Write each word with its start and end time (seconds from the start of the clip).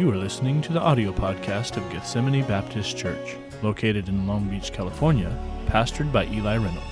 You 0.00 0.10
are 0.10 0.16
listening 0.16 0.62
to 0.62 0.72
the 0.72 0.80
audio 0.80 1.12
podcast 1.12 1.76
of 1.76 1.86
Gethsemane 1.92 2.42
Baptist 2.46 2.96
Church, 2.96 3.36
located 3.60 4.08
in 4.08 4.26
Long 4.26 4.48
Beach, 4.48 4.72
California, 4.72 5.30
pastored 5.66 6.10
by 6.10 6.24
Eli 6.28 6.56
Reynolds. 6.56 6.89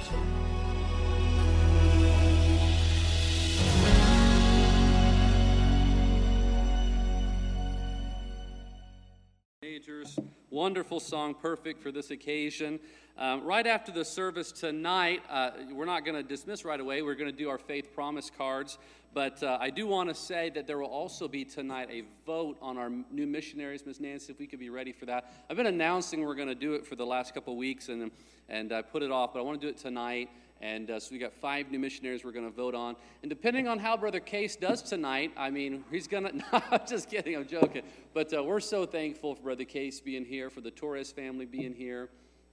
Wonderful 10.59 10.99
song, 10.99 11.37
perfect 11.41 11.81
for 11.81 11.93
this 11.93 12.11
occasion. 12.11 12.81
Um, 13.17 13.45
right 13.45 13.65
after 13.65 13.93
the 13.93 14.05
service 14.05 14.51
tonight, 14.51 15.23
uh, 15.31 15.51
we're 15.71 15.85
not 15.85 16.05
going 16.05 16.17
to 16.17 16.29
dismiss 16.29 16.65
right 16.65 16.81
away. 16.81 17.01
We're 17.01 17.15
going 17.15 17.31
to 17.31 17.37
do 17.37 17.49
our 17.49 17.59
faith 17.59 17.95
promise 17.95 18.29
cards. 18.29 18.77
But 19.15 19.41
uh, 19.41 19.59
I 19.61 19.71
do 19.71 19.87
want 19.87 20.09
to 20.09 20.17
say 20.17 20.51
that 20.51 20.67
there 20.67 20.79
will 20.79 20.89
also 20.89 21.29
be 21.29 21.45
tonight 21.45 21.91
a 21.93 22.03
vote 22.27 22.59
on 22.61 22.77
our 22.77 22.91
new 22.91 23.29
missionaries. 23.29 23.87
Miss 23.87 24.01
Nancy, 24.01 24.33
if 24.33 24.41
we 24.41 24.49
could 24.49 24.59
be 24.59 24.69
ready 24.69 24.91
for 24.91 25.07
that. 25.07 25.33
I've 25.49 25.57
been 25.57 25.67
announcing 25.67 26.23
we're 26.23 26.35
going 26.35 26.49
to 26.49 26.57
do 26.57 26.75
it 26.75 26.85
for 26.85 26.97
the 26.97 27.07
last 27.07 27.35
couple 27.35 27.57
weeks, 27.57 27.89
and, 27.89 28.11
and 28.49 28.73
I 28.73 28.83
put 28.83 29.05
it 29.05 29.13
off, 29.13 29.35
but 29.35 29.39
I 29.39 29.43
want 29.43 29.61
to 29.61 29.65
do 29.65 29.71
it 29.71 29.79
tonight. 29.79 30.29
And 30.61 30.91
uh, 30.91 30.99
so 30.99 31.13
we 31.13 31.19
got 31.19 31.33
five 31.33 31.71
new 31.71 31.79
missionaries 31.79 32.25
we're 32.25 32.33
going 32.33 32.45
to 32.45 32.55
vote 32.55 32.75
on. 32.75 32.97
And 33.23 33.31
depending 33.31 33.69
on 33.69 33.79
how 33.79 33.97
Brother 33.97 34.19
Case 34.19 34.57
does 34.57 34.83
tonight, 34.83 35.33
I 35.37 35.51
mean, 35.51 35.85
he's 35.91 36.09
going 36.09 36.25
to, 36.29 36.37
no, 36.37 36.45
I'm 36.53 36.81
just 36.87 37.09
kidding, 37.09 37.37
I'm 37.37 37.47
joking. 37.47 37.83
But 38.13 38.33
uh, 38.35 38.43
we're 38.43 38.61
so 38.61 38.85
thankful 38.85 39.37
for 39.37 39.43
Brother 39.43 39.65
Case 39.65 40.01
being 40.01 40.25
here, 40.25 40.51
for 40.51 40.61
the 40.61 40.71
Torres 40.71 41.13
family 41.13 41.47
being 41.47 41.75
here. 41.75 42.09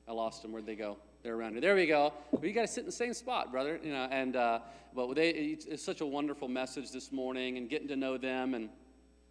I 0.07 0.11
lost 0.11 0.43
them. 0.43 0.51
Where'd 0.51 0.67
they 0.67 0.75
go? 0.75 0.97
They're 1.23 1.35
around 1.35 1.53
here. 1.53 1.61
There 1.61 1.75
we 1.75 1.87
go. 1.87 2.13
Well, 2.31 2.45
you 2.45 2.53
got 2.53 2.61
to 2.61 2.67
sit 2.67 2.81
in 2.81 2.85
the 2.85 2.91
same 2.91 3.15
spot, 3.15 3.51
brother. 3.51 3.79
You 3.83 3.91
know, 3.91 4.07
and 4.11 4.35
uh, 4.35 4.59
but 4.93 5.15
they, 5.15 5.31
it's, 5.31 5.65
it's 5.65 5.83
such 5.83 6.01
a 6.01 6.05
wonderful 6.05 6.47
message 6.47 6.91
this 6.91 7.11
morning, 7.11 7.57
and 7.57 7.67
getting 7.67 7.87
to 7.87 7.95
know 7.95 8.17
them, 8.17 8.53
and 8.53 8.69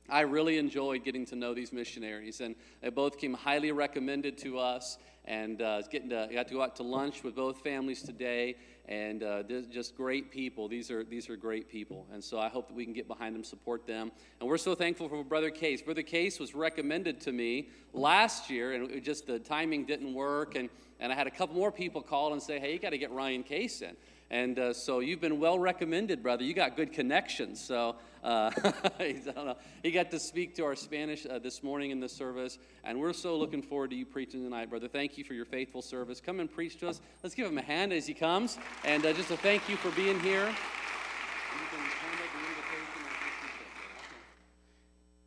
I 0.08 0.20
really 0.20 0.58
enjoyed 0.58 1.04
getting 1.04 1.24
to 1.26 1.36
know 1.36 1.54
these 1.54 1.72
missionaries, 1.72 2.40
and 2.40 2.56
they 2.82 2.90
both 2.90 3.18
came 3.18 3.32
highly 3.32 3.72
recommended 3.72 4.36
to 4.38 4.58
us, 4.58 4.98
and 5.24 5.62
uh, 5.62 5.82
getting 5.82 6.10
to 6.10 6.28
got 6.32 6.48
to 6.48 6.54
go 6.54 6.62
out 6.62 6.76
to 6.76 6.82
lunch 6.82 7.22
with 7.22 7.34
both 7.34 7.60
families 7.62 8.02
today, 8.02 8.56
and 8.86 9.22
uh, 9.22 9.42
just 9.70 9.96
great 9.96 10.30
people. 10.30 10.68
These 10.68 10.90
are 10.90 11.04
these 11.04 11.28
are 11.30 11.36
great 11.36 11.68
people, 11.68 12.06
and 12.12 12.22
so 12.22 12.38
I 12.38 12.48
hope 12.48 12.68
that 12.68 12.74
we 12.74 12.84
can 12.84 12.92
get 12.92 13.08
behind 13.08 13.34
them, 13.34 13.44
support 13.44 13.86
them, 13.86 14.12
and 14.40 14.48
we're 14.48 14.58
so 14.58 14.74
thankful 14.74 15.08
for 15.08 15.22
Brother 15.24 15.50
Case. 15.50 15.82
Brother 15.82 16.02
Case 16.02 16.38
was 16.38 16.54
recommended 16.54 17.20
to 17.22 17.32
me 17.32 17.68
last 17.92 18.50
year, 18.50 18.72
and 18.72 19.02
just 19.02 19.26
the 19.26 19.38
timing 19.38 19.84
didn't 19.84 20.12
work, 20.12 20.56
and 20.56 20.68
and 21.00 21.12
I 21.12 21.14
had 21.14 21.26
a 21.26 21.30
couple 21.30 21.56
more 21.56 21.72
people 21.72 22.02
call 22.02 22.32
and 22.32 22.42
say, 22.42 22.58
hey, 22.58 22.72
you 22.72 22.78
got 22.78 22.90
to 22.90 22.98
get 22.98 23.10
Ryan 23.10 23.42
Case 23.42 23.82
in. 23.82 23.96
And 24.30 24.58
uh, 24.58 24.72
so 24.72 25.00
you've 25.00 25.20
been 25.20 25.38
well 25.38 25.58
recommended, 25.58 26.22
brother. 26.22 26.44
You 26.44 26.54
got 26.54 26.76
good 26.76 26.92
connections. 26.92 27.62
So 27.62 27.96
uh, 28.22 28.50
he 29.82 29.90
got 29.90 30.10
to 30.10 30.18
speak 30.18 30.54
to 30.56 30.64
our 30.64 30.74
Spanish 30.74 31.26
uh, 31.26 31.38
this 31.38 31.62
morning 31.62 31.90
in 31.90 32.00
the 32.00 32.08
service. 32.08 32.58
And 32.84 32.98
we're 32.98 33.12
so 33.12 33.36
looking 33.36 33.62
forward 33.62 33.90
to 33.90 33.96
you 33.96 34.06
preaching 34.06 34.42
tonight, 34.42 34.70
brother. 34.70 34.88
Thank 34.88 35.18
you 35.18 35.24
for 35.24 35.34
your 35.34 35.44
faithful 35.44 35.82
service. 35.82 36.20
Come 36.20 36.40
and 36.40 36.50
preach 36.50 36.78
to 36.80 36.88
us. 36.88 37.00
Let's 37.22 37.34
give 37.34 37.46
him 37.46 37.58
a 37.58 37.62
hand 37.62 37.92
as 37.92 38.06
he 38.06 38.14
comes. 38.14 38.58
And 38.84 39.04
uh, 39.04 39.12
just 39.12 39.30
a 39.30 39.36
thank 39.36 39.68
you 39.68 39.76
for 39.76 39.90
being 39.90 40.18
here. 40.20 40.52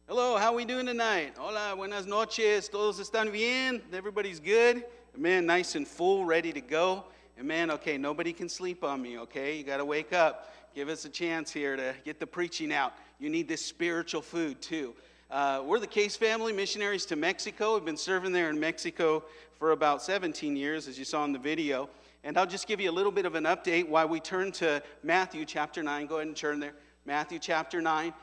Hello, 0.08 0.38
how 0.38 0.54
are 0.54 0.56
we 0.56 0.66
doing 0.66 0.86
tonight? 0.86 1.34
Hola, 1.38 1.76
buenas 1.76 2.06
noches. 2.08 2.70
Todos 2.70 3.00
están 3.00 3.32
bien? 3.32 3.82
Everybody's 3.94 4.40
good? 4.40 4.84
Man, 5.18 5.48
nice 5.48 5.74
and 5.74 5.88
full, 5.88 6.26
ready 6.26 6.54
to 6.54 6.62
go. 6.62 7.04
And 7.40 7.48
man, 7.48 7.72
okay, 7.72 7.98
nobody 7.98 8.32
can 8.32 8.48
sleep 8.48 8.84
on 8.84 9.02
me, 9.02 9.18
okay? 9.18 9.58
You 9.58 9.64
got 9.64 9.78
to 9.78 9.86
wake 9.86 10.14
up. 10.14 10.54
Give 10.76 10.90
us 10.90 11.06
a 11.06 11.10
chance 11.10 11.52
here 11.52 11.76
to 11.76 11.96
get 12.06 12.20
the 12.20 12.28
preaching 12.28 12.72
out. 12.72 12.94
You 13.20 13.32
need 13.32 13.48
this 13.48 13.66
spiritual 13.66 14.22
food 14.22 14.62
too. 14.62 14.94
Uh, 15.32 15.64
we're 15.66 15.80
the 15.80 15.88
Case 15.88 16.16
family, 16.16 16.54
missionaries 16.54 17.04
to 17.08 17.16
Mexico. 17.16 17.74
We've 17.74 17.84
been 17.86 17.98
serving 17.98 18.32
there 18.32 18.52
in 18.52 18.60
Mexico 18.60 19.24
for 19.58 19.72
about 19.72 20.04
17 20.04 20.56
years, 20.56 20.88
as 20.88 21.00
you 21.00 21.06
saw 21.06 21.26
in 21.26 21.34
the 21.34 21.40
video. 21.40 21.90
And 22.24 22.38
I'll 22.38 22.46
just 22.46 22.68
give 22.68 22.80
you 22.80 22.92
a 22.92 22.94
little 22.94 23.12
bit 23.12 23.26
of 23.26 23.34
an 23.34 23.46
update 23.46 23.90
while 23.90 24.08
we 24.08 24.20
turn 24.20 24.52
to 24.54 24.84
Matthew 25.02 25.46
chapter 25.46 25.82
9. 25.82 26.06
Go 26.06 26.18
ahead 26.18 26.28
and 26.28 26.36
turn 26.36 26.60
there. 26.60 26.74
Matthew 27.06 27.40
chapter 27.40 27.82
9. 27.82 28.14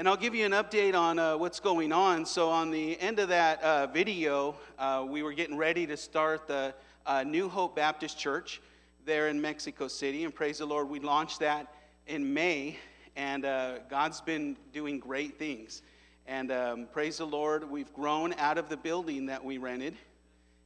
And 0.00 0.08
I'll 0.08 0.16
give 0.16 0.34
you 0.34 0.46
an 0.46 0.52
update 0.52 0.94
on 0.94 1.18
uh, 1.18 1.36
what's 1.36 1.60
going 1.60 1.92
on. 1.92 2.24
So, 2.24 2.48
on 2.48 2.70
the 2.70 2.98
end 3.02 3.18
of 3.18 3.28
that 3.28 3.62
uh, 3.62 3.86
video, 3.86 4.56
uh, 4.78 5.04
we 5.06 5.22
were 5.22 5.34
getting 5.34 5.58
ready 5.58 5.86
to 5.86 5.94
start 5.94 6.46
the 6.46 6.72
uh, 7.04 7.22
New 7.22 7.50
Hope 7.50 7.76
Baptist 7.76 8.18
Church 8.18 8.62
there 9.04 9.28
in 9.28 9.38
Mexico 9.38 9.88
City. 9.88 10.24
And 10.24 10.34
praise 10.34 10.56
the 10.56 10.64
Lord, 10.64 10.88
we 10.88 11.00
launched 11.00 11.40
that 11.40 11.74
in 12.06 12.32
May. 12.32 12.78
And 13.14 13.44
uh, 13.44 13.80
God's 13.90 14.22
been 14.22 14.56
doing 14.72 15.00
great 15.00 15.38
things. 15.38 15.82
And 16.26 16.50
um, 16.50 16.88
praise 16.90 17.18
the 17.18 17.26
Lord, 17.26 17.70
we've 17.70 17.92
grown 17.92 18.32
out 18.38 18.56
of 18.56 18.70
the 18.70 18.78
building 18.78 19.26
that 19.26 19.44
we 19.44 19.58
rented. 19.58 19.96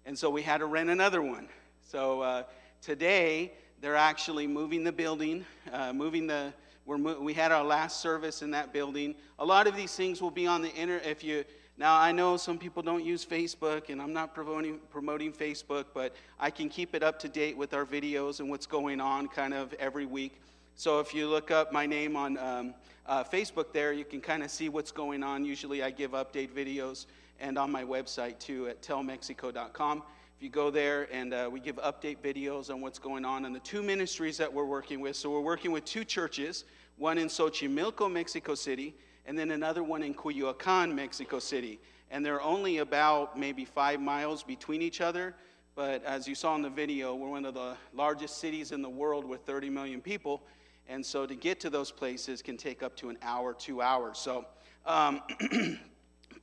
And 0.06 0.16
so 0.16 0.30
we 0.30 0.42
had 0.42 0.58
to 0.58 0.66
rent 0.66 0.90
another 0.90 1.22
one. 1.22 1.48
So, 1.82 2.20
uh, 2.20 2.42
today, 2.80 3.50
they're 3.80 3.96
actually 3.96 4.46
moving 4.46 4.84
the 4.84 4.92
building, 4.92 5.44
moving 5.92 6.28
the 6.28 6.54
we're, 6.86 7.18
we 7.18 7.32
had 7.32 7.52
our 7.52 7.64
last 7.64 8.00
service 8.00 8.42
in 8.42 8.50
that 8.52 8.72
building. 8.72 9.14
A 9.38 9.44
lot 9.44 9.66
of 9.66 9.76
these 9.76 9.94
things 9.94 10.20
will 10.20 10.30
be 10.30 10.46
on 10.46 10.62
the 10.62 10.72
internet. 10.74 11.06
If 11.06 11.24
you 11.24 11.44
now, 11.76 11.98
I 11.98 12.12
know 12.12 12.36
some 12.36 12.56
people 12.56 12.82
don't 12.84 13.04
use 13.04 13.26
Facebook, 13.26 13.88
and 13.88 14.00
I'm 14.00 14.12
not 14.12 14.32
promoting, 14.32 14.78
promoting 14.90 15.32
Facebook, 15.32 15.86
but 15.92 16.14
I 16.38 16.48
can 16.50 16.68
keep 16.68 16.94
it 16.94 17.02
up 17.02 17.18
to 17.20 17.28
date 17.28 17.56
with 17.56 17.74
our 17.74 17.84
videos 17.84 18.38
and 18.38 18.48
what's 18.48 18.66
going 18.66 19.00
on 19.00 19.26
kind 19.26 19.52
of 19.52 19.72
every 19.74 20.06
week. 20.06 20.40
So 20.76 21.00
if 21.00 21.12
you 21.12 21.28
look 21.28 21.50
up 21.50 21.72
my 21.72 21.84
name 21.84 22.14
on 22.14 22.38
um, 22.38 22.74
uh, 23.06 23.24
Facebook 23.24 23.72
there, 23.72 23.92
you 23.92 24.04
can 24.04 24.20
kind 24.20 24.44
of 24.44 24.52
see 24.52 24.68
what's 24.68 24.92
going 24.92 25.24
on. 25.24 25.44
Usually 25.44 25.82
I 25.82 25.90
give 25.90 26.12
update 26.12 26.50
videos 26.50 27.06
and 27.40 27.58
on 27.58 27.72
my 27.72 27.82
website 27.82 28.38
too 28.38 28.68
at 28.68 28.80
telmexico.com 28.80 30.02
you 30.40 30.50
go 30.50 30.70
there 30.70 31.08
and 31.12 31.32
uh, 31.32 31.48
we 31.50 31.60
give 31.60 31.76
update 31.76 32.18
videos 32.18 32.70
on 32.70 32.80
what's 32.80 32.98
going 32.98 33.24
on 33.24 33.44
and 33.44 33.54
the 33.54 33.60
two 33.60 33.82
ministries 33.82 34.36
that 34.38 34.52
we're 34.52 34.64
working 34.64 35.00
with. 35.00 35.16
So 35.16 35.30
we're 35.30 35.40
working 35.40 35.72
with 35.72 35.84
two 35.84 36.04
churches, 36.04 36.64
one 36.96 37.18
in 37.18 37.28
Xochimilco, 37.28 38.10
Mexico 38.10 38.54
City, 38.54 38.94
and 39.26 39.38
then 39.38 39.52
another 39.52 39.82
one 39.82 40.02
in 40.02 40.14
Coyoacan, 40.14 40.94
Mexico 40.94 41.38
City. 41.38 41.80
And 42.10 42.24
they're 42.24 42.42
only 42.42 42.78
about 42.78 43.38
maybe 43.38 43.64
five 43.64 44.00
miles 44.00 44.42
between 44.42 44.82
each 44.82 45.00
other. 45.00 45.34
But 45.74 46.04
as 46.04 46.28
you 46.28 46.34
saw 46.34 46.54
in 46.54 46.62
the 46.62 46.70
video, 46.70 47.14
we're 47.14 47.30
one 47.30 47.44
of 47.44 47.54
the 47.54 47.76
largest 47.92 48.38
cities 48.38 48.70
in 48.70 48.82
the 48.82 48.90
world 48.90 49.24
with 49.24 49.40
30 49.42 49.70
million 49.70 50.00
people. 50.00 50.42
And 50.88 51.04
so 51.04 51.26
to 51.26 51.34
get 51.34 51.60
to 51.60 51.70
those 51.70 51.90
places 51.90 52.42
can 52.42 52.56
take 52.56 52.82
up 52.82 52.94
to 52.96 53.08
an 53.08 53.18
hour, 53.22 53.54
two 53.54 53.80
hours. 53.80 54.18
So 54.18 54.44
um, 54.84 55.22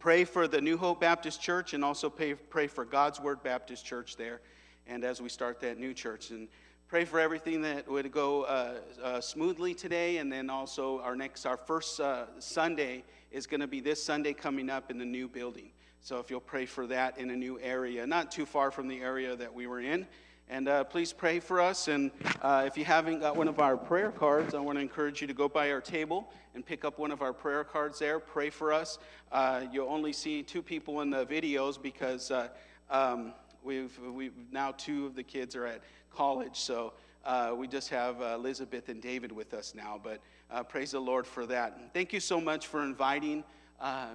pray 0.01 0.23
for 0.23 0.47
the 0.47 0.59
New 0.59 0.77
Hope 0.77 0.99
Baptist 0.99 1.39
Church 1.39 1.75
and 1.75 1.85
also 1.85 2.09
pray, 2.09 2.33
pray 2.33 2.65
for 2.65 2.83
God's 2.83 3.19
Word 3.19 3.43
Baptist 3.43 3.85
Church 3.85 4.15
there. 4.15 4.41
And 4.87 5.03
as 5.03 5.21
we 5.21 5.29
start 5.29 5.59
that 5.59 5.77
new 5.77 5.93
church, 5.93 6.31
and 6.31 6.47
pray 6.87 7.05
for 7.05 7.19
everything 7.19 7.61
that 7.61 7.87
would 7.87 8.11
go 8.11 8.41
uh, 8.41 8.79
uh, 9.03 9.21
smoothly 9.21 9.75
today. 9.75 10.17
And 10.17 10.31
then 10.31 10.49
also 10.49 10.99
our 11.01 11.15
next, 11.15 11.45
our 11.45 11.55
first 11.55 11.99
uh, 11.99 12.25
Sunday 12.39 13.03
is 13.29 13.45
going 13.45 13.59
to 13.59 13.67
be 13.67 13.79
this 13.79 14.03
Sunday 14.03 14.33
coming 14.33 14.71
up 14.71 14.89
in 14.89 14.97
the 14.97 15.05
new 15.05 15.27
building. 15.27 15.69
So 16.01 16.17
if 16.17 16.31
you'll 16.31 16.39
pray 16.39 16.65
for 16.65 16.87
that 16.87 17.19
in 17.19 17.29
a 17.29 17.35
new 17.35 17.59
area, 17.59 18.07
not 18.07 18.31
too 18.31 18.47
far 18.47 18.71
from 18.71 18.87
the 18.87 19.01
area 19.01 19.35
that 19.35 19.53
we 19.53 19.67
were 19.67 19.81
in. 19.81 20.07
And 20.51 20.67
uh, 20.67 20.83
please 20.83 21.13
pray 21.13 21.39
for 21.39 21.61
us. 21.61 21.87
And 21.87 22.11
uh, 22.41 22.65
if 22.67 22.77
you 22.77 22.83
haven't 22.83 23.21
got 23.21 23.37
one 23.37 23.47
of 23.47 23.59
our 23.59 23.77
prayer 23.77 24.11
cards, 24.11 24.53
I 24.53 24.59
want 24.59 24.77
to 24.77 24.81
encourage 24.81 25.21
you 25.21 25.27
to 25.27 25.33
go 25.33 25.47
by 25.47 25.71
our 25.71 25.79
table 25.79 26.27
and 26.53 26.65
pick 26.65 26.83
up 26.83 26.99
one 26.99 27.09
of 27.09 27.21
our 27.21 27.31
prayer 27.31 27.63
cards 27.63 27.99
there. 27.99 28.19
Pray 28.19 28.49
for 28.49 28.73
us. 28.73 28.99
Uh, 29.31 29.61
you'll 29.71 29.87
only 29.87 30.11
see 30.11 30.43
two 30.43 30.61
people 30.61 30.99
in 30.99 31.09
the 31.09 31.25
videos 31.25 31.81
because 31.81 32.31
uh, 32.31 32.49
um, 32.89 33.31
we've, 33.63 33.97
we've 34.13 34.33
now 34.51 34.73
two 34.73 35.05
of 35.05 35.15
the 35.15 35.23
kids 35.23 35.55
are 35.55 35.65
at 35.65 35.79
college. 36.13 36.57
So 36.59 36.91
uh, 37.23 37.53
we 37.55 37.69
just 37.69 37.87
have 37.87 38.21
uh, 38.21 38.35
Elizabeth 38.35 38.89
and 38.89 39.01
David 39.01 39.31
with 39.31 39.53
us 39.53 39.73
now. 39.73 40.01
But 40.03 40.19
praise 40.67 40.91
the 40.91 40.99
Lord 40.99 41.25
for 41.25 41.45
that. 41.45 41.93
Thank 41.93 42.11
you 42.11 42.19
so 42.19 42.41
much 42.41 42.67
for 42.67 42.83
inviting 42.83 43.45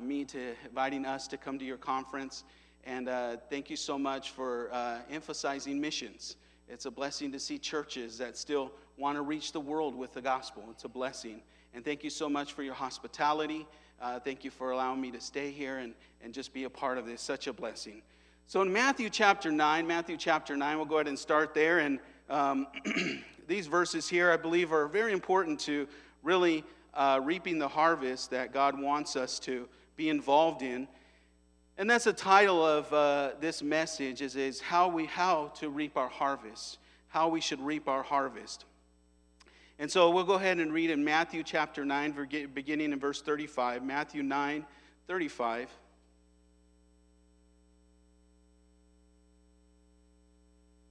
me 0.02 0.26
to 0.26 0.52
inviting 0.66 1.06
us 1.06 1.28
to 1.28 1.38
come 1.38 1.58
to 1.58 1.64
your 1.64 1.78
conference. 1.78 2.44
And 2.86 3.08
uh, 3.08 3.38
thank 3.50 3.68
you 3.68 3.76
so 3.76 3.98
much 3.98 4.30
for 4.30 4.70
uh, 4.72 4.98
emphasizing 5.10 5.80
missions. 5.80 6.36
It's 6.68 6.86
a 6.86 6.90
blessing 6.90 7.32
to 7.32 7.40
see 7.40 7.58
churches 7.58 8.16
that 8.18 8.36
still 8.36 8.70
want 8.96 9.16
to 9.16 9.22
reach 9.22 9.50
the 9.50 9.60
world 9.60 9.96
with 9.96 10.14
the 10.14 10.22
gospel. 10.22 10.62
It's 10.70 10.84
a 10.84 10.88
blessing. 10.88 11.42
And 11.74 11.84
thank 11.84 12.04
you 12.04 12.10
so 12.10 12.28
much 12.28 12.52
for 12.52 12.62
your 12.62 12.74
hospitality. 12.74 13.66
Uh, 14.00 14.20
thank 14.20 14.44
you 14.44 14.52
for 14.52 14.70
allowing 14.70 15.00
me 15.00 15.10
to 15.10 15.20
stay 15.20 15.50
here 15.50 15.78
and, 15.78 15.94
and 16.22 16.32
just 16.32 16.54
be 16.54 16.62
a 16.62 16.70
part 16.70 16.96
of 16.96 17.06
this. 17.06 17.20
Such 17.20 17.48
a 17.48 17.52
blessing. 17.52 18.02
So, 18.46 18.62
in 18.62 18.72
Matthew 18.72 19.10
chapter 19.10 19.50
9, 19.50 19.84
Matthew 19.84 20.16
chapter 20.16 20.56
9, 20.56 20.76
we'll 20.76 20.86
go 20.86 20.96
ahead 20.96 21.08
and 21.08 21.18
start 21.18 21.54
there. 21.54 21.80
And 21.80 21.98
um, 22.30 22.68
these 23.48 23.66
verses 23.66 24.08
here, 24.08 24.30
I 24.30 24.36
believe, 24.36 24.72
are 24.72 24.86
very 24.86 25.12
important 25.12 25.58
to 25.60 25.88
really 26.22 26.62
uh, 26.94 27.20
reaping 27.22 27.58
the 27.58 27.66
harvest 27.66 28.30
that 28.30 28.52
God 28.52 28.80
wants 28.80 29.16
us 29.16 29.40
to 29.40 29.68
be 29.96 30.08
involved 30.08 30.62
in. 30.62 30.86
And 31.78 31.90
that's 31.90 32.04
the 32.04 32.12
title 32.12 32.64
of 32.64 32.90
uh, 32.92 33.32
this 33.38 33.62
message 33.62 34.22
is, 34.22 34.34
is 34.34 34.60
how 34.60 34.88
we 34.88 35.04
how 35.04 35.52
to 35.56 35.68
reap 35.68 35.96
our 35.96 36.08
harvest, 36.08 36.78
how 37.08 37.28
we 37.28 37.40
should 37.40 37.60
reap 37.60 37.86
our 37.86 38.02
harvest. 38.02 38.64
And 39.78 39.90
so 39.90 40.08
we'll 40.10 40.24
go 40.24 40.34
ahead 40.34 40.58
and 40.58 40.72
read 40.72 40.88
in 40.88 41.04
Matthew 41.04 41.42
chapter 41.42 41.84
9, 41.84 42.28
beginning 42.54 42.92
in 42.92 42.98
verse 42.98 43.20
35. 43.20 43.84
Matthew 43.84 44.22
9, 44.22 44.64
35. 45.06 45.68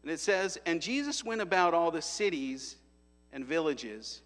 And 0.04 0.12
it 0.12 0.20
says, 0.20 0.60
And 0.68 0.84
Jesus 0.84 1.24
went 1.24 1.42
about 1.42 1.74
all 1.74 1.90
the 1.90 2.04
cities 2.04 2.76
and 3.34 3.44
villages, 3.44 4.22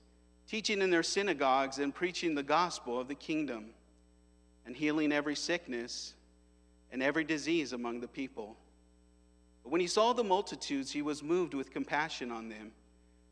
teaching 0.45 0.81
in 0.81 0.89
their 0.89 1.03
synagogues 1.03 1.79
and 1.79 1.95
preaching 1.95 2.35
the 2.35 2.43
gospel 2.43 2.99
of 2.99 3.07
the 3.07 3.15
kingdom, 3.15 3.67
and 4.65 4.75
healing 4.75 5.13
every 5.13 5.37
sickness 5.37 6.15
and 6.91 7.03
every 7.03 7.23
disease 7.23 7.73
among 7.73 7.99
the 7.99 8.07
people. 8.07 8.55
But 9.63 9.71
when 9.71 9.81
he 9.81 9.87
saw 9.87 10.13
the 10.13 10.23
multitudes, 10.23 10.91
he 10.91 11.01
was 11.01 11.23
moved 11.23 11.53
with 11.53 11.71
compassion 11.71 12.31
on 12.31 12.49
them, 12.49 12.71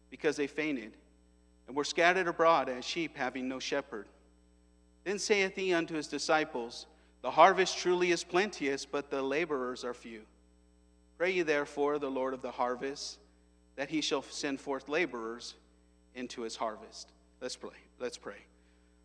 because 0.10 0.36
they 0.38 0.48
fainted 0.48 0.94
and 1.68 1.76
were 1.76 1.84
scattered 1.84 2.28
abroad 2.28 2.70
as 2.70 2.86
sheep 2.86 3.18
having 3.18 3.48
no 3.48 3.60
shepherd. 3.60 4.08
Then 5.04 5.20
saith 5.20 5.56
he 5.56 5.74
unto 5.74 5.96
his 5.96 6.08
disciples, 6.08 6.86
The 7.22 7.32
harvest 7.32 7.78
truly 7.78 8.12
is 8.12 8.24
plenteous, 8.24 8.86
but 8.86 9.10
the 9.10 9.22
laborers 9.22 9.84
are 9.84 9.94
few. 9.94 10.22
Pray 11.18 11.32
ye 11.32 11.42
therefore 11.42 12.00
the 12.00 12.12
Lord 12.12 12.34
of 12.34 12.42
the 12.42 12.52
harvest, 12.52 13.18
that 13.76 13.90
he 13.90 14.02
shall 14.02 14.22
send 14.22 14.60
forth 14.60 14.90
laborers 14.90 15.56
into 16.16 16.42
his 16.42 16.56
harvest. 16.56 17.12
Let's 17.42 17.56
pray. 17.56 17.70
Let's 18.00 18.18
pray. 18.18 18.38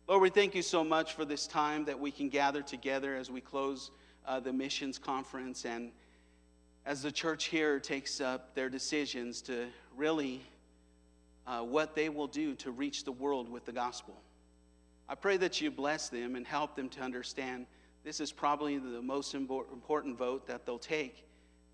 Lord, 0.07 0.21
we 0.21 0.29
thank 0.29 0.55
you 0.55 0.61
so 0.61 0.83
much 0.83 1.13
for 1.13 1.25
this 1.25 1.47
time 1.47 1.85
that 1.85 1.99
we 1.99 2.11
can 2.11 2.29
gather 2.29 2.61
together 2.61 3.15
as 3.15 3.31
we 3.31 3.39
close 3.39 3.91
uh, 4.25 4.39
the 4.39 4.53
missions 4.53 4.97
conference 4.97 5.65
and 5.65 5.91
as 6.85 7.01
the 7.01 7.11
church 7.11 7.45
here 7.45 7.79
takes 7.79 8.19
up 8.19 8.55
their 8.55 8.69
decisions 8.69 9.41
to 9.41 9.67
really 9.95 10.41
uh, 11.47 11.61
what 11.61 11.95
they 11.95 12.09
will 12.09 12.27
do 12.27 12.55
to 12.55 12.71
reach 12.71 13.03
the 13.03 13.11
world 13.11 13.49
with 13.49 13.65
the 13.65 13.71
gospel. 13.71 14.15
I 15.07 15.15
pray 15.15 15.37
that 15.37 15.61
you 15.61 15.71
bless 15.71 16.09
them 16.09 16.35
and 16.35 16.45
help 16.45 16.75
them 16.75 16.89
to 16.89 17.01
understand 17.01 17.65
this 18.03 18.19
is 18.19 18.31
probably 18.31 18.77
the 18.77 19.01
most 19.01 19.33
important 19.33 20.17
vote 20.17 20.45
that 20.47 20.65
they'll 20.65 20.77
take, 20.77 21.25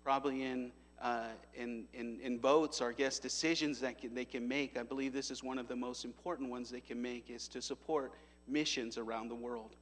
probably 0.04 0.44
in, 0.44 0.70
uh, 1.02 1.28
in, 1.54 1.84
in, 1.92 2.20
in 2.20 2.38
votes 2.38 2.80
or 2.80 2.90
I 2.90 2.92
guess 2.92 3.18
decisions 3.18 3.80
that 3.80 3.98
can, 4.00 4.14
they 4.14 4.24
can 4.24 4.46
make. 4.46 4.78
I 4.78 4.84
believe 4.84 5.12
this 5.12 5.30
is 5.32 5.42
one 5.42 5.58
of 5.58 5.66
the 5.66 5.76
most 5.76 6.04
important 6.04 6.50
ones 6.50 6.70
they 6.70 6.80
can 6.80 7.02
make 7.02 7.30
is 7.30 7.48
to 7.48 7.60
support 7.60 8.12
missions 8.46 8.96
around 8.96 9.28
the 9.28 9.34
world. 9.34 9.74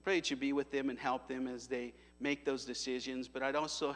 I 0.00 0.02
pray 0.02 0.18
that 0.18 0.30
you 0.30 0.36
be 0.36 0.54
with 0.54 0.70
them 0.70 0.88
and 0.88 0.98
help 0.98 1.28
them 1.28 1.46
as 1.46 1.66
they 1.66 1.92
make 2.20 2.46
those 2.46 2.64
decisions, 2.64 3.28
but 3.28 3.42
I'd 3.42 3.54
also 3.54 3.94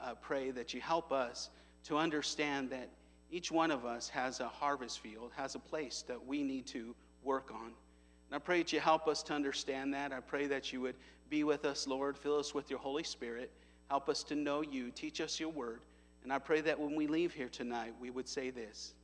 uh, 0.00 0.14
pray 0.20 0.52
that 0.52 0.72
you 0.72 0.80
help 0.80 1.10
us 1.10 1.50
to 1.86 1.98
understand 1.98 2.70
that 2.70 2.88
each 3.32 3.50
one 3.50 3.72
of 3.72 3.84
us 3.84 4.08
has 4.10 4.38
a 4.38 4.46
harvest 4.46 5.00
field, 5.00 5.32
has 5.34 5.56
a 5.56 5.58
place 5.58 6.04
that 6.06 6.24
we 6.24 6.44
need 6.44 6.66
to 6.68 6.94
work 7.24 7.50
on. 7.52 7.66
And 7.66 8.36
I 8.36 8.38
pray 8.38 8.58
that 8.58 8.72
you 8.72 8.78
help 8.78 9.08
us 9.08 9.24
to 9.24 9.34
understand 9.34 9.92
that. 9.92 10.12
I 10.12 10.20
pray 10.20 10.46
that 10.46 10.72
you 10.72 10.82
would 10.82 10.94
be 11.28 11.42
with 11.42 11.64
us, 11.64 11.88
Lord. 11.88 12.16
Fill 12.16 12.38
us 12.38 12.54
with 12.54 12.70
your 12.70 12.78
Holy 12.78 13.02
Spirit. 13.02 13.50
Help 13.88 14.08
us 14.08 14.22
to 14.24 14.36
know 14.36 14.60
you. 14.60 14.92
Teach 14.92 15.20
us 15.20 15.40
your 15.40 15.48
word. 15.48 15.80
And 16.22 16.32
I 16.32 16.38
pray 16.38 16.60
that 16.60 16.78
when 16.78 16.94
we 16.94 17.08
leave 17.08 17.34
here 17.34 17.48
tonight, 17.48 17.92
we 18.00 18.10
would 18.10 18.28
say 18.28 18.50
this 18.50 18.94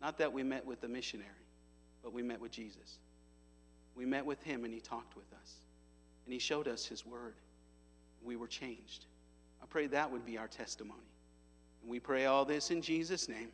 not 0.00 0.16
that 0.16 0.32
we 0.32 0.42
met 0.42 0.64
with 0.64 0.80
the 0.80 0.88
missionary, 0.88 1.28
but 2.02 2.14
we 2.14 2.22
met 2.22 2.40
with 2.40 2.52
Jesus. 2.52 3.00
We 3.94 4.06
met 4.06 4.24
with 4.24 4.42
him 4.42 4.64
and 4.64 4.72
he 4.72 4.80
talked 4.80 5.14
with 5.14 5.30
us 5.42 5.56
and 6.24 6.32
He 6.32 6.38
showed 6.38 6.68
us 6.68 6.86
His 6.86 7.04
Word. 7.04 7.34
We 8.22 8.36
were 8.36 8.48
changed. 8.48 9.06
I 9.62 9.66
pray 9.66 9.86
that 9.88 10.10
would 10.10 10.24
be 10.24 10.38
our 10.38 10.48
testimony. 10.48 11.00
And 11.82 11.90
we 11.90 12.00
pray 12.00 12.26
all 12.26 12.44
this 12.44 12.70
in 12.70 12.80
Jesus' 12.82 13.28
name. 13.28 13.48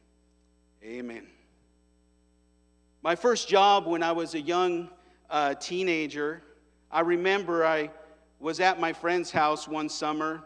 Amen. 0.84 1.26
My 3.02 3.14
first 3.14 3.49
job 3.49 3.87
when 3.87 4.02
I 4.02 4.12
was 4.12 4.34
a 4.34 4.40
young 4.40 4.90
uh, 5.31 5.55
teenager, 5.55 6.43
I 6.90 7.00
remember 7.00 7.64
I 7.64 7.90
was 8.38 8.61
at 8.61 8.81
my 8.81 8.93
friend's 8.93 9.31
house 9.31 9.69
one 9.69 9.88
summer, 9.88 10.43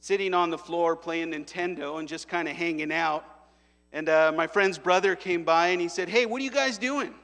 sitting 0.00 0.34
on 0.34 0.50
the 0.50 0.58
floor 0.58 0.96
playing 0.96 1.32
Nintendo 1.32 1.98
and 1.98 2.08
just 2.08 2.28
kind 2.28 2.48
of 2.48 2.56
hanging 2.56 2.92
out. 2.92 3.24
And 3.92 4.08
uh, 4.08 4.32
my 4.34 4.46
friend's 4.46 4.78
brother 4.78 5.16
came 5.16 5.44
by 5.44 5.68
and 5.68 5.80
he 5.80 5.88
said, 5.88 6.08
Hey, 6.08 6.26
what 6.26 6.40
are 6.40 6.44
you 6.44 6.50
guys 6.50 6.78
doing? 6.78 7.14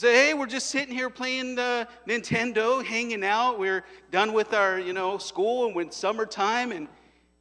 Say, 0.00 0.14
hey, 0.14 0.32
we're 0.32 0.46
just 0.46 0.70
sitting 0.70 0.94
here 0.94 1.10
playing 1.10 1.56
the 1.56 1.86
Nintendo, 2.08 2.82
hanging 2.82 3.22
out. 3.22 3.58
We're 3.58 3.84
done 4.10 4.32
with 4.32 4.54
our, 4.54 4.80
you 4.80 4.94
know, 4.94 5.18
school 5.18 5.66
and 5.66 5.74
when 5.74 5.90
summertime. 5.90 6.72
And 6.72 6.88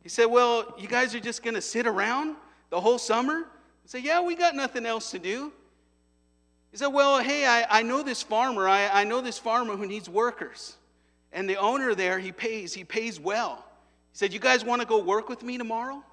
he 0.03 0.09
said, 0.09 0.25
well, 0.25 0.75
you 0.77 0.89
guys 0.89 1.15
are 1.15 1.21
just 1.21 1.41
going 1.41 1.53
to 1.53 1.61
sit 1.61 1.87
around 1.87 2.35
the 2.69 2.81
whole 2.81 2.97
summer? 2.97 3.45
I 3.45 3.85
said, 3.85 4.03
yeah, 4.03 4.19
we 4.19 4.35
got 4.35 4.57
nothing 4.57 4.85
else 4.85 5.09
to 5.11 5.19
do. 5.19 5.53
He 6.71 6.77
said, 6.77 6.87
well, 6.87 7.23
hey, 7.23 7.45
I, 7.45 7.79
I 7.79 7.81
know 7.81 8.03
this 8.03 8.21
farmer. 8.21 8.67
I, 8.67 8.89
I 8.89 9.03
know 9.05 9.21
this 9.21 9.37
farmer 9.37 9.77
who 9.77 9.85
needs 9.85 10.09
workers. 10.09 10.75
And 11.31 11.49
the 11.49 11.55
owner 11.55 11.95
there, 11.95 12.19
he 12.19 12.33
pays. 12.33 12.73
He 12.73 12.83
pays 12.83 13.21
well. 13.21 13.63
He 14.11 14.17
said, 14.17 14.33
you 14.33 14.39
guys 14.41 14.65
want 14.65 14.81
to 14.81 14.85
go 14.85 15.01
work 15.01 15.29
with 15.29 15.43
me 15.43 15.57
tomorrow? 15.57 16.03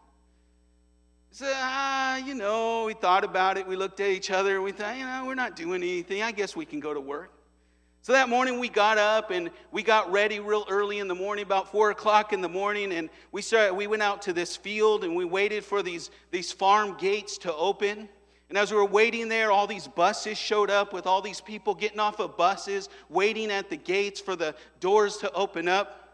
Said, 1.30 1.52
ah, 1.54 2.16
you 2.16 2.34
know, 2.34 2.84
we 2.86 2.94
thought 2.94 3.24
about 3.24 3.58
it. 3.58 3.66
We 3.66 3.76
looked 3.76 4.00
at 4.00 4.08
each 4.08 4.30
other. 4.30 4.62
We 4.62 4.72
thought, 4.72 4.96
you 4.96 5.04
know, 5.04 5.24
we're 5.26 5.34
not 5.34 5.56
doing 5.56 5.82
anything. 5.82 6.22
I 6.22 6.32
guess 6.32 6.56
we 6.56 6.64
can 6.64 6.80
go 6.80 6.94
to 6.94 7.00
work. 7.00 7.32
So 8.06 8.12
that 8.12 8.28
morning 8.28 8.60
we 8.60 8.68
got 8.68 8.98
up 8.98 9.32
and 9.32 9.50
we 9.72 9.82
got 9.82 10.12
ready 10.12 10.38
real 10.38 10.64
early 10.70 11.00
in 11.00 11.08
the 11.08 11.14
morning, 11.16 11.44
about 11.44 11.72
four 11.72 11.90
o'clock 11.90 12.32
in 12.32 12.40
the 12.40 12.48
morning, 12.48 12.92
and 12.92 13.10
we 13.32 13.42
started. 13.42 13.74
We 13.74 13.88
went 13.88 14.00
out 14.00 14.22
to 14.22 14.32
this 14.32 14.56
field 14.56 15.02
and 15.02 15.16
we 15.16 15.24
waited 15.24 15.64
for 15.64 15.82
these 15.82 16.12
these 16.30 16.52
farm 16.52 16.96
gates 16.98 17.36
to 17.38 17.52
open. 17.52 18.08
And 18.48 18.56
as 18.56 18.70
we 18.70 18.76
were 18.76 18.84
waiting 18.84 19.28
there, 19.28 19.50
all 19.50 19.66
these 19.66 19.88
buses 19.88 20.38
showed 20.38 20.70
up 20.70 20.92
with 20.92 21.04
all 21.04 21.20
these 21.20 21.40
people 21.40 21.74
getting 21.74 21.98
off 21.98 22.20
of 22.20 22.36
buses, 22.36 22.88
waiting 23.08 23.50
at 23.50 23.70
the 23.70 23.76
gates 23.76 24.20
for 24.20 24.36
the 24.36 24.54
doors 24.78 25.16
to 25.16 25.32
open 25.32 25.66
up. 25.66 26.05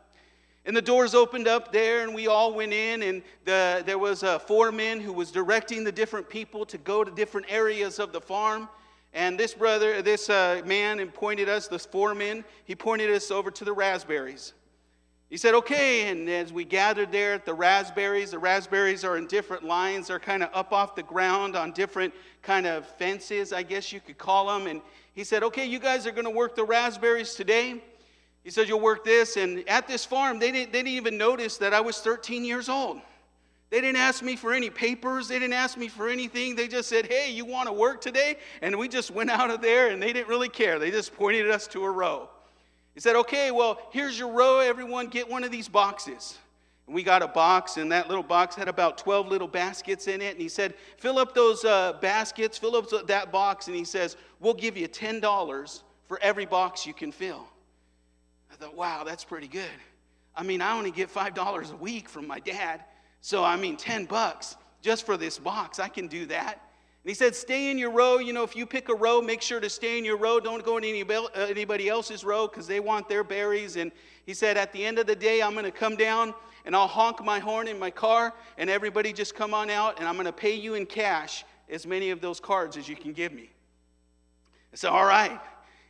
And 0.65 0.77
the 0.77 0.83
doors 0.83 1.15
opened 1.15 1.49
up 1.49 1.73
there, 1.73 2.03
and 2.03 2.15
we 2.15 2.29
all 2.29 2.55
went 2.55 2.73
in, 2.73 3.03
and 3.03 3.23
the, 3.45 3.83
there 3.85 3.99
was 3.99 4.23
a 4.23 4.39
foreman 4.39 5.01
who 5.01 5.13
was 5.13 5.33
directing 5.33 5.83
the 5.83 5.91
different 5.91 6.29
people 6.29 6.65
to 6.67 6.79
go 6.79 7.03
to 7.03 7.11
different 7.11 7.47
areas 7.51 7.99
of 7.99 8.13
the 8.13 8.21
farm. 8.21 8.69
And 9.13 9.39
this 9.39 9.55
brother, 9.55 10.03
this 10.03 10.31
uh, 10.31 10.63
man, 10.65 11.01
and 11.01 11.13
pointed 11.13 11.49
us, 11.49 11.67
this 11.67 11.85
foreman, 11.85 12.45
he 12.65 12.77
pointed 12.77 13.11
us 13.11 13.31
over 13.31 13.51
to 13.51 13.65
the 13.65 13.73
raspberries. 13.73 14.53
He 15.29 15.37
said, 15.37 15.55
okay, 15.55 16.11
and 16.11 16.29
as 16.29 16.53
we 16.53 16.65
gathered 16.65 17.11
there 17.11 17.33
at 17.35 17.45
the 17.45 17.55
raspberries, 17.55 18.31
the 18.31 18.39
raspberries 18.39 19.03
are 19.03 19.17
in 19.17 19.27
different 19.27 19.65
lines. 19.65 20.09
They're 20.09 20.21
kind 20.21 20.43
of 20.43 20.51
up 20.53 20.73
off 20.73 20.95
the 20.95 21.03
ground 21.03 21.57
on 21.57 21.73
different 21.73 22.15
kind 22.43 22.67
of 22.67 22.87
fences, 22.87 23.53
I 23.53 23.63
guess 23.63 23.93
you 23.93 24.01
could 24.01 24.19
call 24.19 24.47
them. 24.47 24.67
And 24.67 24.83
he 25.15 25.25
said, 25.25 25.43
okay, 25.43 25.65
you 25.65 25.79
guys 25.79 26.07
are 26.07 26.13
going 26.13 26.27
to 26.27 26.31
work 26.31 26.55
the 26.55 26.65
raspberries 26.65 27.35
today. 27.35 27.83
He 28.45 28.51
said, 28.51 28.69
You'll 28.69 28.81
work 28.81 29.05
this. 29.05 29.37
And 29.37 29.67
at 29.69 29.87
this 29.87 30.05
farm, 30.05 30.39
they 30.39 30.51
didn't, 30.51 30.73
they 30.73 30.81
didn't 30.81 30.97
even 30.97 31.19
notice 31.19 31.59
that 31.59 31.73
I 31.73 31.81
was 31.81 31.99
13 32.01 32.45
years 32.45 32.69
old. 32.69 33.01
They 33.71 33.81
didn't 33.81 33.97
ask 33.97 34.23
me 34.23 34.37
for 34.37 34.53
any 34.53 34.69
papers. 34.69 35.29
They 35.29 35.39
didn't 35.39 35.55
ask 35.55 35.79
me 35.79 35.89
for 35.89 36.09
anything. 36.09 36.57
They 36.57 36.69
just 36.69 36.89
said, 36.89 37.07
Hey, 37.07 37.33
you 37.33 37.45
want 37.45 37.69
to 37.69 37.73
work 37.73 38.01
today? 38.01 38.37
And 38.61 38.77
we 38.79 38.89
just 38.89 39.11
went 39.11 39.31
out 39.39 39.51
of 39.51 39.63
there 39.63 39.89
and 39.89 40.03
they 40.03 40.13
didn't 40.13 40.29
really 40.29 40.49
care. 40.49 40.79
They 40.79 40.91
just 40.91 41.15
pointed 41.15 41.51
us 41.51 41.67
to 41.69 41.85
a 41.85 41.91
row. 41.91 42.29
He 42.95 43.01
said, 43.01 43.17
Okay, 43.17 43.51
well, 43.51 43.79
here's 43.93 44.19
your 44.19 44.33
row. 44.33 44.59
Everyone 44.59 45.07
get 45.07 45.29
one 45.29 45.45
of 45.45 45.51
these 45.51 45.69
boxes. 45.69 46.37
And 46.89 46.97
we 46.97 47.05
got 47.05 47.23
a 47.23 47.29
box, 47.29 47.77
and 47.77 47.93
that 47.93 48.09
little 48.09 48.25
box 48.25 48.57
had 48.57 48.67
about 48.67 48.99
12 48.99 49.29
little 49.29 49.47
baskets 49.47 50.09
in 50.09 50.21
it. 50.21 50.33
And 50.33 50.41
he 50.41 50.49
said, 50.49 50.75
Fill 50.99 51.19
up 51.19 51.33
those 51.33 51.65
uh, 51.65 51.95
baskets, 52.01 52.59
fill 52.59 52.75
up 52.75 53.07
that 53.07 53.31
box. 53.31 53.69
And 53.69 53.77
he 53.77 53.85
says, 53.85 54.17
We'll 54.41 54.53
give 54.53 54.77
you 54.77 54.89
$10 54.89 55.83
for 56.09 56.19
every 56.21 56.45
box 56.45 56.85
you 56.85 56.93
can 56.93 57.13
fill 57.13 57.47
thought, 58.63 58.77
wow, 58.77 59.05
that's 59.05 59.25
pretty 59.25 59.49
good. 59.49 59.71
I 60.37 60.43
mean, 60.43 60.63
I 60.63 60.77
only 60.77 60.91
get 60.91 61.13
$5 61.13 61.73
a 61.73 61.77
week 61.77 62.09
from 62.09 62.27
my 62.27 62.41
dad. 62.41 62.85
So, 63.21 63.45
I 63.45 63.57
mean, 63.57 63.77
10 63.77 64.07
bucks 64.07 64.57
just 64.81 65.05
for 65.05 65.17
this 65.17 65.39
box. 65.39 65.79
I 65.79 65.89
can 65.89 66.07
do 66.07 66.27
that. 66.27 66.55
And 67.05 67.11
he 67.11 67.15
said, 67.15 67.35
stay 67.35 67.71
in 67.71 67.79
your 67.79 67.91
row. 67.91 68.19
You 68.19 68.33
know, 68.33 68.45
if 68.45 68.55
you 68.55 68.65
pick 68.65 68.89
a 68.89 68.95
row, 68.95 69.21
make 69.21 69.43
sure 69.43 69.61
to 69.61 69.69
stay 69.69 69.99
in 69.99 70.05
your 70.05 70.17
row. 70.17 70.39
Don't 70.39 70.65
go 70.65 70.79
in 70.79 70.85
uh, 71.11 71.29
anybody 71.37 71.89
else's 71.89 72.25
row 72.25 72.47
because 72.47 72.67
they 72.67 72.81
want 72.81 73.09
their 73.09 73.25
berries. 73.25 73.77
And 73.77 73.91
he 74.25 74.33
said, 74.33 74.57
at 74.57 74.73
the 74.73 74.85
end 74.85 74.99
of 74.99 75.07
the 75.07 75.17
day, 75.17 75.43
I'm 75.43 75.53
going 75.53 75.65
to 75.65 75.73
come 75.73 75.97
down 75.97 76.33
and 76.65 76.77
I'll 76.77 76.87
honk 76.87 77.25
my 77.25 77.41
horn 77.41 77.67
in 77.67 77.77
my 77.77 77.91
car, 77.91 78.33
and 78.57 78.71
everybody 78.71 79.13
just 79.13 79.35
come 79.35 79.53
on 79.53 79.69
out, 79.69 79.99
and 79.99 80.07
I'm 80.07 80.15
going 80.15 80.27
to 80.27 80.33
pay 80.33 80.55
you 80.55 80.75
in 80.75 80.87
cash 80.87 81.45
as 81.69 81.89
many 81.89 82.11
of 82.11 82.21
those 82.21 82.39
cards 82.39 82.77
as 82.77 82.89
you 82.89 82.95
can 82.95 83.13
give 83.13 83.33
me. 83.33 83.51
I 84.73 84.77
said, 84.77 84.91
all 84.91 85.05
right. 85.05 85.41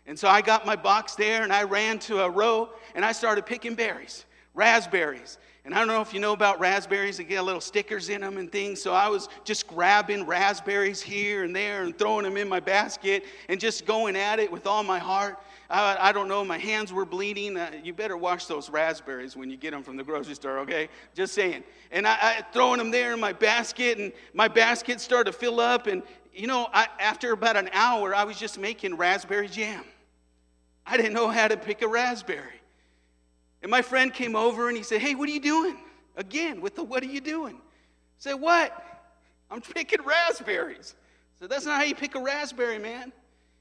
And 0.06 0.18
so 0.18 0.28
I 0.28 0.42
got 0.42 0.66
my 0.66 0.76
box 0.76 1.14
there 1.14 1.42
and 1.42 1.52
I 1.52 1.62
ran 1.62 1.98
to 2.00 2.22
a 2.22 2.30
row 2.30 2.70
and 2.94 3.04
I 3.04 3.12
started 3.12 3.46
picking 3.46 3.74
berries, 3.74 4.24
raspberries. 4.54 5.38
And 5.64 5.72
I 5.72 5.78
don't 5.78 5.86
know 5.86 6.00
if 6.00 6.12
you 6.12 6.18
know 6.18 6.32
about 6.32 6.58
raspberries, 6.58 7.18
they 7.18 7.24
get 7.24 7.44
little 7.44 7.60
stickers 7.60 8.08
in 8.08 8.22
them 8.22 8.36
and 8.36 8.50
things. 8.50 8.82
So 8.82 8.92
I 8.92 9.08
was 9.08 9.28
just 9.44 9.68
grabbing 9.68 10.26
raspberries 10.26 11.00
here 11.00 11.44
and 11.44 11.54
there 11.54 11.84
and 11.84 11.96
throwing 11.96 12.24
them 12.24 12.36
in 12.36 12.48
my 12.48 12.58
basket 12.58 13.24
and 13.48 13.60
just 13.60 13.86
going 13.86 14.16
at 14.16 14.40
it 14.40 14.50
with 14.50 14.66
all 14.66 14.82
my 14.82 14.98
heart. 14.98 15.38
I, 15.70 15.96
I 16.08 16.12
don't 16.12 16.26
know, 16.26 16.44
my 16.44 16.58
hands 16.58 16.92
were 16.92 17.04
bleeding. 17.04 17.56
Uh, 17.56 17.70
you 17.82 17.94
better 17.94 18.16
wash 18.16 18.46
those 18.46 18.70
raspberries 18.70 19.36
when 19.36 19.50
you 19.50 19.56
get 19.56 19.70
them 19.70 19.84
from 19.84 19.96
the 19.96 20.02
grocery 20.02 20.34
store, 20.34 20.58
okay? 20.60 20.88
Just 21.14 21.32
saying. 21.32 21.62
And 21.92 22.08
I, 22.08 22.16
I 22.20 22.44
throwing 22.52 22.78
them 22.78 22.90
there 22.90 23.14
in 23.14 23.20
my 23.20 23.32
basket, 23.32 23.98
and 23.98 24.12
my 24.34 24.48
basket 24.48 25.00
started 25.00 25.30
to 25.32 25.38
fill 25.38 25.60
up. 25.60 25.86
And, 25.86 26.02
you 26.34 26.46
know, 26.46 26.68
I, 26.72 26.86
after 26.98 27.32
about 27.32 27.56
an 27.56 27.68
hour, 27.72 28.14
I 28.14 28.24
was 28.24 28.38
just 28.38 28.58
making 28.58 28.96
raspberry 28.96 29.48
jam. 29.48 29.84
I 30.86 30.96
didn't 30.96 31.12
know 31.12 31.28
how 31.28 31.48
to 31.48 31.56
pick 31.56 31.82
a 31.82 31.88
raspberry. 31.88 32.60
And 33.62 33.70
my 33.70 33.82
friend 33.82 34.12
came 34.12 34.34
over 34.34 34.68
and 34.68 34.76
he 34.76 34.82
said, 34.82 35.00
Hey, 35.00 35.14
what 35.14 35.28
are 35.28 35.32
you 35.32 35.40
doing? 35.40 35.78
Again, 36.16 36.60
with 36.60 36.74
the 36.74 36.82
what 36.82 37.02
are 37.02 37.06
you 37.06 37.20
doing? 37.20 37.56
I 37.56 37.60
said, 38.18 38.34
What? 38.34 38.76
I'm 39.50 39.60
picking 39.60 40.02
raspberries. 40.02 40.94
So 41.38 41.46
that's 41.46 41.66
not 41.66 41.76
how 41.76 41.84
you 41.84 41.94
pick 41.94 42.14
a 42.14 42.20
raspberry, 42.20 42.78
man. 42.78 43.12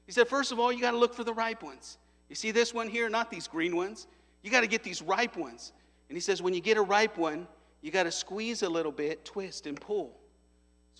He 0.06 0.12
said, 0.12 0.26
First 0.26 0.50
of 0.52 0.58
all, 0.58 0.72
you 0.72 0.80
got 0.80 0.92
to 0.92 0.98
look 0.98 1.14
for 1.14 1.24
the 1.24 1.34
ripe 1.34 1.62
ones. 1.62 1.98
You 2.28 2.34
see 2.34 2.50
this 2.50 2.72
one 2.72 2.88
here, 2.88 3.08
not 3.08 3.30
these 3.30 3.46
green 3.46 3.76
ones. 3.76 4.06
You 4.42 4.50
got 4.50 4.62
to 4.62 4.66
get 4.66 4.82
these 4.82 5.02
ripe 5.02 5.36
ones. 5.36 5.72
And 6.08 6.16
he 6.16 6.20
says, 6.20 6.42
When 6.42 6.54
you 6.54 6.60
get 6.60 6.76
a 6.78 6.82
ripe 6.82 7.16
one, 7.16 7.46
you 7.82 7.90
got 7.90 8.04
to 8.04 8.12
squeeze 8.12 8.62
a 8.62 8.68
little 8.68 8.92
bit, 8.92 9.24
twist, 9.24 9.66
and 9.66 9.80
pull. 9.80 10.16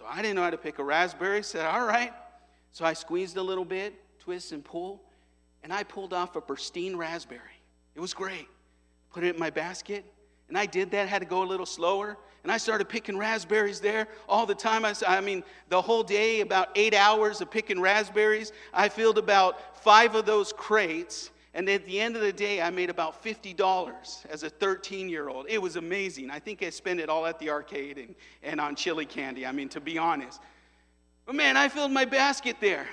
So 0.02 0.08
I 0.10 0.20
didn't 0.20 0.34
know 0.34 0.42
how 0.42 0.50
to 0.50 0.58
pick 0.58 0.80
a 0.80 0.84
raspberry. 0.84 1.44
Said, 1.44 1.64
All 1.64 1.86
right. 1.86 2.12
So 2.72 2.84
I 2.84 2.92
squeezed 2.92 3.36
a 3.36 3.42
little 3.42 3.64
bit, 3.64 3.94
twist, 4.18 4.50
and 4.50 4.64
pull. 4.64 5.00
And 5.62 5.72
I 5.72 5.84
pulled 5.84 6.12
off 6.12 6.34
a 6.34 6.40
pristine 6.40 6.96
raspberry. 6.96 7.60
It 7.94 8.00
was 8.00 8.12
great. 8.12 8.48
Put 9.12 9.22
it 9.22 9.36
in 9.36 9.38
my 9.38 9.50
basket. 9.50 10.04
And 10.48 10.58
I 10.58 10.66
did 10.66 10.90
that, 10.90 11.08
had 11.08 11.20
to 11.20 11.24
go 11.24 11.44
a 11.44 11.46
little 11.46 11.66
slower. 11.66 12.18
And 12.42 12.50
I 12.50 12.56
started 12.56 12.88
picking 12.88 13.16
raspberries 13.16 13.78
there 13.78 14.08
all 14.28 14.44
the 14.44 14.56
time. 14.56 14.84
I, 14.84 14.92
I 15.06 15.20
mean, 15.20 15.44
the 15.68 15.80
whole 15.80 16.02
day, 16.02 16.40
about 16.40 16.70
eight 16.74 16.94
hours 16.94 17.40
of 17.40 17.48
picking 17.48 17.80
raspberries. 17.80 18.50
I 18.74 18.88
filled 18.88 19.18
about 19.18 19.84
five 19.84 20.16
of 20.16 20.26
those 20.26 20.52
crates. 20.52 21.30
And 21.54 21.68
at 21.68 21.84
the 21.84 22.00
end 22.00 22.16
of 22.16 22.22
the 22.22 22.32
day, 22.32 22.62
I 22.62 22.70
made 22.70 22.88
about 22.88 23.22
$50 23.22 24.26
as 24.30 24.42
a 24.42 24.48
13 24.48 25.08
year 25.08 25.28
old. 25.28 25.46
It 25.48 25.60
was 25.60 25.76
amazing. 25.76 26.30
I 26.30 26.38
think 26.38 26.62
I 26.62 26.70
spent 26.70 26.98
it 26.98 27.10
all 27.10 27.26
at 27.26 27.38
the 27.38 27.50
arcade 27.50 27.98
and, 27.98 28.14
and 28.42 28.60
on 28.60 28.74
chili 28.74 29.04
candy. 29.04 29.44
I 29.44 29.52
mean, 29.52 29.68
to 29.70 29.80
be 29.80 29.98
honest. 29.98 30.40
But 31.26 31.34
man, 31.34 31.56
I 31.56 31.68
filled 31.68 31.92
my 31.92 32.06
basket 32.06 32.56
there. 32.60 32.86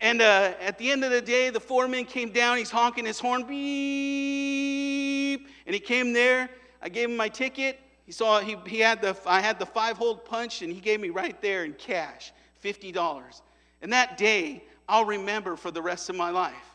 And 0.00 0.22
uh, 0.22 0.54
at 0.60 0.78
the 0.78 0.90
end 0.90 1.04
of 1.04 1.10
the 1.10 1.20
day, 1.20 1.50
the 1.50 1.60
foreman 1.60 2.04
came 2.04 2.30
down. 2.30 2.58
He's 2.58 2.70
honking 2.70 3.06
his 3.06 3.18
horn, 3.18 3.44
beep. 3.44 5.48
And 5.66 5.74
he 5.74 5.80
came 5.80 6.12
there. 6.12 6.48
I 6.80 6.88
gave 6.88 7.10
him 7.10 7.16
my 7.16 7.28
ticket. 7.28 7.80
He 8.04 8.12
saw 8.12 8.40
he, 8.40 8.56
he 8.66 8.80
had 8.80 9.00
the 9.00 9.16
I 9.24 9.40
had 9.40 9.58
the 9.58 9.66
five 9.66 9.96
hole 9.96 10.16
punch, 10.16 10.62
and 10.62 10.72
he 10.72 10.80
gave 10.80 11.00
me 11.00 11.08
right 11.08 11.40
there 11.40 11.64
in 11.64 11.72
cash, 11.72 12.32
fifty 12.58 12.92
dollars. 12.92 13.42
And 13.80 13.92
that 13.92 14.18
day, 14.18 14.62
I'll 14.88 15.06
remember 15.06 15.56
for 15.56 15.70
the 15.70 15.80
rest 15.80 16.10
of 16.10 16.16
my 16.16 16.30
life. 16.30 16.73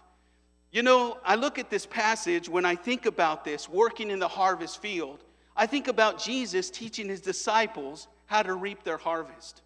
You 0.72 0.84
know, 0.84 1.18
I 1.26 1.36
look 1.36 1.58
at 1.58 1.70
this 1.70 1.86
passage 1.86 2.48
when 2.48 2.66
I 2.66 2.76
think 2.76 3.06
about 3.06 3.44
this, 3.44 3.68
working 3.68 4.12
in 4.12 4.20
the 4.20 4.28
harvest 4.28 4.82
field. 4.82 5.24
I 5.56 5.66
think 5.66 5.88
about 5.88 6.22
Jesus 6.22 6.70
teaching 6.70 7.10
his 7.10 7.22
disciples 7.22 8.08
how 8.28 8.44
to 8.44 8.54
reap 8.54 8.84
their 8.84 8.98
harvest. 8.98 9.62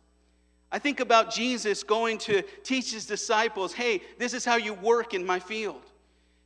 I 0.72 0.80
think 0.80 1.02
about 1.02 1.32
Jesus 1.32 1.84
going 1.84 2.18
to 2.20 2.42
teach 2.64 2.94
his 2.94 3.06
disciples, 3.06 3.74
hey, 3.74 4.02
this 4.18 4.34
is 4.34 4.46
how 4.46 4.56
you 4.56 4.74
work 4.74 5.14
in 5.14 5.26
my 5.26 5.40
field. 5.40 5.82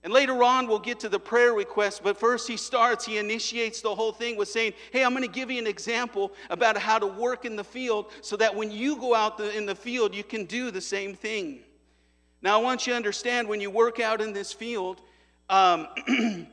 And 0.03 0.13
later 0.13 0.43
on, 0.43 0.67
we'll 0.67 0.79
get 0.79 0.99
to 1.01 1.09
the 1.09 1.19
prayer 1.19 1.53
request, 1.53 2.01
but 2.03 2.17
first 2.17 2.47
he 2.47 2.57
starts, 2.57 3.05
he 3.05 3.17
initiates 3.17 3.81
the 3.81 3.93
whole 3.93 4.11
thing 4.11 4.37
with 4.37 4.47
saying, 4.47 4.73
Hey, 4.91 5.03
I'm 5.03 5.11
going 5.11 5.23
to 5.23 5.29
give 5.29 5.49
you 5.51 5.59
an 5.59 5.67
example 5.67 6.31
about 6.49 6.77
how 6.77 6.99
to 6.99 7.07
work 7.07 7.45
in 7.45 7.55
the 7.55 7.63
field 7.63 8.11
so 8.21 8.37
that 8.37 8.55
when 8.55 8.71
you 8.71 8.97
go 8.97 9.15
out 9.15 9.39
in 9.39 9.65
the 9.65 9.75
field, 9.75 10.15
you 10.15 10.23
can 10.23 10.45
do 10.45 10.71
the 10.71 10.81
same 10.81 11.15
thing. 11.15 11.59
Now, 12.41 12.59
I 12.59 12.63
want 12.63 12.85
you 12.85 12.93
to 12.93 12.97
understand 12.97 13.47
when 13.47 13.61
you 13.61 13.69
work 13.69 13.99
out 13.99 14.21
in 14.21 14.33
this 14.33 14.53
field, 14.53 15.01
um, 15.49 15.87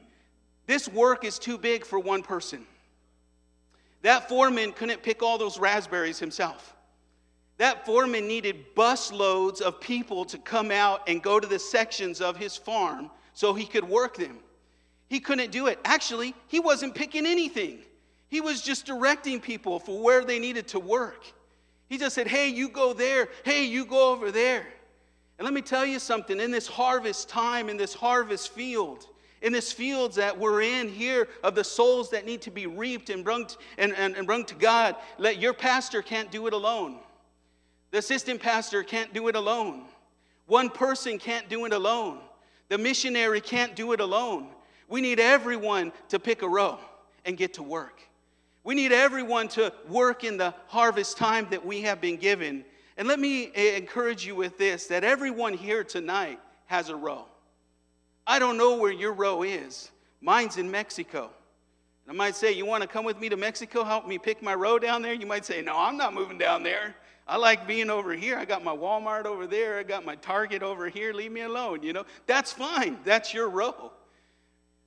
this 0.66 0.88
work 0.88 1.24
is 1.24 1.38
too 1.38 1.58
big 1.58 1.84
for 1.84 1.98
one 1.98 2.22
person. 2.22 2.66
That 4.02 4.28
foreman 4.28 4.72
couldn't 4.72 5.02
pick 5.02 5.22
all 5.22 5.38
those 5.38 5.58
raspberries 5.58 6.18
himself. 6.18 6.74
That 7.58 7.86
foreman 7.86 8.26
needed 8.26 8.74
busloads 8.74 9.60
of 9.60 9.80
people 9.80 10.24
to 10.26 10.38
come 10.38 10.70
out 10.70 11.08
and 11.08 11.22
go 11.22 11.38
to 11.38 11.46
the 11.46 11.58
sections 11.58 12.20
of 12.20 12.36
his 12.36 12.56
farm 12.56 13.10
so 13.32 13.54
he 13.54 13.64
could 13.64 13.84
work 13.84 14.16
them. 14.16 14.38
He 15.08 15.20
couldn't 15.20 15.52
do 15.52 15.68
it. 15.68 15.78
Actually, 15.84 16.34
he 16.48 16.60
wasn't 16.60 16.94
picking 16.94 17.26
anything, 17.26 17.78
he 18.28 18.40
was 18.40 18.62
just 18.62 18.86
directing 18.86 19.40
people 19.40 19.78
for 19.78 20.02
where 20.02 20.24
they 20.24 20.38
needed 20.38 20.66
to 20.68 20.80
work. 20.80 21.24
He 21.88 21.98
just 21.98 22.14
said, 22.14 22.26
Hey, 22.26 22.48
you 22.48 22.68
go 22.68 22.92
there. 22.92 23.28
Hey, 23.44 23.64
you 23.64 23.84
go 23.84 24.10
over 24.10 24.32
there. 24.32 24.66
And 25.38 25.44
let 25.44 25.54
me 25.54 25.62
tell 25.62 25.84
you 25.84 25.98
something 25.98 26.38
in 26.40 26.50
this 26.50 26.66
harvest 26.66 27.28
time, 27.28 27.68
in 27.68 27.76
this 27.76 27.94
harvest 27.94 28.52
field, 28.52 29.06
in 29.42 29.52
this 29.52 29.72
fields 29.72 30.16
that 30.16 30.38
we're 30.38 30.62
in 30.62 30.88
here 30.88 31.28
of 31.42 31.54
the 31.54 31.64
souls 31.64 32.10
that 32.10 32.24
need 32.24 32.40
to 32.42 32.50
be 32.50 32.66
reaped 32.66 33.10
and 33.10 33.24
to, 33.24 33.56
and, 33.76 33.92
and, 33.94 34.16
and 34.16 34.26
brung 34.26 34.44
to 34.46 34.54
God, 34.54 34.96
let 35.18 35.38
your 35.38 35.52
pastor 35.52 36.02
can't 36.02 36.30
do 36.30 36.46
it 36.46 36.52
alone. 36.52 36.98
The 37.90 37.98
assistant 37.98 38.40
pastor 38.40 38.82
can't 38.82 39.12
do 39.12 39.28
it 39.28 39.36
alone. 39.36 39.84
One 40.46 40.70
person 40.70 41.18
can't 41.18 41.48
do 41.48 41.64
it 41.64 41.72
alone. 41.72 42.20
The 42.68 42.78
missionary 42.78 43.40
can't 43.40 43.76
do 43.76 43.92
it 43.92 44.00
alone. 44.00 44.48
We 44.88 45.00
need 45.00 45.20
everyone 45.20 45.92
to 46.08 46.18
pick 46.18 46.42
a 46.42 46.48
row 46.48 46.78
and 47.24 47.36
get 47.36 47.54
to 47.54 47.62
work. 47.62 48.00
We 48.62 48.74
need 48.74 48.92
everyone 48.92 49.48
to 49.48 49.72
work 49.88 50.24
in 50.24 50.38
the 50.38 50.54
harvest 50.68 51.18
time 51.18 51.48
that 51.50 51.64
we 51.64 51.82
have 51.82 52.00
been 52.00 52.16
given 52.16 52.64
and 52.96 53.08
let 53.08 53.18
me 53.18 53.50
eh, 53.54 53.76
encourage 53.76 54.24
you 54.26 54.34
with 54.34 54.56
this 54.58 54.86
that 54.86 55.04
everyone 55.04 55.54
here 55.54 55.84
tonight 55.84 56.40
has 56.66 56.88
a 56.88 56.96
row. 56.96 57.26
I 58.26 58.38
don't 58.38 58.56
know 58.56 58.76
where 58.76 58.92
your 58.92 59.12
row 59.12 59.42
is. 59.42 59.90
Mine's 60.20 60.56
in 60.56 60.70
Mexico. 60.70 61.30
And 62.06 62.14
I 62.14 62.16
might 62.16 62.36
say, 62.36 62.52
You 62.52 62.66
want 62.66 62.82
to 62.82 62.88
come 62.88 63.04
with 63.04 63.18
me 63.18 63.28
to 63.28 63.36
Mexico? 63.36 63.84
Help 63.84 64.06
me 64.06 64.18
pick 64.18 64.42
my 64.42 64.54
row 64.54 64.78
down 64.78 65.02
there? 65.02 65.12
You 65.12 65.26
might 65.26 65.44
say, 65.44 65.60
No, 65.62 65.76
I'm 65.76 65.96
not 65.96 66.14
moving 66.14 66.38
down 66.38 66.62
there. 66.62 66.94
I 67.26 67.36
like 67.36 67.66
being 67.66 67.88
over 67.88 68.12
here. 68.12 68.36
I 68.36 68.44
got 68.44 68.62
my 68.62 68.76
Walmart 68.76 69.24
over 69.24 69.46
there. 69.46 69.78
I 69.78 69.82
got 69.82 70.04
my 70.04 70.14
Target 70.16 70.62
over 70.62 70.88
here. 70.88 71.14
Leave 71.14 71.32
me 71.32 71.40
alone. 71.40 71.82
You 71.82 71.94
know, 71.94 72.04
that's 72.26 72.52
fine. 72.52 72.98
That's 73.04 73.32
your 73.32 73.48
row. 73.48 73.92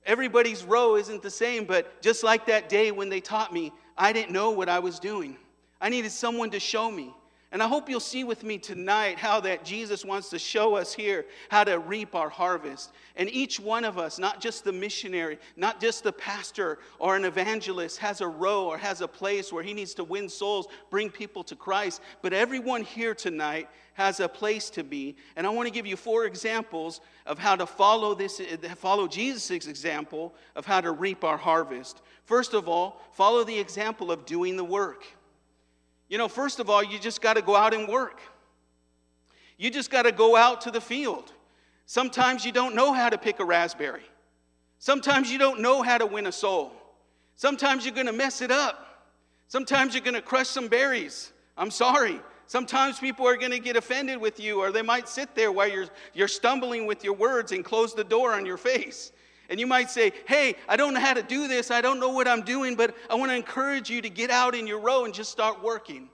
Everybody's 0.06 0.64
row 0.64 0.96
isn't 0.96 1.22
the 1.22 1.30
same, 1.30 1.64
but 1.64 2.00
just 2.00 2.22
like 2.22 2.46
that 2.46 2.68
day 2.68 2.92
when 2.92 3.08
they 3.08 3.20
taught 3.20 3.52
me, 3.52 3.72
I 3.96 4.12
didn't 4.12 4.32
know 4.32 4.50
what 4.50 4.68
I 4.68 4.78
was 4.78 5.00
doing. 5.00 5.36
I 5.80 5.88
needed 5.88 6.12
someone 6.12 6.50
to 6.50 6.60
show 6.60 6.90
me. 6.90 7.12
And 7.50 7.62
I 7.62 7.66
hope 7.66 7.88
you'll 7.88 7.98
see 8.00 8.24
with 8.24 8.44
me 8.44 8.58
tonight 8.58 9.16
how 9.16 9.40
that 9.40 9.64
Jesus 9.64 10.04
wants 10.04 10.28
to 10.30 10.38
show 10.38 10.74
us 10.74 10.92
here 10.92 11.24
how 11.48 11.64
to 11.64 11.78
reap 11.78 12.14
our 12.14 12.28
harvest. 12.28 12.92
And 13.16 13.30
each 13.30 13.58
one 13.58 13.86
of 13.86 13.96
us, 13.96 14.18
not 14.18 14.42
just 14.42 14.64
the 14.64 14.72
missionary, 14.72 15.38
not 15.56 15.80
just 15.80 16.04
the 16.04 16.12
pastor 16.12 16.78
or 16.98 17.16
an 17.16 17.24
evangelist, 17.24 17.98
has 17.98 18.20
a 18.20 18.28
row 18.28 18.66
or 18.66 18.76
has 18.76 19.00
a 19.00 19.08
place 19.08 19.50
where 19.50 19.62
he 19.62 19.72
needs 19.72 19.94
to 19.94 20.04
win 20.04 20.28
souls, 20.28 20.68
bring 20.90 21.08
people 21.08 21.42
to 21.44 21.56
Christ. 21.56 22.02
But 22.20 22.34
everyone 22.34 22.82
here 22.82 23.14
tonight 23.14 23.70
has 23.94 24.20
a 24.20 24.28
place 24.28 24.68
to 24.70 24.84
be. 24.84 25.16
And 25.34 25.46
I 25.46 25.50
want 25.50 25.66
to 25.68 25.72
give 25.72 25.86
you 25.86 25.96
four 25.96 26.26
examples 26.26 27.00
of 27.24 27.38
how 27.38 27.56
to 27.56 27.64
follow 27.64 28.14
this, 28.14 28.42
follow 28.76 29.08
Jesus' 29.08 29.66
example 29.66 30.34
of 30.54 30.66
how 30.66 30.82
to 30.82 30.92
reap 30.92 31.24
our 31.24 31.38
harvest. 31.38 32.02
First 32.26 32.52
of 32.52 32.68
all, 32.68 33.00
follow 33.12 33.42
the 33.42 33.58
example 33.58 34.12
of 34.12 34.26
doing 34.26 34.56
the 34.56 34.64
work. 34.64 35.06
You 36.08 36.18
know, 36.18 36.28
first 36.28 36.58
of 36.58 36.70
all, 36.70 36.82
you 36.82 36.98
just 36.98 37.20
got 37.20 37.34
to 37.34 37.42
go 37.42 37.54
out 37.54 37.74
and 37.74 37.86
work. 37.88 38.20
You 39.58 39.70
just 39.70 39.90
got 39.90 40.02
to 40.02 40.12
go 40.12 40.36
out 40.36 40.62
to 40.62 40.70
the 40.70 40.80
field. 40.80 41.32
Sometimes 41.86 42.44
you 42.44 42.52
don't 42.52 42.74
know 42.74 42.92
how 42.92 43.10
to 43.10 43.18
pick 43.18 43.40
a 43.40 43.44
raspberry. 43.44 44.04
Sometimes 44.78 45.30
you 45.30 45.38
don't 45.38 45.60
know 45.60 45.82
how 45.82 45.98
to 45.98 46.06
win 46.06 46.26
a 46.26 46.32
soul. 46.32 46.72
Sometimes 47.36 47.84
you're 47.84 47.94
going 47.94 48.06
to 48.06 48.12
mess 48.12 48.40
it 48.40 48.50
up. 48.50 49.06
Sometimes 49.48 49.94
you're 49.94 50.04
going 50.04 50.14
to 50.14 50.22
crush 50.22 50.48
some 50.48 50.68
berries. 50.68 51.32
I'm 51.56 51.70
sorry. 51.70 52.20
Sometimes 52.46 52.98
people 52.98 53.26
are 53.26 53.36
going 53.36 53.50
to 53.50 53.58
get 53.58 53.76
offended 53.76 54.18
with 54.18 54.40
you, 54.40 54.60
or 54.60 54.70
they 54.72 54.82
might 54.82 55.08
sit 55.08 55.34
there 55.34 55.52
while 55.52 55.68
you're, 55.68 55.88
you're 56.14 56.28
stumbling 56.28 56.86
with 56.86 57.04
your 57.04 57.14
words 57.14 57.52
and 57.52 57.64
close 57.64 57.94
the 57.94 58.04
door 58.04 58.32
on 58.32 58.46
your 58.46 58.56
face. 58.56 59.12
And 59.48 59.58
you 59.58 59.66
might 59.66 59.90
say, 59.90 60.12
Hey, 60.26 60.56
I 60.68 60.76
don't 60.76 60.94
know 60.94 61.00
how 61.00 61.14
to 61.14 61.22
do 61.22 61.48
this. 61.48 61.70
I 61.70 61.80
don't 61.80 62.00
know 62.00 62.10
what 62.10 62.28
I'm 62.28 62.42
doing, 62.42 62.74
but 62.74 62.94
I 63.08 63.14
want 63.14 63.30
to 63.30 63.36
encourage 63.36 63.90
you 63.90 64.02
to 64.02 64.10
get 64.10 64.30
out 64.30 64.54
in 64.54 64.66
your 64.66 64.80
row 64.80 65.04
and 65.04 65.14
just 65.14 65.30
start 65.30 65.62
working. 65.62 66.08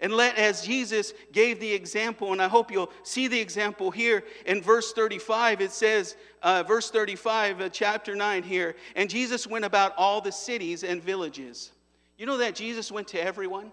And 0.00 0.12
let, 0.12 0.36
as 0.36 0.66
Jesus 0.66 1.14
gave 1.32 1.60
the 1.60 1.72
example, 1.72 2.32
and 2.32 2.42
I 2.42 2.48
hope 2.48 2.70
you'll 2.70 2.90
see 3.04 3.26
the 3.26 3.40
example 3.40 3.90
here 3.90 4.24
in 4.44 4.60
verse 4.60 4.92
35, 4.92 5.62
it 5.62 5.70
says, 5.70 6.16
uh, 6.42 6.62
verse 6.62 6.90
35, 6.90 7.60
uh, 7.60 7.68
chapter 7.70 8.14
9 8.14 8.42
here, 8.42 8.76
and 8.96 9.08
Jesus 9.08 9.46
went 9.46 9.64
about 9.64 9.94
all 9.96 10.20
the 10.20 10.32
cities 10.32 10.84
and 10.84 11.02
villages. 11.02 11.70
You 12.18 12.26
know 12.26 12.36
that 12.38 12.54
Jesus 12.54 12.92
went 12.92 13.08
to 13.08 13.22
everyone? 13.22 13.72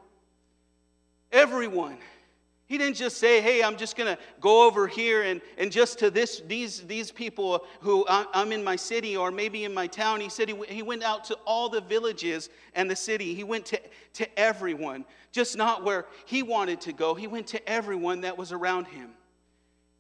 Everyone. 1.32 1.98
He 2.72 2.78
didn't 2.78 2.96
just 2.96 3.18
say, 3.18 3.42
hey, 3.42 3.62
I'm 3.62 3.76
just 3.76 3.98
going 3.98 4.16
to 4.16 4.22
go 4.40 4.66
over 4.66 4.88
here 4.88 5.24
and, 5.24 5.42
and 5.58 5.70
just 5.70 6.00
to 6.00 6.10
this, 6.10 6.42
these, 6.48 6.80
these 6.84 7.12
people 7.12 7.66
who 7.82 8.06
uh, 8.06 8.24
I'm 8.34 8.54
in 8.54 8.64
my 8.64 8.78
city 8.78 9.18
or 9.18 9.30
maybe 9.30 9.66
in 9.66 9.74
my 9.74 9.88
town. 9.88 10.22
He 10.22 10.30
said 10.30 10.48
he, 10.48 10.56
he 10.70 10.82
went 10.82 11.04
out 11.04 11.26
to 11.26 11.34
all 11.46 11.68
the 11.68 11.82
villages 11.82 12.50
and 12.74 12.90
the 12.90 12.96
city. 12.96 13.34
He 13.34 13.44
went 13.44 13.66
to, 13.66 13.82
to 14.14 14.40
everyone, 14.40 15.04
just 15.34 15.58
not 15.58 15.84
where 15.84 16.06
he 16.26 16.44
wanted 16.44 16.80
to 16.80 16.94
go. 16.94 17.14
He 17.14 17.28
went 17.28 17.46
to 17.48 17.70
everyone 17.70 18.22
that 18.22 18.38
was 18.38 18.54
around 18.54 18.86
him. 18.86 19.10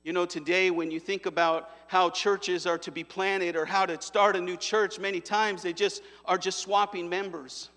You 0.05 0.13
know, 0.13 0.25
today 0.25 0.71
when 0.71 0.91
you 0.91 1.01
think 1.01 1.25
about 1.25 1.71
how 1.87 2.09
churches 2.09 2.65
are 2.65 2.77
to 2.77 2.91
be 2.91 3.03
planted 3.03 3.57
or 3.57 3.65
how 3.65 3.85
to 3.85 4.01
start 4.01 4.37
a 4.37 4.39
new 4.39 4.55
church, 4.55 4.97
many 4.97 5.19
times 5.19 5.61
they 5.61 5.73
just 5.73 6.03
are 6.23 6.37
just 6.37 6.59
swapping 6.59 7.09
members 7.09 7.67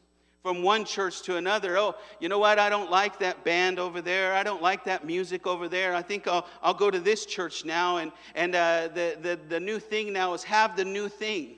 from 0.44 0.62
one 0.62 0.84
church 0.84 1.22
to 1.22 1.38
another. 1.38 1.78
Oh, 1.78 1.94
you 2.20 2.28
know 2.28 2.38
what? 2.38 2.58
I 2.58 2.68
don't 2.68 2.90
like 2.90 3.18
that 3.20 3.44
band 3.44 3.78
over 3.78 4.02
there. 4.02 4.34
I 4.34 4.42
don't 4.42 4.60
like 4.60 4.84
that 4.84 5.06
music 5.06 5.46
over 5.46 5.70
there. 5.70 5.94
I 5.94 6.02
think 6.02 6.28
I'll, 6.28 6.46
I'll 6.62 6.74
go 6.74 6.90
to 6.90 7.00
this 7.00 7.24
church 7.24 7.64
now. 7.64 7.96
And, 7.96 8.12
and 8.34 8.54
uh, 8.54 8.88
the, 8.88 9.16
the, 9.22 9.40
the 9.48 9.58
new 9.58 9.78
thing 9.78 10.12
now 10.12 10.34
is 10.34 10.44
have 10.44 10.76
the 10.76 10.84
new 10.84 11.08
thing. 11.08 11.54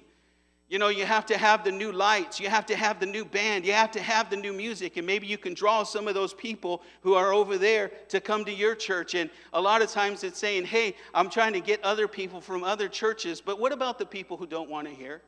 You 0.68 0.78
know, 0.78 0.86
you 0.86 1.04
have 1.04 1.26
to 1.26 1.36
have 1.36 1.64
the 1.64 1.72
new 1.72 1.90
lights, 1.90 2.38
you 2.38 2.48
have 2.48 2.66
to 2.66 2.76
have 2.76 3.00
the 3.00 3.06
new 3.06 3.24
band, 3.24 3.66
you 3.66 3.72
have 3.72 3.90
to 3.92 4.00
have 4.00 4.30
the 4.30 4.36
new 4.36 4.52
music, 4.52 4.96
and 4.96 5.06
maybe 5.06 5.26
you 5.26 5.38
can 5.38 5.54
draw 5.54 5.82
some 5.82 6.06
of 6.06 6.14
those 6.14 6.34
people 6.34 6.82
who 7.02 7.14
are 7.14 7.32
over 7.32 7.58
there 7.58 7.90
to 8.08 8.20
come 8.20 8.44
to 8.44 8.52
your 8.52 8.76
church. 8.76 9.14
And 9.14 9.30
a 9.52 9.60
lot 9.60 9.82
of 9.82 9.90
times 9.90 10.22
it's 10.22 10.38
saying, 10.38 10.64
hey, 10.64 10.94
I'm 11.12 11.28
trying 11.28 11.54
to 11.54 11.60
get 11.60 11.82
other 11.82 12.06
people 12.06 12.40
from 12.40 12.62
other 12.62 12.88
churches, 12.88 13.40
but 13.40 13.58
what 13.58 13.72
about 13.72 13.98
the 13.98 14.06
people 14.06 14.36
who 14.36 14.46
don't 14.46 14.70
want 14.70 14.86
to 14.86 14.94
hear? 14.94 15.22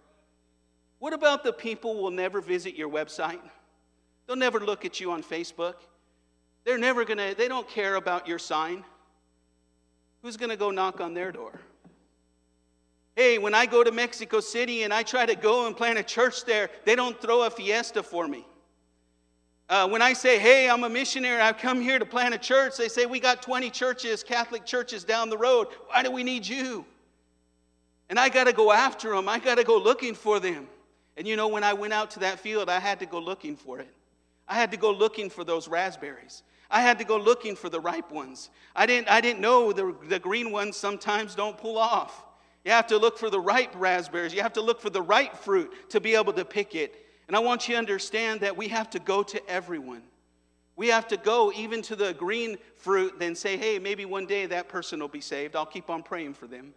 What 0.99 1.13
about 1.13 1.45
the 1.45 1.53
people 1.53 1.95
who 1.95 2.03
will 2.03 2.11
never 2.11 2.41
visit 2.41 2.75
your 2.75 2.89
website? 2.89 3.41
They'll 4.27 4.37
never 4.37 4.61
look 4.61 4.85
at 4.85 5.01
you 5.01 5.13
on 5.13 5.23
Facebook. 5.23 5.75
They're 6.65 6.79
never 6.79 7.05
gonna, 7.05 7.35
they 7.35 7.49
don't 7.49 7.69
care 7.69 7.95
about 7.95 8.27
your 8.27 8.39
sign. 8.39 8.85
Who's 10.23 10.37
gonna 10.37 10.57
go 10.57 10.71
knock 10.71 11.01
on 11.01 11.15
their 11.15 11.33
door? 11.33 11.61
Hey, 13.17 13.39
when 13.39 13.55
I 13.55 13.67
go 13.67 13.83
to 13.83 13.91
Mexico 13.91 14.41
City 14.41 14.83
and 14.83 14.93
I 14.93 15.03
try 15.03 15.27
to 15.27 15.35
go 15.35 15.67
and 15.67 15.77
plant 15.77 15.99
a 15.99 16.03
church 16.03 16.45
there, 16.45 16.71
they 16.85 16.95
don't 16.95 17.21
throw 17.21 17.43
a 17.43 17.51
fiesta 17.51 18.03
for 18.03 18.29
me. 18.29 18.47
Uh, 19.69 19.89
when 19.89 20.01
I 20.01 20.13
say, 20.13 20.39
hey, 20.39 20.71
I'm 20.71 20.85
a 20.85 20.89
missionary, 20.89 21.41
I've 21.41 21.59
come 21.59 21.81
here 21.81 21.99
to 21.99 22.07
plant 22.07 22.35
a 22.35 22.39
church, 22.39 22.77
they 22.79 22.89
say, 22.89 23.07
we 23.07 23.21
got 23.21 23.43
20 23.43 23.71
churches, 23.71 24.23
Catholic 24.23 24.65
churches 24.65 25.05
down 25.05 25.31
the 25.31 25.37
road. 25.37 25.67
Why 25.89 26.03
do 26.03 26.11
we 26.11 26.23
need 26.23 26.47
you? 26.47 26.87
And 28.09 28.19
I 28.19 28.29
got 28.31 28.45
to 28.45 28.53
go 28.53 28.73
after 28.73 29.11
them, 29.11 29.29
I 29.29 29.39
got 29.39 29.57
to 29.57 29.65
go 29.65 29.77
looking 29.79 30.15
for 30.15 30.41
them. 30.41 30.69
And 31.19 31.27
you 31.27 31.35
know, 31.35 31.49
when 31.49 31.65
I 31.65 31.73
went 31.73 31.93
out 31.93 32.13
to 32.13 32.21
that 32.21 32.39
field, 32.39 32.71
I 32.71 32.79
had 32.79 33.01
to 33.01 33.07
go 33.07 33.19
looking 33.19 33.57
for 33.57 33.81
it. 33.81 33.93
I 34.47 34.55
had 34.55 34.71
to 34.71 34.77
go 34.77 34.93
looking 34.93 35.29
for 35.29 35.43
those 35.43 35.67
raspberries. 35.67 36.45
I 36.71 36.81
had 36.81 36.99
to 37.01 37.05
go 37.05 37.17
looking 37.17 37.57
for 37.57 37.69
the 37.69 37.81
ripe 37.81 38.13
ones. 38.13 38.51
I 38.77 38.87
didn't, 38.87 39.09
I 39.09 39.21
didn't 39.21 39.41
know 39.41 39.73
the, 39.73 39.95
the 40.09 40.21
green 40.21 40.53
ones 40.53 40.77
sometimes 40.77 41.35
don't 41.35 41.59
pull 41.59 41.77
off. 41.77 42.25
You 42.65 42.71
have 42.71 42.87
to 42.89 42.99
look 42.99 43.19
for 43.19 43.31
the 43.31 43.41
ripe 43.41 43.75
raspberries. 43.75 44.33
You 44.33 44.43
have 44.43 44.53
to 44.55 44.61
look 44.61 44.81
for 44.81 44.91
the 44.91 45.03
right 45.03 45.37
fruit 45.37 45.91
to 45.91 46.01
be 46.01 46.15
able 46.15 46.33
to 46.35 46.45
pick 46.45 46.77
it. 46.77 46.95
And 47.27 47.37
I 47.37 47.41
want 47.41 47.69
you 47.69 47.75
to 47.75 47.79
understand 47.79 48.41
that 48.43 48.57
we 48.57 48.69
have 48.69 48.89
to 48.91 49.01
go 49.01 49.25
to 49.25 49.51
everyone. 49.51 50.03
We 50.77 50.87
have 50.89 51.09
to 51.09 51.17
go 51.17 51.51
even 51.53 51.83
to 51.83 51.97
the 51.97 52.15
green 52.15 52.59
fruit, 52.77 53.19
then 53.19 53.35
say, 53.35 53.57
hey, 53.57 53.81
maybe 53.81 54.05
one 54.05 54.27
day 54.27 54.47
that 54.47 54.69
person 54.69 55.01
will 55.01 55.09
be 55.09 55.21
saved. 55.21 55.57
I'll 55.57 55.67
keep 55.67 55.91
on 55.91 56.05
praying 56.05 56.35
for 56.35 56.47
them. 56.47 56.75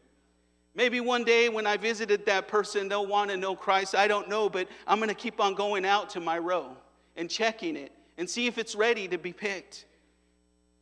Maybe 0.74 1.00
one 1.00 1.24
day 1.24 1.50
when 1.50 1.68
I 1.68 1.78
visited 1.78 2.25
that 2.25 2.48
person, 2.48 2.88
they'll 2.88 3.08
want 3.08 3.30
to 3.30 3.38
know 3.38 3.56
Christ. 3.56 3.94
I 3.94 4.08
don't 4.08 4.30
know, 4.30 4.50
but 4.50 4.68
I'm 4.88 5.00
going 5.00 5.10
to 5.10 5.16
keep 5.16 5.40
on 5.40 5.54
going 5.54 5.86
out 5.86 6.10
to 6.12 6.20
my 6.20 6.38
row 6.38 6.78
and 7.16 7.30
checking 7.30 7.75
it 7.75 7.92
and 8.18 8.30
see 8.30 8.48
if 8.48 8.58
it's 8.58 8.75
ready 8.75 9.08
to 9.10 9.18
be 9.18 9.34
picked. 9.34 9.86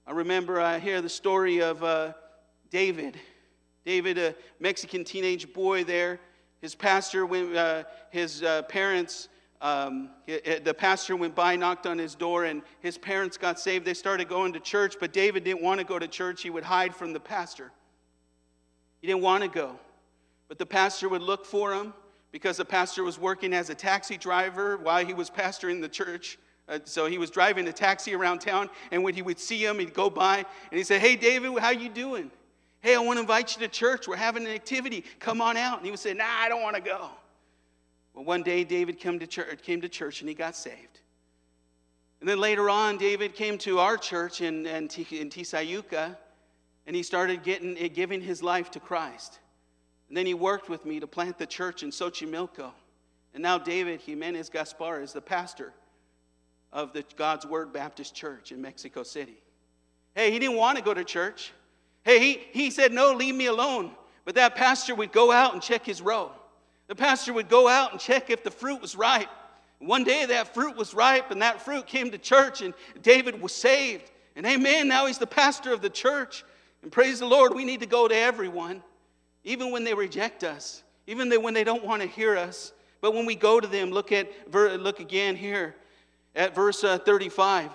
I 0.06 0.12
remember 0.12 0.62
I 0.62 0.80
hear 0.80 1.02
the 1.02 1.10
story 1.10 1.62
of 1.62 1.84
uh, 1.84 2.14
David 2.70 3.18
David, 3.90 4.20
a 4.20 4.36
Mexican 4.60 5.04
teenage 5.04 5.52
boy 5.52 5.84
there, 5.84 6.20
his 6.62 6.76
pastor, 6.76 7.26
went, 7.26 7.56
uh, 7.56 7.86
his 8.12 8.44
uh, 8.44 8.62
parents, 8.64 9.30
um, 9.62 10.12
the 10.28 10.76
pastor 10.78 11.16
went 11.16 11.34
by, 11.34 11.56
knocked 11.56 11.88
on 11.88 11.98
his 11.98 12.14
door, 12.14 12.46
and 12.46 12.62
his 12.82 13.00
parents 13.00 13.36
got 13.36 13.60
saved. 13.60 13.86
They 13.86 13.96
started 13.96 14.28
going 14.28 14.54
to 14.54 14.60
church, 14.60 14.98
but 15.00 15.12
David 15.12 15.44
didn't 15.44 15.64
want 15.64 15.80
to 15.80 15.86
go 15.86 15.98
to 15.98 16.08
church. 16.08 16.44
He 16.44 16.52
would 16.52 16.64
hide 16.64 16.94
from 16.94 17.14
the 17.14 17.20
pastor. 17.20 17.72
He 19.02 19.08
didn't 19.08 19.22
want 19.22 19.44
to 19.44 19.50
go. 19.50 19.80
But 20.48 20.58
the 20.58 20.66
pastor 20.66 21.10
would 21.10 21.22
look 21.22 21.46
for 21.46 21.74
him 21.74 21.94
because 22.32 22.58
the 22.58 22.66
pastor 22.66 23.04
was 23.04 23.20
working 23.20 23.54
as 23.54 23.70
a 23.70 23.76
taxi 23.76 24.18
driver 24.18 24.78
while 24.78 25.06
he 25.06 25.14
was 25.14 25.30
pastoring 25.30 25.82
the 25.82 25.90
church. 25.90 26.38
Uh, 26.68 26.80
so 26.84 27.06
he 27.08 27.18
was 27.18 27.30
driving 27.30 27.68
a 27.68 27.74
taxi 27.74 28.14
around 28.14 28.40
town, 28.40 28.70
and 28.92 29.04
when 29.04 29.14
he 29.14 29.22
would 29.22 29.40
see 29.40 29.64
him, 29.64 29.80
he'd 29.80 29.94
go 29.94 30.10
by 30.10 30.38
and 30.38 30.78
he'd 30.78 30.86
say, 30.86 31.00
"Hey, 31.00 31.16
David, 31.16 31.58
how 31.58 31.72
you 31.72 31.90
doing?" 31.90 32.30
Hey, 32.82 32.96
I 32.96 33.00
want 33.00 33.18
to 33.18 33.22
invite 33.22 33.56
you 33.56 33.68
to 33.68 33.68
church. 33.68 34.08
We're 34.08 34.16
having 34.16 34.46
an 34.46 34.54
activity. 34.54 35.04
Come 35.20 35.42
on 35.42 35.58
out. 35.58 35.78
And 35.78 35.86
he 35.86 35.92
would 35.92 36.00
say, 36.00 36.14
Nah, 36.14 36.26
I 36.26 36.48
don't 36.48 36.62
want 36.62 36.78
to 36.78 36.82
go. 36.82 37.10
Well, 38.14 38.24
one 38.24 38.42
day 38.42 38.64
David 38.64 39.00
came 39.00 39.20
to 39.20 39.28
church, 39.28 39.62
came 39.64 39.82
to 39.82 39.90
church 39.90 40.22
and 40.22 40.30
he 40.30 40.36
got 40.36 40.56
saved. 40.56 41.02
And 42.22 42.28
then 42.28 42.40
later 42.40 42.70
on, 42.70 42.98
David 42.98 43.34
came 43.34 43.58
to 43.60 43.80
our 43.80 43.98
church 43.98 44.42
in, 44.42 44.66
in, 44.66 44.84
in 44.84 45.30
Tizayuca 45.30 46.16
and 46.90 46.96
he 46.96 47.04
started 47.04 47.44
getting, 47.44 47.78
eh, 47.78 47.88
giving 47.88 48.20
his 48.20 48.42
life 48.42 48.72
to 48.72 48.80
Christ. 48.80 49.38
And 50.08 50.18
then 50.18 50.26
he 50.26 50.34
worked 50.34 50.70
with 50.70 50.88
me 50.88 51.00
to 51.00 51.06
plant 51.06 51.38
the 51.38 51.46
church 51.46 51.84
in 51.84 51.92
Xochimilco. 51.92 52.72
And 53.36 53.44
now 53.44 53.60
David 53.60 54.02
Jimenez 54.02 54.50
Gaspar 54.50 55.00
is 55.00 55.14
the 55.14 55.22
pastor 55.22 55.72
of 56.74 56.92
the 56.94 57.06
God's 57.16 57.46
Word 57.46 57.72
Baptist 57.72 58.16
Church 58.16 58.52
in 58.52 58.60
Mexico 58.60 59.04
City. 59.04 59.40
Hey, 60.16 60.32
he 60.32 60.40
didn't 60.40 60.56
want 60.56 60.80
to 60.80 60.84
go 60.84 60.92
to 60.92 61.04
church. 61.04 61.54
Hey, 62.02 62.20
he, 62.20 62.42
he 62.54 62.72
said, 62.72 62.92
No, 62.92 63.14
leave 63.14 63.36
me 63.36 63.46
alone. 63.46 63.92
But 64.26 64.34
that 64.34 64.56
pastor 64.56 64.96
would 64.96 65.12
go 65.12 65.32
out 65.32 65.54
and 65.54 65.62
check 65.62 65.86
his 65.86 66.02
row. 66.02 66.32
The 66.88 66.96
pastor 66.96 67.34
would 67.34 67.50
go 67.50 67.68
out 67.68 67.92
and 67.92 68.02
check 68.02 68.32
if 68.32 68.44
the 68.44 68.50
fruit 68.50 68.82
was 68.82 68.96
ripe. 68.96 69.30
One 69.78 70.04
day 70.04 70.26
that 70.26 70.56
fruit 70.56 70.76
was 70.76 70.96
ripe, 70.96 71.30
and 71.30 71.44
that 71.44 71.62
fruit 71.62 71.86
came 71.86 72.10
to 72.10 72.18
church, 72.18 72.64
and 72.64 72.74
David 73.04 73.40
was 73.40 73.54
saved. 73.54 74.10
And 74.36 74.44
amen, 74.48 74.88
now 74.88 75.06
he's 75.06 75.20
the 75.20 75.28
pastor 75.28 75.72
of 75.72 75.84
the 75.84 75.90
church. 75.92 76.44
And 76.82 76.92
praise 76.92 77.20
the 77.20 77.26
Lord, 77.26 77.54
we 77.54 77.66
need 77.66 77.82
to 77.82 77.86
go 77.86 78.08
to 78.08 78.16
everyone, 78.16 78.82
even 79.44 79.72
when 79.72 79.84
they 79.84 79.94
reject 79.94 80.44
us, 80.44 80.84
even 81.08 81.30
when 81.42 81.54
they 81.54 81.64
don't 81.64 81.84
want 81.84 82.02
to 82.02 82.08
hear 82.08 82.38
us. 82.38 82.74
But 83.02 83.14
when 83.14 83.26
we 83.26 83.36
go 83.36 83.60
to 83.60 83.68
them, 83.68 83.92
look 83.92 84.12
at 84.12 84.30
look 84.54 85.00
again 85.00 85.36
here 85.36 85.76
at 86.36 86.56
verse 86.56 86.84
uh, 86.84 86.98
35. 87.00 87.72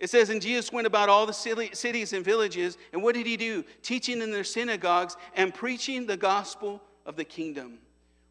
It 0.00 0.10
says, 0.10 0.28
And 0.28 0.42
Jesus 0.42 0.72
went 0.72 0.86
about 0.86 1.08
all 1.08 1.24
the 1.24 1.32
cities 1.32 2.12
and 2.12 2.24
villages, 2.24 2.76
and 2.92 3.02
what 3.02 3.14
did 3.14 3.26
he 3.26 3.36
do? 3.36 3.64
Teaching 3.82 4.20
in 4.20 4.30
their 4.30 4.44
synagogues 4.44 5.16
and 5.34 5.54
preaching 5.54 6.06
the 6.06 6.16
gospel 6.16 6.82
of 7.06 7.16
the 7.16 7.24
kingdom. 7.24 7.78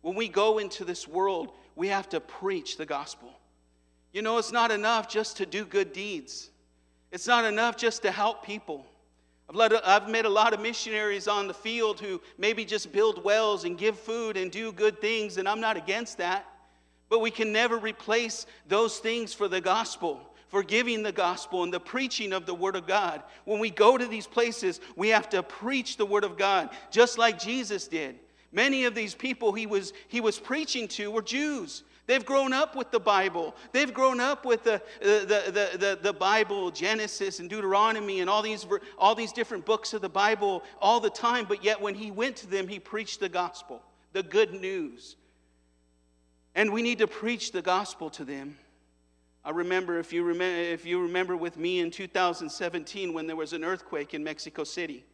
When 0.02 0.16
we 0.16 0.28
go 0.28 0.60
into 0.60 0.84
this 0.84 1.08
world, 1.08 1.52
we 1.76 1.88
have 1.88 2.10
to 2.10 2.20
preach 2.20 2.78
the 2.78 2.86
gospel. 2.86 3.30
You 4.12 4.22
know, 4.22 4.38
it's 4.38 4.52
not 4.52 4.70
enough 4.70 5.10
just 5.10 5.38
to 5.38 5.46
do 5.46 5.66
good 5.66 5.94
deeds, 5.94 6.52
it's 7.12 7.28
not 7.28 7.46
enough 7.46 7.78
just 7.78 8.02
to 8.04 8.12
help 8.12 8.46
people. 8.46 8.86
I've 9.56 10.10
met 10.10 10.26
a 10.26 10.30
lot 10.30 10.54
of 10.54 10.60
missionaries 10.60 11.28
on 11.28 11.48
the 11.48 11.54
field 11.54 12.00
who 12.00 12.22
maybe 12.38 12.66
just 12.66 12.92
build 12.92 13.24
wells 13.24 13.64
and 13.64 13.78
give 13.78 13.98
food 14.00 14.38
and 14.38 14.52
do 14.52 14.72
good 14.72 15.00
things, 15.00 15.38
and 15.38 15.48
I'm 15.48 15.62
not 15.62 15.78
against 15.78 16.18
that. 16.18 16.46
But 17.10 17.20
we 17.20 17.32
can 17.32 17.52
never 17.52 17.78
replace 17.78 18.46
those 18.68 18.98
things 18.98 19.34
for 19.34 19.48
the 19.48 19.62
gospel 19.62 20.30
for 20.54 20.62
giving 20.62 21.02
the 21.02 21.12
gospel 21.12 21.64
and 21.64 21.74
the 21.74 21.80
preaching 21.80 22.32
of 22.32 22.46
the 22.46 22.54
Word 22.54 22.76
of 22.76 22.86
God. 22.86 23.24
When 23.44 23.58
we 23.58 23.72
go 23.72 23.98
to 23.98 24.06
these 24.06 24.28
places, 24.28 24.80
we 24.96 25.10
have 25.10 25.28
to 25.30 25.42
preach 25.42 25.98
the 25.98 26.06
Word 26.06 26.24
of 26.24 26.38
God, 26.38 26.70
just 26.92 27.18
like 27.18 27.40
Jesus 27.40 27.88
did. 27.88 28.20
Many 28.52 28.86
of 28.86 28.94
these 28.94 29.16
people 29.16 29.52
he 29.52 29.66
was, 29.66 29.94
he 30.10 30.22
was 30.22 30.38
preaching 30.38 30.88
to 30.90 31.10
were 31.10 31.24
Jews. 31.24 31.84
They've 32.06 32.26
grown 32.26 32.52
up 32.52 32.76
with 32.76 32.92
the 32.92 33.00
Bible. 33.00 33.56
They've 33.72 33.94
grown 33.94 34.20
up 34.20 34.46
with 34.46 34.64
the, 34.64 34.82
the, 35.02 35.26
the, 35.28 35.78
the, 35.78 36.00
the, 36.02 36.14
Bible, 36.14 36.70
Genesis 36.70 37.40
and 37.40 37.50
Deuteronomy, 37.50 38.20
and 38.20 38.30
all 38.30 38.42
these, 38.42 38.68
all 38.98 39.16
these 39.16 39.32
different 39.32 39.66
books 39.66 39.94
of 39.94 40.02
the 40.02 40.10
Bible 40.10 40.64
all 40.82 41.00
the 41.00 41.10
time. 41.10 41.46
But 41.48 41.64
yet, 41.64 41.80
when 41.80 41.96
he 41.96 42.12
went 42.12 42.36
to 42.38 42.48
them, 42.48 42.68
he 42.68 42.80
preached 42.80 43.22
the 43.22 43.30
gospel, 43.30 43.82
the 44.12 44.22
good 44.22 44.54
news. 44.54 45.16
And 46.56 46.74
we 46.74 46.82
need 46.82 47.00
to 47.00 47.08
preach 47.08 47.52
the 47.54 47.62
gospel 47.62 48.10
to 48.12 48.26
them. 48.26 48.58
I 49.46 49.52
remember 49.52 49.98
if 50.00 50.14
you 50.14 50.24
remember, 50.24 50.60
if 50.60 50.86
you 50.86 51.02
remember 51.02 51.36
with 51.38 51.58
me 51.58 51.80
in 51.80 51.90
2017 51.90 53.14
when 53.14 53.28
there 53.28 53.36
was 53.36 53.54
an 53.54 53.64
earthquake 53.64 54.14
in 54.14 54.24
Mexico 54.24 54.64
City. 54.64 55.06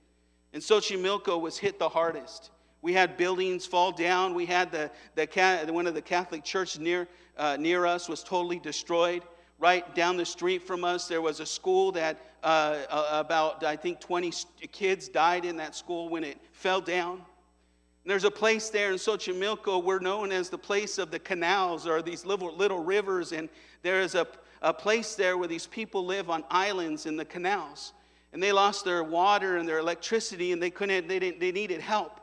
And 0.54 0.62
Xochimilco 0.62 1.40
was 1.40 1.58
hit 1.58 1.78
the 1.78 1.90
hardest. 1.90 2.50
We 2.82 2.94
had 2.94 3.18
buildings 3.18 3.66
fall 3.66 3.92
down. 3.92 4.34
We 4.34 4.46
had 4.46 4.72
the, 4.72 4.90
the, 5.16 5.70
one 5.72 5.88
of 5.88 5.94
the 5.94 6.02
Catholic 6.02 6.44
churches 6.44 6.80
near, 6.80 7.08
uh, 7.38 7.58
near 7.60 7.86
us 7.86 8.08
was 8.08 8.24
totally 8.24 8.60
destroyed. 8.60 9.24
Right 9.60 9.94
down 9.94 10.16
the 10.16 10.26
street 10.26 10.64
from 10.64 10.86
us, 10.86 11.08
there 11.08 11.22
was 11.22 11.42
a 11.42 11.46
school 11.46 11.92
that 11.92 12.18
uh, 12.44 12.78
about, 13.12 13.64
I 13.66 13.76
think, 13.76 14.00
20 14.00 14.32
kids 14.72 15.10
died 15.10 15.44
in 15.44 15.58
that 15.58 15.76
school 15.76 16.08
when 16.08 16.24
it 16.24 16.38
fell 16.54 16.80
down. 16.80 17.16
And 17.16 18.12
there's 18.12 18.24
a 18.24 18.32
place 18.32 18.70
there 18.70 18.92
in 18.92 18.98
Xochimilco, 18.98 19.84
we're 19.84 20.00
known 20.00 20.32
as 20.32 20.50
the 20.50 20.58
place 20.58 20.98
of 20.98 21.12
the 21.12 21.20
canals 21.20 21.86
or 21.86 22.02
these 22.02 22.26
little, 22.26 22.56
little 22.56 22.82
rivers. 22.82 23.34
And 23.34 23.50
there 23.82 24.00
is 24.00 24.16
a, 24.16 24.26
a 24.62 24.74
place 24.74 25.16
there 25.16 25.38
where 25.38 25.50
these 25.50 25.68
people 25.68 26.06
live 26.06 26.30
on 26.30 26.46
islands 26.50 27.06
in 27.06 27.18
the 27.18 27.26
canals. 27.26 27.92
And 28.32 28.42
they 28.42 28.54
lost 28.54 28.86
their 28.86 29.04
water 29.04 29.58
and 29.58 29.68
their 29.68 29.80
electricity 29.80 30.54
and 30.54 30.64
they 30.64 30.70
couldn't, 30.70 31.10
they, 31.10 31.20
didn't, 31.20 31.42
they 31.42 31.52
needed 31.52 31.82
help. 31.82 32.19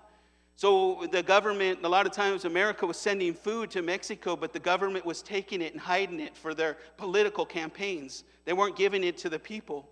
So 0.57 1.07
the 1.13 1.23
government, 1.23 1.81
a 1.85 1.89
lot 1.89 2.07
of 2.07 2.13
times 2.13 2.47
America 2.47 2.87
was 2.87 2.97
sending 2.97 3.35
food 3.35 3.71
to 3.73 3.83
Mexico, 3.83 4.37
but 4.37 4.55
the 4.55 4.59
government 4.59 5.05
was 5.05 5.21
taking 5.21 5.61
it 5.61 5.73
and 5.75 5.81
hiding 5.81 6.19
it 6.19 6.35
for 6.35 6.55
their 6.55 6.79
political 6.97 7.45
campaigns. 7.45 8.25
They 8.47 8.55
weren't 8.55 8.75
giving 8.75 9.05
it 9.05 9.19
to 9.19 9.29
the 9.29 9.39
people. 9.39 9.87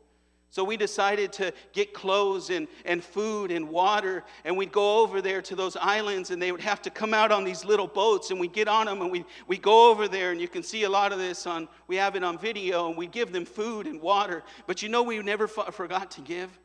So 0.49 0.65
we 0.65 0.79
decided 0.79 1.33
to 1.35 1.53
get 1.73 1.93
clothes 1.93 2.49
and, 2.49 2.67
and 2.87 3.05
food 3.05 3.51
and 3.51 3.69
water, 3.69 4.23
and 4.45 4.57
we'd 4.57 4.73
go 4.73 5.01
over 5.03 5.21
there 5.21 5.43
to 5.43 5.57
those 5.57 5.77
islands, 5.77 6.31
and 6.31 6.41
they 6.41 6.53
would 6.53 6.61
have 6.61 6.81
to 6.83 6.91
come 6.91 7.13
out 7.13 7.33
on 7.33 7.45
these 7.45 7.65
little 7.65 7.89
boats, 7.89 8.31
and 8.31 8.39
we'd 8.39 8.53
get 8.53 8.69
on 8.69 8.87
them, 8.87 9.03
and 9.03 9.11
we 9.11 9.25
we 9.49 9.59
go 9.59 9.91
over 9.91 10.07
there, 10.07 10.31
and 10.31 10.41
you 10.41 10.47
can 10.47 10.63
see 10.63 10.85
a 10.85 10.89
lot 10.89 11.13
of 11.13 11.19
this 11.19 11.47
on, 11.47 11.69
we 11.89 11.97
have 11.97 12.15
it 12.15 12.23
on 12.23 12.39
video, 12.39 12.87
and 12.87 12.97
we 12.97 13.09
give 13.09 13.33
them 13.33 13.45
food 13.45 13.89
and 13.89 14.01
water. 14.01 14.45
But 14.69 14.81
you 14.81 14.89
know 14.89 15.03
we 15.03 15.19
never 15.19 15.49
forgot 15.49 16.13
to 16.13 16.21
give? 16.21 16.57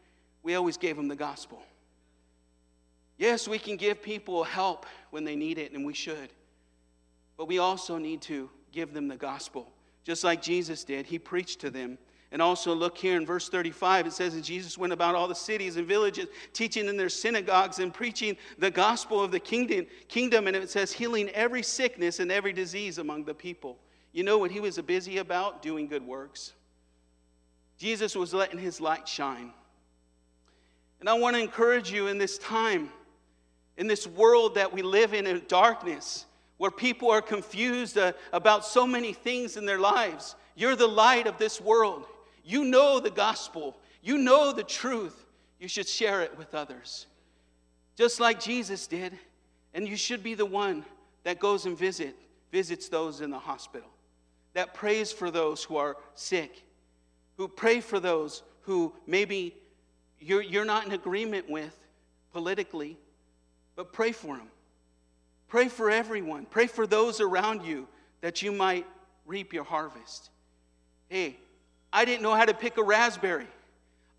We 0.44 0.54
always 0.54 0.78
gave 0.78 0.96
them 0.96 1.08
the 1.08 1.16
gospel. 1.16 1.64
Yes, 3.20 3.48
we 3.48 3.60
can 3.60 3.76
give 3.76 4.02
people 4.02 4.44
help 4.46 4.86
when 5.12 5.26
they 5.26 5.36
need 5.36 5.60
it, 5.60 5.74
and 5.74 5.86
we 5.86 5.94
should. 5.94 6.30
but 7.38 7.48
we 7.48 7.58
also 7.58 7.98
need 7.98 8.22
to 8.22 8.50
give 8.74 8.94
them 8.94 9.08
the 9.08 9.16
gospel. 9.16 9.72
Just 10.04 10.26
like 10.26 10.42
Jesus 10.42 10.84
did, 10.84 11.06
he 11.06 11.18
preached 11.18 11.62
to 11.62 11.70
them. 11.70 11.98
And 12.34 12.42
also, 12.42 12.76
look 12.76 12.98
here 12.98 13.16
in 13.16 13.26
verse 13.26 13.48
35, 13.48 14.08
it 14.08 14.14
says, 14.14 14.40
Jesus 14.42 14.78
went 14.78 14.92
about 14.92 15.16
all 15.16 15.28
the 15.28 15.34
cities 15.34 15.78
and 15.78 15.88
villages, 15.88 16.28
teaching 16.52 16.88
in 16.88 16.98
their 16.98 17.08
synagogues 17.10 17.80
and 17.80 17.94
preaching 17.94 18.36
the 18.58 18.70
gospel 18.70 19.24
of 19.24 19.32
the 19.32 19.40
kingdom. 19.40 19.88
kingdom 20.10 20.48
and 20.48 20.56
it 20.56 20.70
says, 20.70 20.92
healing 20.92 21.30
every 21.30 21.64
sickness 21.64 22.20
and 22.20 22.30
every 22.30 22.52
disease 22.52 22.98
among 22.98 23.24
the 23.24 23.34
people. 23.34 23.80
You 24.12 24.24
know 24.24 24.38
what 24.38 24.52
he 24.52 24.60
was 24.60 24.78
busy 24.80 25.20
about? 25.20 25.62
Doing 25.62 25.88
good 25.88 26.06
works. 26.06 26.54
Jesus 27.78 28.18
was 28.18 28.34
letting 28.34 28.60
his 28.60 28.82
light 28.82 29.08
shine. 29.08 29.54
And 31.00 31.08
I 31.08 31.14
want 31.14 31.38
to 31.38 31.42
encourage 31.42 31.90
you 31.90 32.08
in 32.08 32.18
this 32.18 32.38
time, 32.38 32.90
in 33.80 33.88
this 33.88 34.06
world 34.06 34.56
that 34.56 34.74
we 34.74 34.82
live 34.82 35.14
in, 35.14 35.26
in 35.26 35.42
darkness, 35.48 36.26
where 36.58 36.70
people 36.70 37.10
are 37.10 37.22
confused 37.22 37.98
uh, 37.98 38.12
about 38.34 38.66
so 38.66 38.86
many 38.86 39.14
things 39.14 39.56
in 39.56 39.66
their 39.66 39.80
lives. 39.80 40.36
You're 40.56 40.76
the 40.76 40.86
light 40.86 41.28
of 41.28 41.38
this 41.38 41.62
world. 41.62 42.06
You 42.44 42.66
know 42.66 43.00
the 43.00 43.10
gospel, 43.10 43.78
you 44.04 44.18
know 44.18 44.52
the 44.52 44.64
truth. 44.64 45.26
You 45.60 45.68
should 45.68 45.88
share 45.88 46.22
it 46.22 46.38
with 46.38 46.54
others. 46.54 47.08
Just 47.96 48.20
like 48.20 48.40
Jesus 48.40 48.86
did. 48.86 49.18
And 49.74 49.88
you 49.88 49.96
should 49.96 50.24
be 50.24 50.34
the 50.34 50.46
one 50.46 50.84
that 51.24 51.40
goes 51.40 51.66
and 51.66 51.78
visit, 51.78 52.16
visits 52.52 52.90
those 52.90 53.22
in 53.22 53.30
the 53.30 53.40
hospital, 53.40 53.90
that 54.54 54.74
prays 54.74 55.12
for 55.12 55.32
those 55.32 55.64
who 55.64 55.78
are 55.78 55.96
sick, 56.16 56.64
who 57.38 57.48
pray 57.48 57.80
for 57.82 58.00
those 58.00 58.42
who 58.62 58.94
maybe 59.06 59.56
you're, 60.20 60.42
you're 60.42 60.66
not 60.66 60.86
in 60.86 60.92
agreement 60.92 61.50
with 61.50 61.78
politically, 62.34 62.98
but 63.80 63.94
pray 63.94 64.12
for 64.12 64.36
them. 64.36 64.50
Pray 65.48 65.70
for 65.70 65.90
everyone. 65.90 66.46
Pray 66.46 66.68
for 66.68 66.86
those 66.86 67.22
around 67.22 67.64
you 67.64 67.88
that 68.20 68.42
you 68.42 68.52
might 68.52 68.86
reap 69.26 69.54
your 69.54 69.64
harvest. 69.64 70.32
Hey, 71.08 71.38
I 71.94 72.04
didn't 72.04 72.22
know 72.22 72.36
how 72.36 72.44
to 72.44 72.54
pick 72.54 72.78
a 72.78 72.84
raspberry. 72.84 73.48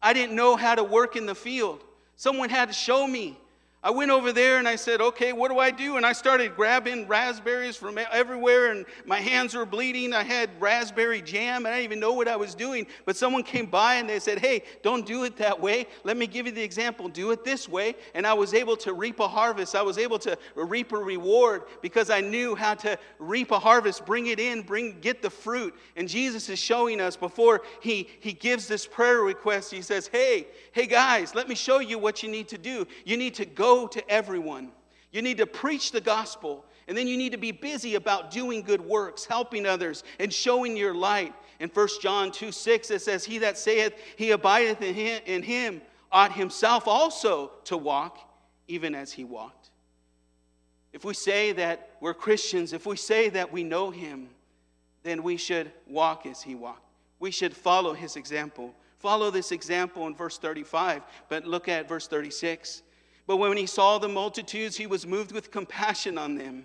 I 0.01 0.15
didn't 0.15 0.35
know 0.35 0.57
how 0.57 0.77
to 0.77 0.83
work 0.83 1.15
in 1.15 1.27
the 1.27 1.35
field. 1.35 1.85
Someone 2.17 2.49
had 2.49 2.69
to 2.69 2.73
show 2.73 3.07
me. 3.07 3.39
I 3.83 3.91
went 3.91 4.11
over 4.11 4.31
there 4.31 4.59
and 4.59 4.69
I 4.69 4.77
said, 4.77 5.01
okay, 5.01 5.33
what 5.33 5.51
do 5.51 5.59
I 5.59 5.71
do? 5.71 5.97
And 5.97 6.05
I 6.05 6.13
started 6.13 6.55
grabbing 6.55 7.07
raspberries 7.07 7.77
from 7.77 7.99
everywhere, 8.13 8.73
and 8.73 8.85
my 9.07 9.21
hands 9.21 9.55
were 9.55 9.65
bleeding. 9.65 10.13
I 10.13 10.23
had 10.23 10.51
raspberry 10.61 11.23
jam, 11.23 11.65
and 11.65 11.69
I 11.69 11.79
didn't 11.79 11.85
even 11.85 12.01
know 12.01 12.13
what 12.13 12.29
I 12.29 12.37
was 12.37 12.55
doing. 12.55 12.87
But 13.07 13.17
someone 13.17 13.43
came 13.43 13.65
by 13.65 13.95
and 13.95 14.07
they 14.07 14.19
said, 14.19 14.39
hey, 14.39 14.65
don't 14.83 15.07
do 15.07 15.25
it 15.25 15.35
that 15.39 15.59
way. 15.59 15.87
Let 16.05 16.19
me 16.19 16.27
give 16.27 16.45
you 16.45 16.53
the 16.53 16.63
example. 16.63 17.09
Do 17.09 17.31
it 17.31 17.43
this 17.43 17.71
way. 17.71 17.95
And 18.15 18.27
I 18.27 18.35
was 18.35 18.53
able 18.53 18.77
to 18.79 18.93
reap 18.93 19.19
a 19.19 19.29
harvest. 19.29 19.75
I 19.75 19.81
was 19.81 19.97
able 19.97 20.19
to 20.19 20.37
reap 20.55 20.93
a 20.93 20.99
reward 20.99 21.63
because 21.81 22.11
I 22.11 22.21
knew 22.21 22.55
how 22.55 22.75
to 22.75 22.99
reap 23.19 23.51
a 23.51 23.59
harvest, 23.59 24.05
bring 24.05 24.27
it 24.27 24.39
in, 24.39 24.61
bring, 24.61 25.01
get 25.01 25.23
the 25.23 25.31
fruit. 25.31 25.75
And 25.97 26.07
Jesus 26.07 26.51
is 26.51 26.59
showing 26.59 27.01
us 27.01 27.17
before 27.17 27.63
he, 27.81 28.11
he 28.21 28.35
gives 28.35 28.69
this 28.69 28.85
prayer 28.85 29.23
request, 29.23 29.71
he 29.71 29.81
says, 29.81 30.07
hey, 30.07 30.49
hey 30.73 30.87
guys, 30.87 31.35
let 31.35 31.49
me 31.49 31.55
show 31.55 31.79
you 31.79 31.99
what 31.99 32.23
you 32.23 32.31
need 32.31 32.49
to 32.49 32.59
do. 32.59 32.87
You 33.07 33.17
need 33.17 33.35
to 33.37 33.47
go 33.47 33.70
to 33.89 34.11
everyone. 34.11 34.73
You 35.13 35.23
need 35.23 35.39
to 35.39 35.47
preach 35.47 35.93
the 35.93 36.01
gospel, 36.01 36.65
and 36.87 36.97
then 36.97 37.07
you 37.07 37.17
need 37.17 37.33
to 37.33 37.39
be 37.39 37.53
busy 37.53 37.95
about 37.95 38.31
doing 38.31 38.63
good 38.63 38.81
works, 38.81 39.25
helping 39.25 39.67
others, 39.67 40.05
and 40.19 40.33
showing 40.33 40.77
your 40.77 40.95
light. 40.95 41.35
In 41.59 41.69
1 41.69 41.89
John 42.01 42.33
2 42.33 42.53
6, 42.53 42.91
it 42.91 43.03
says, 43.03 43.25
He 43.25 43.39
that 43.39 43.59
saith 43.59 43.95
he 44.17 44.31
abideth 44.31 44.81
in 44.83 45.43
him, 45.43 45.83
ought 46.13 46.33
himself 46.33 46.89
also 46.89 47.53
to 47.65 47.77
walk, 47.77 48.19
even 48.69 48.95
as 48.95 49.13
he 49.13 49.25
walked. 49.25 49.71
If 50.93 51.05
we 51.05 51.15
say 51.15 51.53
that 51.53 51.91
we're 52.01 52.15
Christians, 52.15 52.73
if 52.73 52.87
we 52.87 52.97
say 52.97 53.29
that 53.29 53.53
we 53.53 53.63
know 53.63 53.91
him, 53.91 54.29
then 55.03 55.23
we 55.23 55.37
should 55.37 55.71
walk 55.87 56.27
as 56.27 56.43
he 56.43 56.55
walked. 56.55 56.85
We 57.21 57.31
should 57.31 57.57
follow 57.57 57.95
his 57.95 58.17
example. 58.17 58.75
Follow 58.99 59.31
this 59.31 59.53
example 59.53 60.07
in 60.07 60.15
verse 60.15 60.39
35, 60.39 61.03
but 61.29 61.47
look 61.47 61.69
at 61.69 61.89
verse 61.89 62.07
36. 62.07 62.83
But 63.27 63.37
when 63.37 63.57
he 63.57 63.67
saw 63.67 63.99
the 63.99 64.09
multitudes, 64.09 64.77
he 64.77 64.87
was 64.87 65.07
moved 65.07 65.33
with 65.33 65.51
compassion 65.51 66.19
on 66.19 66.35
them 66.35 66.65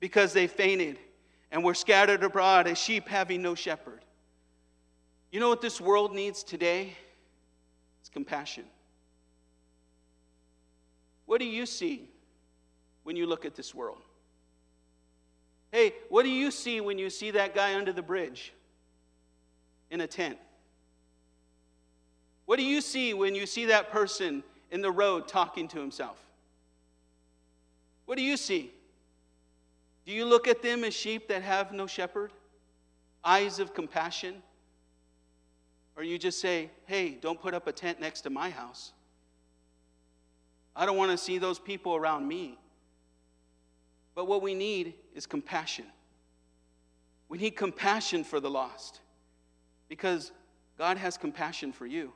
because 0.00 0.32
they 0.32 0.46
fainted 0.46 0.98
and 1.50 1.62
were 1.62 1.74
scattered 1.74 2.24
abroad 2.24 2.66
as 2.66 2.78
sheep 2.78 3.08
having 3.08 3.42
no 3.42 3.54
shepherd. 3.54 4.04
You 5.30 5.40
know 5.40 5.48
what 5.48 5.60
this 5.60 5.80
world 5.80 6.14
needs 6.14 6.42
today? 6.42 6.94
It's 8.00 8.08
compassion. 8.08 8.64
What 11.26 11.38
do 11.38 11.46
you 11.46 11.66
see 11.66 12.08
when 13.04 13.16
you 13.16 13.26
look 13.26 13.44
at 13.44 13.54
this 13.54 13.74
world? 13.74 14.02
Hey, 15.70 15.94
what 16.10 16.24
do 16.24 16.28
you 16.28 16.50
see 16.50 16.80
when 16.80 16.98
you 16.98 17.08
see 17.08 17.30
that 17.30 17.54
guy 17.54 17.74
under 17.76 17.92
the 17.92 18.02
bridge 18.02 18.52
in 19.90 20.02
a 20.02 20.06
tent? 20.06 20.36
What 22.44 22.58
do 22.58 22.64
you 22.64 22.80
see 22.80 23.14
when 23.14 23.34
you 23.34 23.46
see 23.46 23.66
that 23.66 23.90
person 23.90 24.42
in 24.72 24.80
the 24.80 24.90
road 24.90 25.28
talking 25.28 25.68
to 25.68 25.78
himself? 25.78 26.18
What 28.06 28.16
do 28.16 28.24
you 28.24 28.36
see? 28.36 28.72
Do 30.04 30.12
you 30.12 30.24
look 30.24 30.48
at 30.48 30.62
them 30.62 30.82
as 30.82 30.94
sheep 30.94 31.28
that 31.28 31.42
have 31.42 31.72
no 31.72 31.86
shepherd? 31.86 32.32
Eyes 33.22 33.60
of 33.60 33.72
compassion? 33.74 34.42
Or 35.96 36.02
you 36.02 36.18
just 36.18 36.40
say, 36.40 36.70
hey, 36.86 37.10
don't 37.20 37.40
put 37.40 37.54
up 37.54 37.68
a 37.68 37.72
tent 37.72 38.00
next 38.00 38.22
to 38.22 38.30
my 38.30 38.50
house? 38.50 38.92
I 40.74 40.86
don't 40.86 40.96
want 40.96 41.10
to 41.12 41.18
see 41.18 41.38
those 41.38 41.58
people 41.58 41.94
around 41.94 42.26
me. 42.26 42.58
But 44.14 44.26
what 44.26 44.42
we 44.42 44.54
need 44.54 44.94
is 45.14 45.26
compassion. 45.26 45.84
We 47.28 47.38
need 47.38 47.52
compassion 47.52 48.24
for 48.24 48.40
the 48.40 48.50
lost 48.50 49.00
because 49.88 50.32
God 50.78 50.96
has 50.96 51.18
compassion 51.18 51.72
for 51.72 51.86
you. 51.86 52.12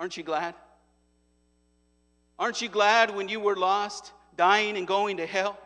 Aren't 0.00 0.16
you 0.16 0.22
glad? 0.22 0.54
Aren't 2.38 2.62
you 2.62 2.70
glad 2.70 3.14
when 3.14 3.28
you 3.28 3.38
were 3.38 3.54
lost, 3.54 4.12
dying, 4.34 4.78
and 4.78 4.88
going 4.88 5.18
to 5.18 5.26
hell, 5.26 5.58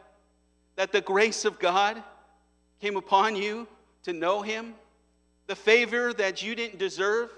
that 0.75 0.90
the 0.90 1.01
grace 1.01 1.44
of 1.44 1.61
God 1.61 2.03
came 2.81 2.97
upon 2.97 3.37
you 3.37 3.68
to 4.03 4.12
know 4.12 4.42
Him? 4.42 4.75
The 5.47 5.55
favor 5.55 6.12
that 6.14 6.42
you 6.42 6.57
didn't 6.57 6.81
deserve, 6.81 7.31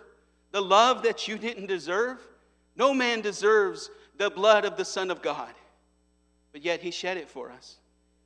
the 0.53 0.63
love 0.63 1.03
that 1.03 1.29
you 1.29 1.37
didn't 1.37 1.67
deserve. 1.67 2.17
No 2.77 2.95
man 2.95 3.21
deserves 3.21 3.91
the 4.17 4.31
blood 4.31 4.65
of 4.65 4.79
the 4.79 4.85
Son 4.85 5.11
of 5.11 5.21
God, 5.21 5.53
but 6.51 6.65
yet 6.65 6.81
He 6.81 6.91
shed 6.91 7.19
it 7.19 7.29
for 7.29 7.51
us. 7.51 7.77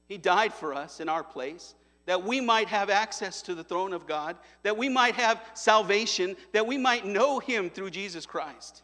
He 0.07 0.17
died 0.17 0.55
for 0.55 0.75
us 0.75 1.01
in 1.01 1.09
our 1.09 1.25
place 1.25 1.75
that 2.11 2.25
we 2.25 2.41
might 2.41 2.67
have 2.67 2.91
access 2.91 3.41
to 3.41 3.55
the 3.55 3.63
throne 3.63 3.93
of 3.93 4.05
God, 4.05 4.37
that 4.65 4.77
we 4.77 4.89
might 4.89 5.15
have 5.15 5.41
salvation, 5.55 6.35
that 6.51 6.67
we 6.67 6.77
might 6.77 7.07
know 7.07 7.39
Him 7.39 7.71
through 7.71 7.91
Jesus 7.91 8.27
Christ. 8.27 8.83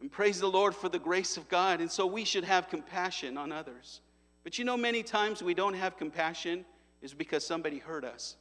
And 0.00 0.12
praise 0.12 0.38
the 0.38 0.46
Lord 0.46 0.76
for 0.76 0.88
the 0.88 1.00
grace 1.00 1.36
of 1.36 1.48
God. 1.48 1.80
And 1.80 1.90
so 1.90 2.06
we 2.06 2.24
should 2.24 2.44
have 2.44 2.68
compassion 2.68 3.36
on 3.36 3.50
others. 3.50 4.00
But 4.44 4.60
you 4.60 4.64
know, 4.64 4.76
many 4.76 5.02
times 5.02 5.42
we 5.42 5.52
don't 5.52 5.74
have 5.74 5.96
compassion 5.96 6.64
is 7.02 7.14
because 7.14 7.44
somebody 7.44 7.78
hurt 7.78 8.04
us. 8.04 8.36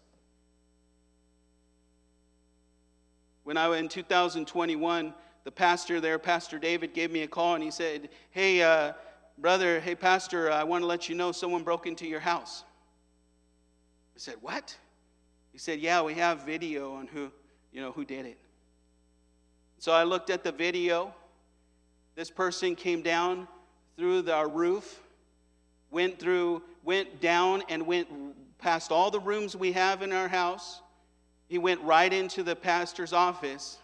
When 3.43 3.57
I 3.57 3.69
was 3.69 3.79
in 3.79 3.89
2021, 3.89 5.15
the 5.45 5.51
pastor 5.51 5.99
there, 5.99 6.19
Pastor 6.19 6.59
David, 6.59 6.93
gave 6.93 7.09
me 7.09 7.23
a 7.23 7.27
call 7.27 7.55
and 7.55 7.63
he 7.63 7.71
said, 7.71 8.09
Hey, 8.29 8.61
uh, 8.61 8.93
brother, 9.39 9.79
hey, 9.79 9.95
pastor, 9.95 10.51
I 10.51 10.63
want 10.63 10.83
to 10.83 10.85
let 10.85 11.09
you 11.09 11.15
know 11.15 11.31
someone 11.31 11.63
broke 11.63 11.87
into 11.87 12.05
your 12.05 12.19
house. 12.19 12.65
I 14.19 14.21
said, 14.21 14.35
What? 14.41 14.75
He 15.53 15.57
said, 15.57 15.79
Yeah, 15.79 16.01
we 16.01 16.13
have 16.15 16.45
video 16.45 16.93
on 16.95 17.07
who, 17.07 17.31
you 17.71 17.79
know, 17.79 17.93
who 17.93 18.03
did 18.03 18.25
it. 18.25 18.37
So 19.77 19.93
I 19.93 20.03
looked 20.03 20.29
at 20.29 20.43
the 20.43 20.51
video. 20.51 21.13
This 22.15 22.29
person 22.29 22.75
came 22.75 23.01
down 23.01 23.47
through 23.95 24.23
the, 24.23 24.45
roof, 24.45 24.99
went 25.89 26.19
through, 26.19 26.61
went 26.83 27.21
down 27.21 27.63
and 27.69 27.87
went 27.87 28.09
past 28.57 28.91
all 28.91 29.09
the 29.09 29.21
rooms 29.21 29.55
we 29.55 29.71
have 29.71 30.01
in 30.01 30.11
our 30.11 30.27
house. 30.27 30.81
He 31.47 31.57
went 31.57 31.79
right 31.79 32.11
into 32.11 32.43
the 32.43 32.57
pastor's 32.57 33.13
office, 33.13 33.77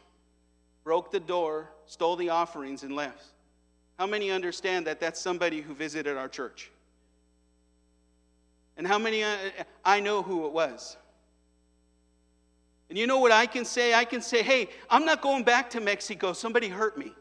broke 0.83 1.11
the 1.11 1.19
door, 1.21 1.69
stole 1.85 2.17
the 2.17 2.27
offerings, 2.27 2.83
and 2.83 2.93
left. 2.93 3.23
How 3.97 4.05
many 4.05 4.31
understand 4.31 4.85
that 4.87 4.99
that's 4.99 5.21
somebody 5.21 5.61
who 5.61 5.73
visited 5.73 6.17
our 6.17 6.27
church? 6.27 6.71
And 8.77 8.85
how 8.85 8.99
many 8.99 9.23
uh, 9.23 9.37
I 9.83 9.99
know 9.99 10.21
who 10.21 10.45
it 10.45 10.51
was. 10.51 10.97
And 12.89 12.97
you 12.97 13.07
know 13.07 13.19
what 13.19 13.31
I 13.31 13.45
can 13.45 13.65
say? 13.65 13.93
I 13.93 14.05
can 14.05 14.21
say, 14.21 14.43
hey, 14.43 14.69
I'm 14.89 15.05
not 15.05 15.21
going 15.21 15.43
back 15.43 15.69
to 15.71 15.81
Mexico. 15.81 16.33
Somebody 16.33 16.67
hurt 16.67 16.97
me. 16.97 17.13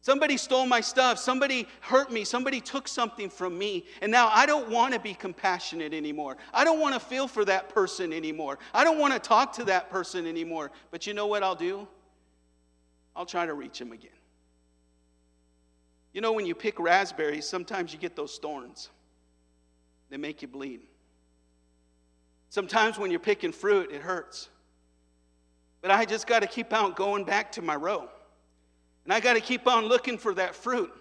Somebody 0.00 0.36
stole 0.36 0.66
my 0.66 0.80
stuff. 0.80 1.18
Somebody 1.18 1.66
hurt 1.80 2.12
me. 2.12 2.24
Somebody 2.24 2.60
took 2.60 2.86
something 2.86 3.28
from 3.28 3.58
me. 3.58 3.86
And 4.00 4.10
now 4.10 4.30
I 4.32 4.46
don't 4.46 4.70
want 4.70 4.94
to 4.94 5.00
be 5.00 5.14
compassionate 5.14 5.92
anymore. 5.92 6.36
I 6.54 6.64
don't 6.64 6.80
want 6.80 6.94
to 6.94 7.00
feel 7.00 7.26
for 7.26 7.44
that 7.44 7.68
person 7.68 8.12
anymore. 8.12 8.58
I 8.72 8.84
don't 8.84 8.98
want 8.98 9.14
to 9.14 9.18
talk 9.18 9.52
to 9.54 9.64
that 9.64 9.90
person 9.90 10.26
anymore. 10.26 10.70
But 10.90 11.06
you 11.06 11.14
know 11.14 11.26
what 11.26 11.42
I'll 11.42 11.56
do? 11.56 11.88
I'll 13.16 13.26
try 13.26 13.46
to 13.46 13.54
reach 13.54 13.80
him 13.80 13.92
again. 13.92 14.10
You 16.12 16.20
know, 16.20 16.32
when 16.32 16.46
you 16.46 16.54
pick 16.54 16.78
raspberries, 16.78 17.46
sometimes 17.46 17.92
you 17.92 17.98
get 17.98 18.14
those 18.16 18.38
thorns, 18.38 18.90
they 20.10 20.16
make 20.16 20.42
you 20.42 20.48
bleed. 20.48 20.80
Sometimes 22.48 22.98
when 22.98 23.10
you're 23.10 23.20
picking 23.20 23.52
fruit, 23.52 23.90
it 23.92 24.00
hurts. 24.00 24.48
But 25.82 25.90
I 25.90 26.04
just 26.04 26.26
got 26.26 26.42
to 26.42 26.48
keep 26.48 26.72
on 26.72 26.92
going 26.92 27.24
back 27.24 27.52
to 27.52 27.62
my 27.62 27.76
row. 27.76 28.08
And 29.04 29.12
I 29.12 29.20
got 29.20 29.34
to 29.34 29.40
keep 29.40 29.66
on 29.66 29.84
looking 29.86 30.18
for 30.18 30.34
that 30.34 30.54
fruit. 30.54 30.92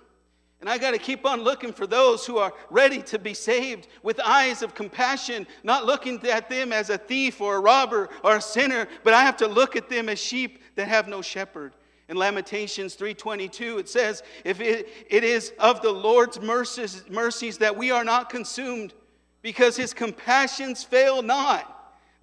And 0.62 0.70
I 0.70 0.78
got 0.78 0.92
to 0.92 0.98
keep 0.98 1.26
on 1.26 1.42
looking 1.42 1.74
for 1.74 1.86
those 1.86 2.26
who 2.26 2.38
are 2.38 2.54
ready 2.70 3.02
to 3.04 3.20
be 3.20 3.34
saved 3.34 3.88
with 4.04 4.20
eyes 4.20 4.62
of 4.62 4.74
compassion, 4.74 5.46
not 5.64 5.86
looking 5.86 6.24
at 6.28 6.50
them 6.50 6.72
as 6.72 6.90
a 6.90 6.98
thief 6.98 7.42
or 7.42 7.58
a 7.58 7.60
robber 7.60 8.10
or 8.24 8.38
a 8.38 8.42
sinner, 8.42 8.88
but 9.04 9.14
I 9.14 9.24
have 9.24 9.38
to 9.38 9.48
look 9.48 9.76
at 9.76 9.90
them 9.90 10.10
as 10.10 10.20
sheep 10.20 10.62
that 10.76 10.88
have 10.88 11.08
no 11.08 11.22
shepherd. 11.22 11.74
In 12.08 12.18
Lamentations 12.18 12.96
3:22 12.96 13.80
it 13.80 13.90
says, 13.90 14.22
"If 14.44 14.62
it, 14.62 14.88
it 15.10 15.24
is 15.24 15.54
of 15.58 15.82
the 15.82 15.92
Lord's 15.92 16.40
mercies, 16.40 17.04
mercies 17.10 17.58
that 17.60 17.76
we 17.76 17.92
are 17.92 18.04
not 18.04 18.30
consumed, 18.30 18.94
because 19.42 19.76
his 19.76 19.94
compassions 19.94 20.84
fail 20.84 21.22
not. 21.22 21.72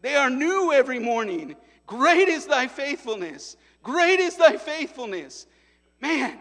They 0.01 0.15
are 0.15 0.31
new 0.31 0.73
every 0.73 0.99
morning. 0.99 1.57
Great 1.87 2.29
is 2.29 2.47
thy 2.47 2.69
faithfulness. 2.69 3.57
Great 3.83 4.21
is 4.21 4.37
thy 4.37 4.57
faithfulness." 4.57 5.47
Man, 6.01 6.39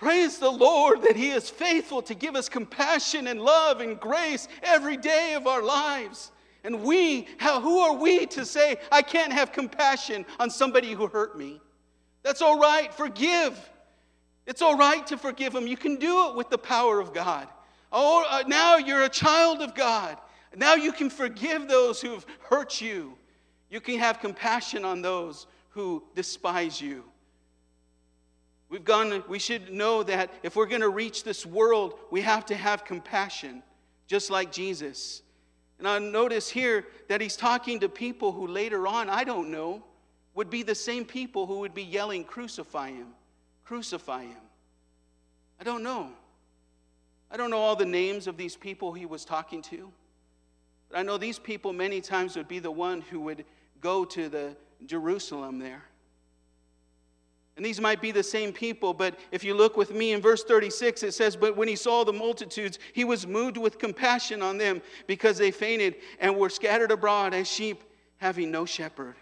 Praise 0.00 0.38
the 0.38 0.50
Lord 0.50 1.02
that 1.02 1.14
He 1.14 1.28
is 1.28 1.50
faithful 1.50 2.00
to 2.02 2.14
give 2.14 2.34
us 2.34 2.48
compassion 2.48 3.26
and 3.26 3.38
love 3.38 3.82
and 3.82 4.00
grace 4.00 4.48
every 4.62 4.96
day 4.96 5.34
of 5.34 5.46
our 5.46 5.62
lives. 5.62 6.32
And 6.64 6.82
we, 6.82 7.28
how, 7.36 7.60
who 7.60 7.80
are 7.80 7.92
we 7.92 8.24
to 8.28 8.46
say, 8.46 8.78
I 8.90 9.02
can't 9.02 9.30
have 9.30 9.52
compassion 9.52 10.24
on 10.38 10.48
somebody 10.48 10.92
who 10.92 11.06
hurt 11.06 11.36
me? 11.36 11.60
That's 12.22 12.42
all 12.42 12.58
right, 12.58 12.92
forgive. 12.92 13.58
It's 14.46 14.62
all 14.62 14.76
right 14.76 15.06
to 15.06 15.16
forgive 15.16 15.52
them. 15.52 15.66
You 15.66 15.76
can 15.76 15.96
do 15.96 16.28
it 16.28 16.36
with 16.36 16.50
the 16.50 16.58
power 16.58 17.00
of 17.00 17.14
God. 17.14 17.48
Oh, 17.92 18.42
now 18.46 18.76
you're 18.76 19.04
a 19.04 19.08
child 19.08 19.62
of 19.62 19.74
God. 19.74 20.16
Now 20.56 20.74
you 20.74 20.92
can 20.92 21.10
forgive 21.10 21.68
those 21.68 22.00
who've 22.00 22.24
hurt 22.40 22.80
you. 22.80 23.16
You 23.70 23.80
can 23.80 23.98
have 23.98 24.20
compassion 24.20 24.84
on 24.84 25.02
those 25.02 25.46
who 25.70 26.02
despise 26.14 26.80
you. 26.80 27.04
We've 28.68 28.84
gone, 28.84 29.24
we 29.28 29.38
should 29.38 29.72
know 29.72 30.02
that 30.04 30.32
if 30.42 30.54
we're 30.56 30.66
going 30.66 30.80
to 30.80 30.88
reach 30.88 31.24
this 31.24 31.44
world, 31.44 31.98
we 32.10 32.20
have 32.20 32.46
to 32.46 32.56
have 32.56 32.84
compassion, 32.84 33.62
just 34.06 34.30
like 34.30 34.52
Jesus. 34.52 35.22
And 35.78 35.88
I 35.88 35.98
notice 35.98 36.48
here 36.48 36.86
that 37.08 37.20
he's 37.20 37.36
talking 37.36 37.80
to 37.80 37.88
people 37.88 38.32
who 38.32 38.46
later 38.46 38.86
on, 38.86 39.08
I 39.08 39.24
don't 39.24 39.50
know, 39.50 39.82
would 40.40 40.50
be 40.50 40.62
the 40.62 40.74
same 40.74 41.04
people 41.04 41.46
who 41.46 41.58
would 41.58 41.74
be 41.74 41.82
yelling, 41.82 42.24
Crucify 42.24 42.90
him, 42.90 43.08
crucify 43.64 44.22
him. 44.22 44.42
I 45.60 45.64
don't 45.64 45.82
know. 45.82 46.08
I 47.30 47.36
don't 47.36 47.50
know 47.50 47.58
all 47.58 47.76
the 47.76 47.84
names 47.84 48.26
of 48.26 48.36
these 48.36 48.56
people 48.56 48.92
he 48.92 49.06
was 49.06 49.24
talking 49.24 49.62
to. 49.62 49.92
But 50.88 50.98
I 50.98 51.02
know 51.02 51.18
these 51.18 51.38
people 51.38 51.72
many 51.72 52.00
times 52.00 52.36
would 52.36 52.48
be 52.48 52.58
the 52.58 52.70
one 52.70 53.02
who 53.02 53.20
would 53.20 53.44
go 53.80 54.04
to 54.06 54.28
the 54.28 54.56
Jerusalem 54.86 55.58
there 55.58 55.84
and 57.60 57.66
these 57.66 57.78
might 57.78 58.00
be 58.00 58.10
the 58.10 58.22
same 58.22 58.54
people, 58.54 58.94
but 58.94 59.18
if 59.32 59.44
you 59.44 59.52
look 59.52 59.76
with 59.76 59.92
me 59.92 60.12
in 60.12 60.22
verse 60.22 60.42
36, 60.42 61.02
it 61.02 61.12
says, 61.12 61.36
But 61.36 61.58
when 61.58 61.68
he 61.68 61.76
saw 61.76 62.04
the 62.04 62.12
multitudes, 62.12 62.78
he 62.94 63.04
was 63.04 63.26
moved 63.26 63.58
with 63.58 63.78
compassion 63.78 64.40
on 64.40 64.56
them 64.56 64.80
because 65.06 65.36
they 65.36 65.50
fainted 65.50 65.96
and 66.20 66.38
were 66.38 66.48
scattered 66.48 66.90
abroad 66.90 67.34
as 67.34 67.46
sheep 67.46 67.84
having 68.16 68.50
no 68.50 68.64
shepherd. 68.64 69.14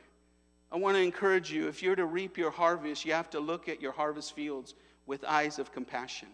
I 0.70 0.76
want 0.76 0.96
to 0.96 1.02
encourage 1.02 1.50
you 1.50 1.68
if 1.68 1.83
you're 1.83 1.96
to 1.96 2.04
reap 2.04 2.37
your 2.37 2.50
harvest, 2.50 3.04
you 3.04 3.12
have 3.12 3.31
to 3.31 3.40
look 3.40 3.68
at 3.68 3.81
your 3.81 3.92
harvest 3.92 4.35
fields 4.35 4.74
with 5.07 5.24
eyes 5.24 5.59
of 5.59 5.72
compassion. 5.72 6.28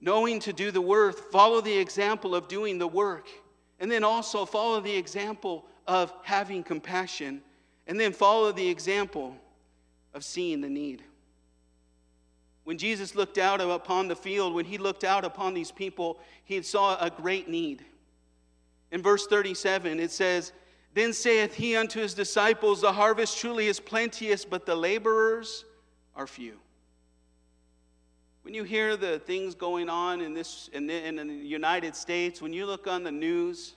Knowing 0.00 0.38
to 0.40 0.52
do 0.52 0.70
the 0.70 0.80
work, 0.80 1.30
follow 1.32 1.60
the 1.60 1.76
example 1.76 2.34
of 2.34 2.46
doing 2.46 2.78
the 2.78 2.86
work, 2.86 3.26
and 3.80 3.90
then 3.90 4.04
also 4.04 4.44
follow 4.44 4.80
the 4.80 4.94
example 4.94 5.64
of 5.86 6.12
having 6.22 6.62
compassion, 6.62 7.40
and 7.86 7.98
then 7.98 8.12
follow 8.12 8.52
the 8.52 8.68
example 8.68 9.34
of 10.12 10.22
seeing 10.22 10.60
the 10.60 10.68
need. 10.68 11.02
When 12.64 12.76
Jesus 12.76 13.14
looked 13.14 13.38
out 13.38 13.62
upon 13.62 14.08
the 14.08 14.14
field, 14.14 14.52
when 14.52 14.66
he 14.66 14.76
looked 14.76 15.02
out 15.02 15.24
upon 15.24 15.54
these 15.54 15.70
people, 15.70 16.20
he 16.44 16.60
saw 16.60 17.02
a 17.02 17.08
great 17.08 17.48
need. 17.48 17.82
In 18.92 19.02
verse 19.02 19.26
37, 19.26 19.98
it 19.98 20.10
says, 20.10 20.52
Then 20.98 21.12
saith 21.12 21.54
he 21.54 21.76
unto 21.76 22.00
his 22.00 22.12
disciples, 22.12 22.80
The 22.80 22.92
harvest 22.92 23.38
truly 23.38 23.68
is 23.68 23.78
plenteous, 23.78 24.44
but 24.44 24.66
the 24.66 24.74
laborers 24.74 25.64
are 26.16 26.26
few. 26.26 26.58
When 28.42 28.52
you 28.52 28.64
hear 28.64 28.96
the 28.96 29.20
things 29.20 29.54
going 29.54 29.88
on 29.88 30.20
in, 30.20 30.34
this, 30.34 30.68
in, 30.72 30.88
the, 30.88 31.06
in 31.06 31.14
the 31.14 31.34
United 31.34 31.94
States, 31.94 32.42
when 32.42 32.52
you 32.52 32.66
look 32.66 32.88
on 32.88 33.04
the 33.04 33.12
news, 33.12 33.76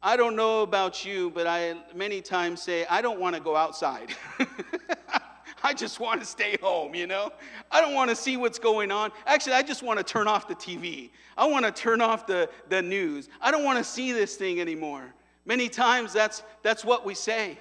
I 0.00 0.16
don't 0.16 0.36
know 0.36 0.62
about 0.62 1.04
you, 1.04 1.30
but 1.30 1.48
I 1.48 1.74
many 1.92 2.20
times 2.20 2.62
say, 2.62 2.86
I 2.88 3.02
don't 3.02 3.18
want 3.18 3.34
to 3.34 3.42
go 3.42 3.56
outside. 3.56 4.14
I 5.64 5.74
just 5.74 5.98
want 5.98 6.20
to 6.20 6.26
stay 6.28 6.56
home, 6.62 6.94
you 6.94 7.08
know? 7.08 7.32
I 7.72 7.80
don't 7.80 7.94
want 7.94 8.08
to 8.10 8.14
see 8.14 8.36
what's 8.36 8.60
going 8.60 8.92
on. 8.92 9.10
Actually, 9.26 9.54
I 9.54 9.62
just 9.62 9.82
want 9.82 9.98
to 9.98 10.04
turn 10.04 10.28
off 10.28 10.46
the 10.46 10.54
TV. 10.54 11.10
I 11.36 11.46
want 11.46 11.64
to 11.64 11.72
turn 11.72 12.00
off 12.00 12.24
the, 12.24 12.48
the 12.68 12.82
news. 12.82 13.28
I 13.40 13.50
don't 13.50 13.64
want 13.64 13.78
to 13.78 13.84
see 13.84 14.12
this 14.12 14.36
thing 14.36 14.60
anymore. 14.60 15.12
Many 15.48 15.70
times 15.70 16.12
that's, 16.12 16.42
that's 16.62 16.84
what 16.84 17.06
we 17.06 17.14
say. 17.14 17.56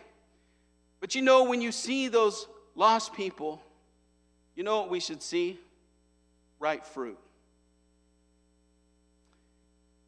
But 0.99 1.15
you 1.15 1.21
know, 1.21 1.45
when 1.45 1.61
you 1.61 1.71
see 1.71 2.09
those 2.09 2.45
lost 2.75 3.13
people, 3.13 3.61
you 4.57 4.63
know 4.63 4.81
what 4.81 4.89
we 4.89 4.99
should 4.99 5.23
see? 5.23 5.57
Ripe 6.59 6.83
fruit. 6.83 7.17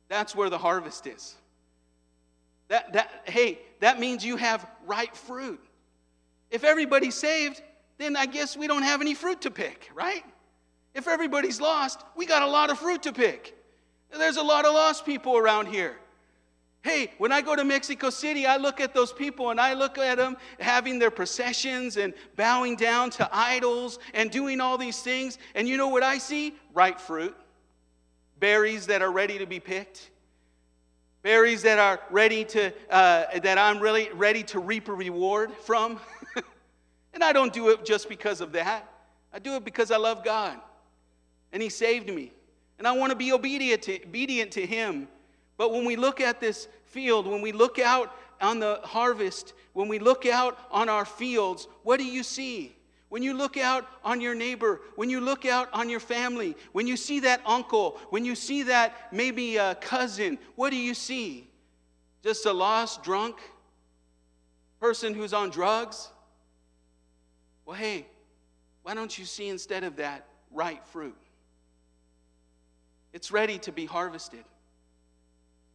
That's 0.10 0.36
where 0.36 0.50
the 0.50 0.58
harvest 0.58 1.08
is. 1.08 1.36
That, 2.68 2.92
that, 2.94 3.24
hey, 3.24 3.60
that 3.80 3.98
means 3.98 4.26
you 4.26 4.36
have 4.36 4.68
ripe 4.86 5.16
fruit. 5.16 5.64
If 6.52 6.66
everybody's 6.66 7.16
saved, 7.16 7.62
then 7.98 8.18
I 8.18 8.26
guess 8.26 8.58
we 8.58 8.68
don't 8.68 8.84
have 8.84 9.00
any 9.00 9.14
fruit 9.14 9.42
to 9.44 9.52
pick, 9.52 9.90
right? 9.96 10.26
If 10.94 11.08
everybody's 11.08 11.62
lost, 11.62 12.04
we 12.18 12.26
got 12.26 12.42
a 12.42 12.48
lot 12.48 12.72
of 12.72 12.78
fruit 12.78 13.04
to 13.04 13.14
pick. 13.14 13.56
There's 14.12 14.38
a 14.38 14.44
lot 14.44 14.66
of 14.66 14.74
lost 14.74 15.06
people 15.06 15.38
around 15.38 15.68
here. 15.68 15.96
Hey, 16.82 17.12
when 17.18 17.32
I 17.32 17.42
go 17.42 17.56
to 17.56 17.64
Mexico 17.64 18.10
City, 18.10 18.46
I 18.46 18.58
look 18.58 18.80
at 18.80 18.94
those 18.94 19.12
people 19.12 19.50
and 19.50 19.60
I 19.60 19.74
look 19.74 19.98
at 19.98 20.18
them 20.18 20.38
having 20.60 20.98
their 20.98 21.12
processions 21.12 21.98
and 21.98 22.14
bowing 22.36 22.76
down 22.78 23.10
to 23.12 23.30
idols 23.32 24.00
and 24.14 24.32
doing 24.32 24.62
all 24.62 24.78
these 24.78 25.02
things. 25.02 25.38
And 25.56 25.68
you 25.68 25.76
know 25.76 25.90
what 25.90 26.04
I 26.04 26.18
see? 26.18 26.56
Ripe 26.74 27.00
fruit, 27.00 27.36
berries 28.40 28.88
that 28.88 29.02
are 29.02 29.12
ready 29.12 29.38
to 29.40 29.46
be 29.46 29.60
picked, 29.60 30.10
berries 31.22 31.64
that 31.64 31.80
are 31.80 32.00
ready 32.10 32.46
to, 32.46 32.74
uh, 32.90 33.40
that 33.40 33.58
I'm 33.58 33.80
really 33.80 34.10
ready 34.14 34.44
to 34.44 34.60
reap 34.60 34.88
a 34.88 34.94
reward 34.94 35.52
from. 35.66 36.00
And 37.14 37.24
I 37.24 37.34
don't 37.34 37.52
do 37.52 37.70
it 37.70 37.86
just 37.86 38.08
because 38.08 38.42
of 38.42 38.52
that. 38.54 38.90
I 39.34 39.40
do 39.40 39.56
it 39.56 39.66
because 39.66 39.92
I 39.92 39.98
love 39.98 40.24
God. 40.24 40.58
And 41.52 41.62
He 41.62 41.70
saved 41.70 42.08
me. 42.08 42.32
And 42.78 42.88
I 42.88 42.92
want 42.94 43.12
to 43.12 43.16
be 43.16 43.34
obedient 43.34 43.82
to, 43.84 44.04
obedient 44.04 44.52
to 44.54 44.66
Him. 44.66 45.08
But 45.60 45.74
when 45.74 45.84
we 45.84 45.98
look 45.98 46.22
at 46.22 46.40
this 46.40 46.70
field, 46.86 47.28
when 47.28 47.42
we 47.42 47.52
look 47.52 47.80
out 47.80 48.16
on 48.40 48.60
the 48.60 48.80
harvest, 48.86 49.54
when 49.74 49.90
we 49.90 50.00
look 50.00 50.26
out 50.26 50.58
on 50.72 50.88
our 50.88 51.04
fields, 51.04 51.68
what 51.84 51.98
do 51.98 52.06
you 52.06 52.24
see? 52.24 52.74
When 53.10 53.24
you 53.24 53.34
look 53.34 53.58
out 53.58 53.86
on 54.02 54.22
your 54.22 54.36
neighbor, 54.36 54.80
when 54.96 55.10
you 55.10 55.20
look 55.20 55.46
out 55.46 55.68
on 55.74 55.90
your 55.90 56.00
family, 56.00 56.56
when 56.72 56.88
you 56.88 56.96
see 56.96 57.20
that 57.20 57.42
uncle, 57.46 58.00
when 58.10 58.24
you 58.24 58.36
see 58.36 58.64
that 58.64 59.12
maybe 59.12 59.58
a 59.58 59.76
cousin, 59.76 60.40
what 60.56 60.70
do 60.70 60.78
you 60.78 60.94
see? 60.94 61.46
Just 62.24 62.46
a 62.46 62.54
lost, 62.54 63.04
drunk 63.04 63.36
person 64.80 65.14
who's 65.14 65.34
on 65.34 65.50
drugs? 65.50 66.08
Well, 67.66 67.76
hey, 67.76 68.06
why 68.84 68.94
don't 68.94 69.18
you 69.20 69.26
see 69.26 69.50
instead 69.50 69.84
of 69.84 69.98
that 69.98 70.26
right 70.52 70.82
fruit? 70.86 71.18
It's 73.12 73.30
ready 73.30 73.60
to 73.60 73.74
be 73.74 73.86
harvested. 73.86 74.46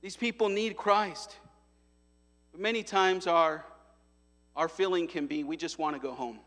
These 0.05 0.19
people 0.19 0.51
need 0.51 0.77
Christ. 0.77 1.35
But 2.53 2.61
many 2.61 2.83
times 2.83 3.27
our, 3.27 3.65
our 4.55 4.69
feeling 4.69 5.07
can 5.07 5.27
be 5.27 5.45
we 5.45 5.57
just 5.57 5.79
want 5.79 5.97
to 5.97 5.99
go 5.99 6.13
home. 6.13 6.41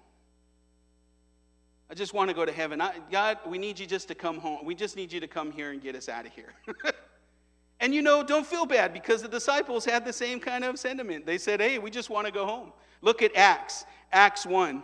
I 1.89 1.95
just 1.95 2.13
want 2.13 2.29
to 2.29 2.35
go 2.35 2.45
to 2.45 2.51
heaven. 2.51 2.79
I, 2.79 2.93
God, 3.11 3.39
we 3.47 3.57
need 3.57 3.79
you 3.79 3.87
just 3.87 4.09
to 4.09 4.13
come 4.13 4.37
home. 4.37 4.63
We 4.63 4.75
just 4.75 4.95
need 4.95 5.11
you 5.11 5.19
to 5.21 5.27
come 5.27 5.51
here 5.51 5.71
and 5.71 5.81
get 5.81 5.95
us 5.95 6.07
out 6.07 6.27
of 6.27 6.33
here. 6.33 6.53
and 7.79 7.95
you 7.95 8.03
know, 8.03 8.21
don't 8.21 8.45
feel 8.45 8.67
bad 8.67 8.93
because 8.93 9.23
the 9.23 9.27
disciples 9.27 9.85
had 9.85 10.05
the 10.05 10.13
same 10.13 10.39
kind 10.39 10.63
of 10.63 10.77
sentiment. 10.77 11.25
They 11.25 11.39
said, 11.39 11.59
hey, 11.59 11.79
we 11.79 11.89
just 11.89 12.11
want 12.11 12.27
to 12.27 12.31
go 12.31 12.45
home. 12.45 12.73
Look 13.01 13.23
at 13.23 13.35
Acts, 13.35 13.85
Acts 14.11 14.45
1. 14.45 14.83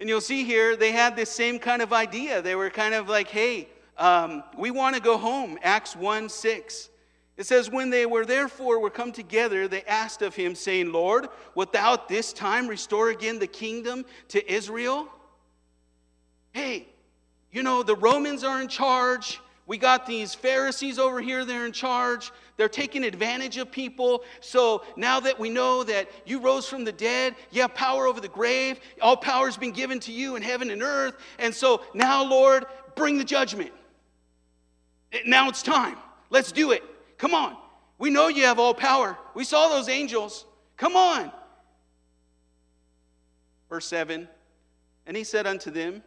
And 0.00 0.08
you'll 0.08 0.20
see 0.20 0.42
here, 0.42 0.74
they 0.74 0.90
had 0.90 1.14
this 1.14 1.30
same 1.30 1.60
kind 1.60 1.80
of 1.80 1.92
idea. 1.92 2.42
They 2.42 2.56
were 2.56 2.70
kind 2.70 2.94
of 2.94 3.08
like, 3.08 3.28
hey, 3.28 3.68
um, 3.96 4.42
we 4.58 4.72
want 4.72 4.96
to 4.96 5.00
go 5.00 5.16
home. 5.16 5.60
Acts 5.62 5.94
1 5.94 6.28
6. 6.28 6.90
It 7.38 7.46
says, 7.46 7.70
When 7.70 7.88
they 7.88 8.04
were 8.04 8.26
therefore 8.26 8.80
were 8.80 8.90
come 8.90 9.12
together, 9.12 9.68
they 9.68 9.82
asked 9.84 10.20
of 10.22 10.34
him, 10.34 10.54
saying, 10.54 10.92
Lord, 10.92 11.28
wilt 11.54 11.72
thou 11.72 11.94
at 11.94 12.08
this 12.08 12.32
time 12.32 12.66
restore 12.66 13.08
again 13.10 13.38
the 13.38 13.46
kingdom 13.46 14.04
to 14.28 14.52
Israel? 14.52 15.08
Hey, 16.50 16.88
you 17.52 17.62
know, 17.62 17.84
the 17.84 17.94
Romans 17.94 18.42
are 18.42 18.60
in 18.60 18.66
charge. 18.66 19.40
We 19.66 19.78
got 19.78 20.04
these 20.04 20.34
Pharisees 20.34 20.98
over 20.98 21.20
here, 21.20 21.44
they're 21.44 21.64
in 21.64 21.72
charge. 21.72 22.32
They're 22.56 22.68
taking 22.68 23.04
advantage 23.04 23.56
of 23.56 23.70
people. 23.70 24.24
So 24.40 24.82
now 24.96 25.20
that 25.20 25.38
we 25.38 25.48
know 25.48 25.84
that 25.84 26.10
you 26.26 26.40
rose 26.40 26.68
from 26.68 26.84
the 26.84 26.90
dead, 26.90 27.36
you 27.52 27.62
have 27.62 27.72
power 27.72 28.08
over 28.08 28.20
the 28.20 28.28
grave, 28.28 28.80
all 29.00 29.16
power 29.16 29.46
has 29.46 29.56
been 29.56 29.70
given 29.70 30.00
to 30.00 30.12
you 30.12 30.34
in 30.34 30.42
heaven 30.42 30.70
and 30.70 30.82
earth. 30.82 31.14
And 31.38 31.54
so 31.54 31.82
now, 31.94 32.24
Lord, 32.24 32.66
bring 32.96 33.16
the 33.16 33.24
judgment. 33.24 33.70
Now 35.24 35.48
it's 35.48 35.62
time. 35.62 35.98
Let's 36.30 36.50
do 36.50 36.72
it. 36.72 36.82
Come 37.18 37.34
on. 37.34 37.56
We 37.98 38.10
know 38.10 38.28
you 38.28 38.44
have 38.44 38.58
all 38.58 38.74
power. 38.74 39.18
We 39.34 39.44
saw 39.44 39.68
those 39.68 39.88
angels. 39.88 40.46
Come 40.76 40.96
on. 40.96 41.32
Verse 43.68 43.86
7 43.86 44.28
And 45.06 45.16
he 45.16 45.24
said 45.24 45.46
unto 45.46 45.70
them, 45.70 46.02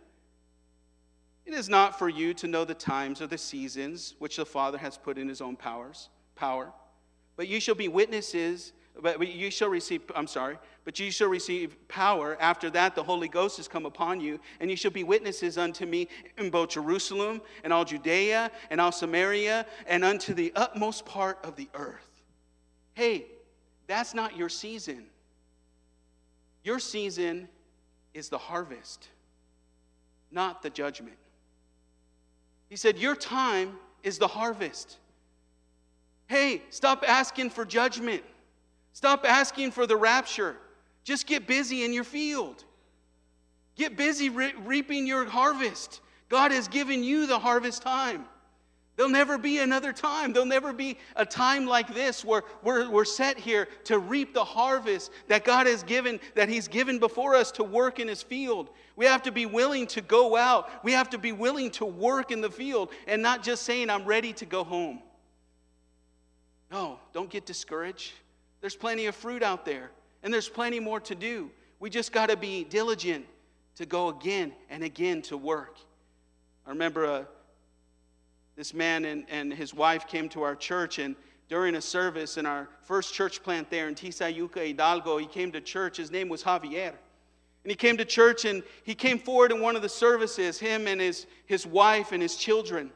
it 1.45 1.53
is 1.53 1.69
not 1.69 1.97
for 1.97 2.07
you 2.07 2.33
to 2.35 2.47
know 2.47 2.65
the 2.65 2.73
times 2.73 3.21
or 3.21 3.27
the 3.27 3.37
seasons 3.37 4.15
which 4.19 4.37
the 4.37 4.45
Father 4.45 4.77
has 4.77 4.97
put 4.97 5.17
in 5.17 5.27
his 5.27 5.41
own 5.41 5.55
powers, 5.55 6.09
power. 6.35 6.71
But 7.35 7.47
you 7.47 7.59
shall 7.59 7.75
be 7.75 7.87
witnesses, 7.87 8.73
but 8.99 9.25
you 9.27 9.49
shall 9.51 9.69
receive, 9.69 10.01
I'm 10.15 10.27
sorry, 10.27 10.57
but 10.83 10.99
you 10.99 11.11
shall 11.11 11.29
receive 11.29 11.75
power. 11.87 12.37
After 12.39 12.69
that, 12.71 12.95
the 12.95 13.03
Holy 13.03 13.27
Ghost 13.27 13.57
has 13.57 13.67
come 13.67 13.85
upon 13.85 14.19
you, 14.19 14.39
and 14.59 14.69
you 14.69 14.75
shall 14.75 14.91
be 14.91 15.03
witnesses 15.03 15.57
unto 15.57 15.85
me 15.85 16.07
in 16.37 16.49
both 16.49 16.69
Jerusalem 16.69 17.41
and 17.63 17.71
all 17.71 17.85
Judea 17.85 18.51
and 18.69 18.81
all 18.81 18.91
Samaria 18.91 19.65
and 19.87 20.03
unto 20.03 20.33
the 20.33 20.51
utmost 20.55 21.05
part 21.05 21.39
of 21.43 21.55
the 21.55 21.69
earth. 21.73 22.23
Hey, 22.93 23.25
that's 23.87 24.13
not 24.13 24.37
your 24.37 24.49
season. 24.49 25.05
Your 26.63 26.79
season 26.79 27.47
is 28.13 28.29
the 28.29 28.37
harvest, 28.37 29.07
not 30.31 30.61
the 30.61 30.69
judgment. 30.69 31.17
He 32.69 32.75
said, 32.75 32.97
Your 32.97 33.15
time 33.15 33.77
is 34.03 34.17
the 34.17 34.27
harvest. 34.27 34.97
Hey, 36.27 36.61
stop 36.69 37.03
asking 37.07 37.49
for 37.49 37.65
judgment. 37.65 38.23
Stop 38.93 39.25
asking 39.25 39.71
for 39.71 39.87
the 39.87 39.95
rapture. 39.95 40.55
Just 41.03 41.27
get 41.27 41.47
busy 41.47 41.83
in 41.83 41.93
your 41.93 42.03
field. 42.03 42.63
Get 43.75 43.97
busy 43.97 44.29
re- 44.29 44.53
reaping 44.63 45.07
your 45.07 45.25
harvest. 45.25 46.01
God 46.29 46.51
has 46.51 46.67
given 46.67 47.03
you 47.03 47.25
the 47.25 47.39
harvest 47.39 47.81
time. 47.81 48.25
There'll 48.97 49.11
never 49.11 49.37
be 49.37 49.57
another 49.57 49.93
time. 49.93 50.33
There'll 50.33 50.47
never 50.47 50.73
be 50.73 50.97
a 51.15 51.25
time 51.25 51.65
like 51.65 51.93
this 51.93 52.23
where 52.23 52.43
we're, 52.61 52.89
we're 52.89 53.05
set 53.05 53.39
here 53.39 53.67
to 53.85 53.97
reap 53.97 54.33
the 54.33 54.43
harvest 54.43 55.11
that 55.27 55.43
God 55.43 55.65
has 55.65 55.81
given, 55.81 56.19
that 56.35 56.49
He's 56.49 56.67
given 56.67 56.99
before 56.99 57.33
us 57.33 57.51
to 57.53 57.63
work 57.63 57.99
in 57.99 58.07
His 58.07 58.21
field. 58.21 58.69
We 58.95 59.05
have 59.05 59.23
to 59.23 59.31
be 59.31 59.45
willing 59.45 59.87
to 59.87 60.01
go 60.01 60.35
out. 60.35 60.69
We 60.83 60.91
have 60.91 61.09
to 61.11 61.17
be 61.17 61.31
willing 61.31 61.71
to 61.71 61.85
work 61.85 62.31
in 62.31 62.41
the 62.41 62.51
field 62.51 62.91
and 63.07 63.21
not 63.21 63.43
just 63.43 63.63
saying, 63.63 63.89
I'm 63.89 64.05
ready 64.05 64.33
to 64.33 64.45
go 64.45 64.63
home. 64.63 65.01
No, 66.69 66.99
don't 67.13 67.29
get 67.29 67.45
discouraged. 67.45 68.11
There's 68.61 68.75
plenty 68.75 69.07
of 69.07 69.15
fruit 69.15 69.43
out 69.43 69.65
there, 69.65 69.91
and 70.23 70.33
there's 70.33 70.47
plenty 70.47 70.79
more 70.79 70.99
to 71.01 71.15
do. 71.15 71.51
We 71.79 71.89
just 71.89 72.11
got 72.11 72.29
to 72.29 72.37
be 72.37 72.63
diligent 72.63 73.25
to 73.75 73.85
go 73.85 74.09
again 74.09 74.53
and 74.69 74.83
again 74.83 75.23
to 75.23 75.37
work. 75.37 75.77
I 76.65 76.69
remember 76.69 77.05
a 77.05 77.27
this 78.55 78.73
man 78.73 79.05
and, 79.05 79.25
and 79.29 79.51
his 79.51 79.73
wife 79.73 80.07
came 80.07 80.29
to 80.29 80.43
our 80.43 80.55
church, 80.55 80.99
and 80.99 81.15
during 81.49 81.75
a 81.75 81.81
service 81.81 82.37
in 82.37 82.45
our 82.45 82.69
first 82.83 83.13
church 83.13 83.43
plant 83.43 83.69
there 83.69 83.87
in 83.87 83.95
Tizayuca, 83.95 84.67
Hidalgo, 84.67 85.17
he 85.17 85.25
came 85.25 85.51
to 85.51 85.59
church. 85.59 85.97
His 85.97 86.11
name 86.11 86.29
was 86.29 86.43
Javier. 86.43 86.93
And 87.63 87.69
he 87.69 87.75
came 87.75 87.97
to 87.97 88.05
church 88.05 88.45
and 88.45 88.63
he 88.83 88.95
came 88.95 89.19
forward 89.19 89.51
in 89.51 89.59
one 89.59 89.75
of 89.75 89.81
the 89.81 89.89
services, 89.89 90.59
him 90.59 90.87
and 90.87 91.01
his, 91.01 91.27
his 91.45 91.67
wife 91.67 92.11
and 92.11 92.21
his 92.21 92.35
children. 92.35 92.89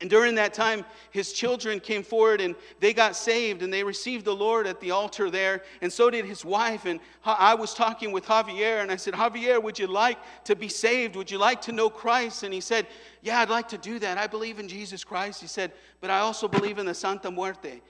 And 0.00 0.08
during 0.08 0.36
that 0.36 0.54
time, 0.54 0.84
his 1.10 1.32
children 1.32 1.80
came 1.80 2.04
forward 2.04 2.40
and 2.40 2.54
they 2.78 2.92
got 2.92 3.16
saved 3.16 3.62
and 3.62 3.72
they 3.72 3.82
received 3.82 4.24
the 4.24 4.34
Lord 4.34 4.68
at 4.68 4.80
the 4.80 4.92
altar 4.92 5.28
there. 5.28 5.62
And 5.82 5.92
so 5.92 6.08
did 6.08 6.24
his 6.24 6.44
wife. 6.44 6.84
And 6.84 7.00
I 7.24 7.54
was 7.54 7.74
talking 7.74 8.12
with 8.12 8.24
Javier 8.24 8.80
and 8.80 8.92
I 8.92 8.96
said, 8.96 9.14
Javier, 9.14 9.60
would 9.60 9.76
you 9.76 9.88
like 9.88 10.18
to 10.44 10.54
be 10.54 10.68
saved? 10.68 11.16
Would 11.16 11.30
you 11.30 11.38
like 11.38 11.60
to 11.62 11.72
know 11.72 11.90
Christ? 11.90 12.44
And 12.44 12.54
he 12.54 12.60
said, 12.60 12.86
Yeah, 13.22 13.40
I'd 13.40 13.50
like 13.50 13.68
to 13.68 13.78
do 13.78 13.98
that. 13.98 14.18
I 14.18 14.28
believe 14.28 14.60
in 14.60 14.68
Jesus 14.68 15.02
Christ. 15.02 15.40
He 15.40 15.48
said, 15.48 15.72
But 16.00 16.10
I 16.10 16.20
also 16.20 16.46
believe 16.46 16.78
in 16.78 16.86
the 16.86 16.94
Santa 16.94 17.30
Muerte. 17.30 17.80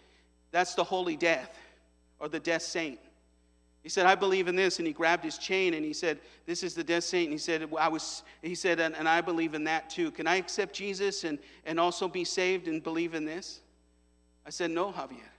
That's 0.51 0.75
the 0.75 0.85
holy 0.85 1.17
death 1.17 1.59
or 2.19 2.29
the 2.29 2.41
death 2.41 2.63
saint. 2.63 3.01
He 3.89 3.91
said, 3.91 4.05
I 4.05 4.17
believe 4.17 4.49
in 4.49 4.55
this. 4.55 4.81
And 4.81 4.87
he 4.87 4.93
grabbed 4.93 5.25
his 5.25 5.39
chain 5.39 5.73
and 5.73 5.83
he 5.83 5.95
said, 5.95 6.19
This 6.45 6.63
is 6.63 6.75
the 6.75 6.85
death 6.85 7.05
saint. 7.05 7.29
And 7.29 7.33
he 7.33 7.39
said, 7.39 7.67
I 7.81 7.89
was, 7.89 8.23
he 8.43 8.55
said, 8.55 8.81
and, 8.81 8.95
and 8.95 9.09
I 9.09 9.23
believe 9.23 9.55
in 9.55 9.65
that 9.65 9.89
too. 9.89 10.11
Can 10.11 10.27
I 10.27 10.37
accept 10.37 10.75
Jesus 10.75 11.25
and, 11.25 11.39
and 11.65 11.81
also 11.81 12.07
be 12.07 12.23
saved 12.23 12.69
and 12.69 12.83
believe 12.83 13.15
in 13.15 13.25
this? 13.25 13.61
I 14.45 14.51
said, 14.51 14.73
No, 14.73 14.93
Javier. 14.93 15.31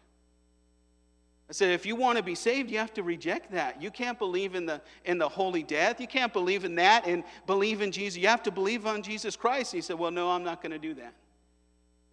I 1.48 1.52
said, 1.52 1.70
if 1.70 1.86
you 1.86 1.96
want 1.96 2.18
to 2.18 2.24
be 2.24 2.34
saved, 2.34 2.72
you 2.72 2.80
have 2.80 2.92
to 2.96 3.04
reject 3.04 3.52
that. 3.52 3.80
You 3.80 3.92
can't 3.92 4.18
believe 4.18 4.56
in 4.56 4.66
the, 4.66 4.82
in 5.06 5.20
the 5.20 5.30
holy 5.30 5.62
death. 5.62 6.02
You 6.02 6.08
can't 6.08 6.34
believe 6.34 6.66
in 6.66 6.74
that 6.76 7.06
and 7.06 7.24
believe 7.46 7.82
in 7.84 7.92
Jesus. 7.92 8.18
You 8.18 8.30
have 8.30 8.42
to 8.44 8.52
believe 8.52 8.88
on 8.88 9.04
Jesus 9.04 9.36
Christ. 9.36 9.72
He 9.72 9.82
said, 9.82 10.00
Well, 10.00 10.10
no, 10.10 10.32
I'm 10.32 10.44
not 10.44 10.60
going 10.60 10.72
to 10.72 10.80
do 10.80 10.96
that. 10.96 11.14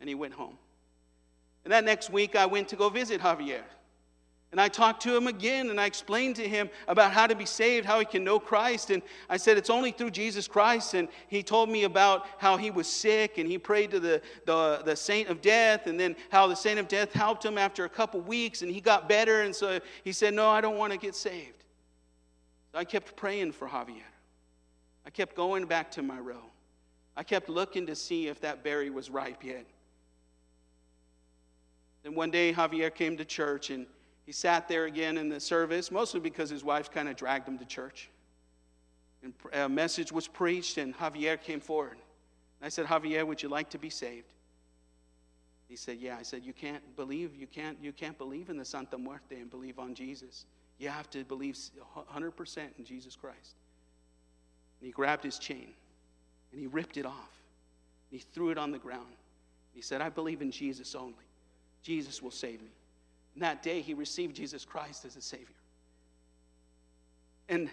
And 0.00 0.08
he 0.10 0.14
went 0.14 0.34
home. 0.34 0.58
And 1.64 1.72
that 1.72 1.84
next 1.84 2.10
week, 2.10 2.36
I 2.36 2.44
went 2.44 2.68
to 2.68 2.76
go 2.76 2.90
visit 2.90 3.22
Javier. 3.22 3.62
And 4.52 4.60
I 4.60 4.68
talked 4.68 5.02
to 5.02 5.14
him 5.14 5.26
again 5.26 5.70
and 5.70 5.80
I 5.80 5.86
explained 5.86 6.36
to 6.36 6.48
him 6.48 6.70
about 6.86 7.12
how 7.12 7.26
to 7.26 7.34
be 7.34 7.44
saved, 7.44 7.84
how 7.84 7.98
he 7.98 8.04
can 8.04 8.22
know 8.22 8.38
Christ. 8.38 8.90
And 8.90 9.02
I 9.28 9.36
said, 9.36 9.58
It's 9.58 9.70
only 9.70 9.90
through 9.90 10.12
Jesus 10.12 10.46
Christ. 10.46 10.94
And 10.94 11.08
he 11.28 11.42
told 11.42 11.68
me 11.68 11.84
about 11.84 12.26
how 12.38 12.56
he 12.56 12.70
was 12.70 12.86
sick 12.86 13.38
and 13.38 13.48
he 13.48 13.58
prayed 13.58 13.90
to 13.90 14.00
the, 14.00 14.22
the, 14.44 14.82
the 14.84 14.94
saint 14.94 15.28
of 15.28 15.42
death 15.42 15.88
and 15.88 15.98
then 15.98 16.14
how 16.30 16.46
the 16.46 16.54
saint 16.54 16.78
of 16.78 16.86
death 16.86 17.12
helped 17.12 17.44
him 17.44 17.58
after 17.58 17.84
a 17.84 17.88
couple 17.88 18.20
weeks 18.20 18.62
and 18.62 18.70
he 18.70 18.80
got 18.80 19.08
better. 19.08 19.42
And 19.42 19.54
so 19.54 19.80
he 20.04 20.12
said, 20.12 20.32
No, 20.32 20.48
I 20.48 20.60
don't 20.60 20.78
want 20.78 20.92
to 20.92 20.98
get 20.98 21.16
saved. 21.16 21.64
So 22.72 22.78
I 22.78 22.84
kept 22.84 23.16
praying 23.16 23.52
for 23.52 23.66
Javier. 23.66 24.02
I 25.04 25.10
kept 25.10 25.34
going 25.34 25.66
back 25.66 25.90
to 25.92 26.02
my 26.02 26.18
row. 26.18 26.42
I 27.16 27.24
kept 27.24 27.48
looking 27.48 27.86
to 27.86 27.96
see 27.96 28.28
if 28.28 28.40
that 28.42 28.62
berry 28.62 28.90
was 28.90 29.10
ripe 29.10 29.42
yet. 29.42 29.66
Then 32.02 32.14
one 32.14 32.30
day, 32.30 32.52
Javier 32.52 32.94
came 32.94 33.16
to 33.16 33.24
church 33.24 33.70
and 33.70 33.86
he 34.26 34.32
sat 34.32 34.68
there 34.68 34.84
again 34.86 35.16
in 35.16 35.28
the 35.28 35.38
service, 35.38 35.90
mostly 35.92 36.18
because 36.18 36.50
his 36.50 36.64
wife 36.64 36.90
kind 36.90 37.08
of 37.08 37.16
dragged 37.16 37.48
him 37.48 37.58
to 37.58 37.64
church. 37.64 38.10
And 39.22 39.32
a 39.52 39.68
message 39.68 40.10
was 40.10 40.26
preached, 40.26 40.78
and 40.78 40.94
Javier 40.96 41.40
came 41.40 41.60
forward. 41.60 41.96
I 42.60 42.68
said, 42.68 42.86
Javier, 42.86 43.24
would 43.24 43.42
you 43.42 43.48
like 43.48 43.70
to 43.70 43.78
be 43.78 43.88
saved? 43.88 44.32
He 45.68 45.76
said, 45.76 45.98
Yeah. 45.98 46.16
I 46.18 46.22
said, 46.22 46.44
You 46.44 46.52
can't 46.52 46.82
believe, 46.96 47.34
you 47.34 47.46
can't, 47.46 47.78
you 47.80 47.92
can't 47.92 48.18
believe 48.18 48.50
in 48.50 48.56
the 48.56 48.64
Santa 48.64 48.98
Muerte 48.98 49.40
and 49.40 49.50
believe 49.50 49.78
on 49.78 49.94
Jesus. 49.94 50.44
You 50.78 50.88
have 50.88 51.08
to 51.10 51.24
believe 51.24 51.56
100% 51.96 52.58
in 52.78 52.84
Jesus 52.84 53.16
Christ. 53.16 53.56
And 54.80 54.86
he 54.86 54.92
grabbed 54.92 55.24
his 55.24 55.38
chain 55.38 55.72
and 56.52 56.60
he 56.60 56.66
ripped 56.66 56.96
it 56.96 57.06
off. 57.06 57.32
And 58.10 58.20
he 58.20 58.26
threw 58.34 58.50
it 58.50 58.58
on 58.58 58.70
the 58.70 58.78
ground. 58.78 59.16
He 59.72 59.80
said, 59.80 60.00
I 60.00 60.08
believe 60.08 60.42
in 60.42 60.50
Jesus 60.50 60.94
only. 60.94 61.14
Jesus 61.82 62.22
will 62.22 62.30
save 62.30 62.60
me. 62.62 62.70
And 63.36 63.42
that 63.42 63.62
day, 63.62 63.82
he 63.82 63.92
received 63.92 64.34
Jesus 64.34 64.64
Christ 64.64 65.04
as 65.04 65.14
a 65.14 65.20
Savior. 65.20 65.46
And 67.50 67.68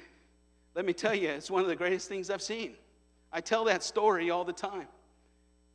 let 0.76 0.84
me 0.84 0.92
tell 0.92 1.16
you, 1.16 1.30
it's 1.30 1.50
one 1.50 1.62
of 1.62 1.70
the 1.70 1.76
greatest 1.76 2.10
things 2.10 2.30
I've 2.30 2.42
seen. 2.42 2.74
I 3.32 3.40
tell 3.40 3.64
that 3.64 3.82
story 3.82 4.30
all 4.30 4.44
the 4.44 4.52
time 4.52 4.88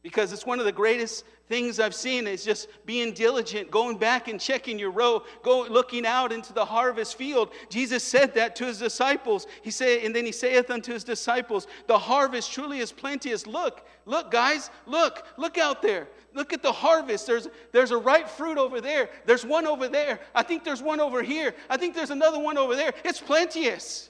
because 0.02 0.30
it's 0.30 0.44
one 0.44 0.58
of 0.58 0.66
the 0.66 0.72
greatest 0.72 1.24
things 1.48 1.80
I've 1.80 1.94
seen 1.94 2.26
is 2.26 2.44
just 2.44 2.68
being 2.84 3.14
diligent, 3.14 3.70
going 3.70 3.96
back 3.96 4.28
and 4.28 4.38
checking 4.38 4.78
your 4.78 4.90
row, 4.90 5.22
go 5.42 5.66
looking 5.70 6.04
out 6.04 6.32
into 6.32 6.52
the 6.52 6.66
harvest 6.66 7.16
field. 7.16 7.50
Jesus 7.70 8.04
said 8.04 8.34
that 8.34 8.54
to 8.56 8.66
his 8.66 8.78
disciples. 8.78 9.46
He 9.62 9.70
said, 9.70 10.04
and 10.04 10.14
then 10.14 10.26
he 10.26 10.32
saith 10.32 10.70
unto 10.70 10.92
his 10.92 11.02
disciples, 11.02 11.66
The 11.86 11.98
harvest 11.98 12.52
truly 12.52 12.80
is 12.80 12.92
plenteous. 12.92 13.46
Look, 13.46 13.86
look, 14.04 14.30
guys, 14.30 14.70
look, 14.86 15.26
look 15.38 15.56
out 15.56 15.80
there. 15.80 16.08
Look 16.38 16.52
at 16.52 16.62
the 16.62 16.70
harvest. 16.70 17.26
There's, 17.26 17.48
there's 17.72 17.90
a 17.90 17.96
ripe 17.96 18.28
fruit 18.28 18.58
over 18.58 18.80
there. 18.80 19.10
There's 19.26 19.44
one 19.44 19.66
over 19.66 19.88
there. 19.88 20.20
I 20.36 20.44
think 20.44 20.62
there's 20.62 20.80
one 20.80 21.00
over 21.00 21.20
here. 21.20 21.52
I 21.68 21.76
think 21.76 21.96
there's 21.96 22.12
another 22.12 22.38
one 22.38 22.56
over 22.56 22.76
there. 22.76 22.92
It's 23.04 23.20
plenteous. 23.20 24.08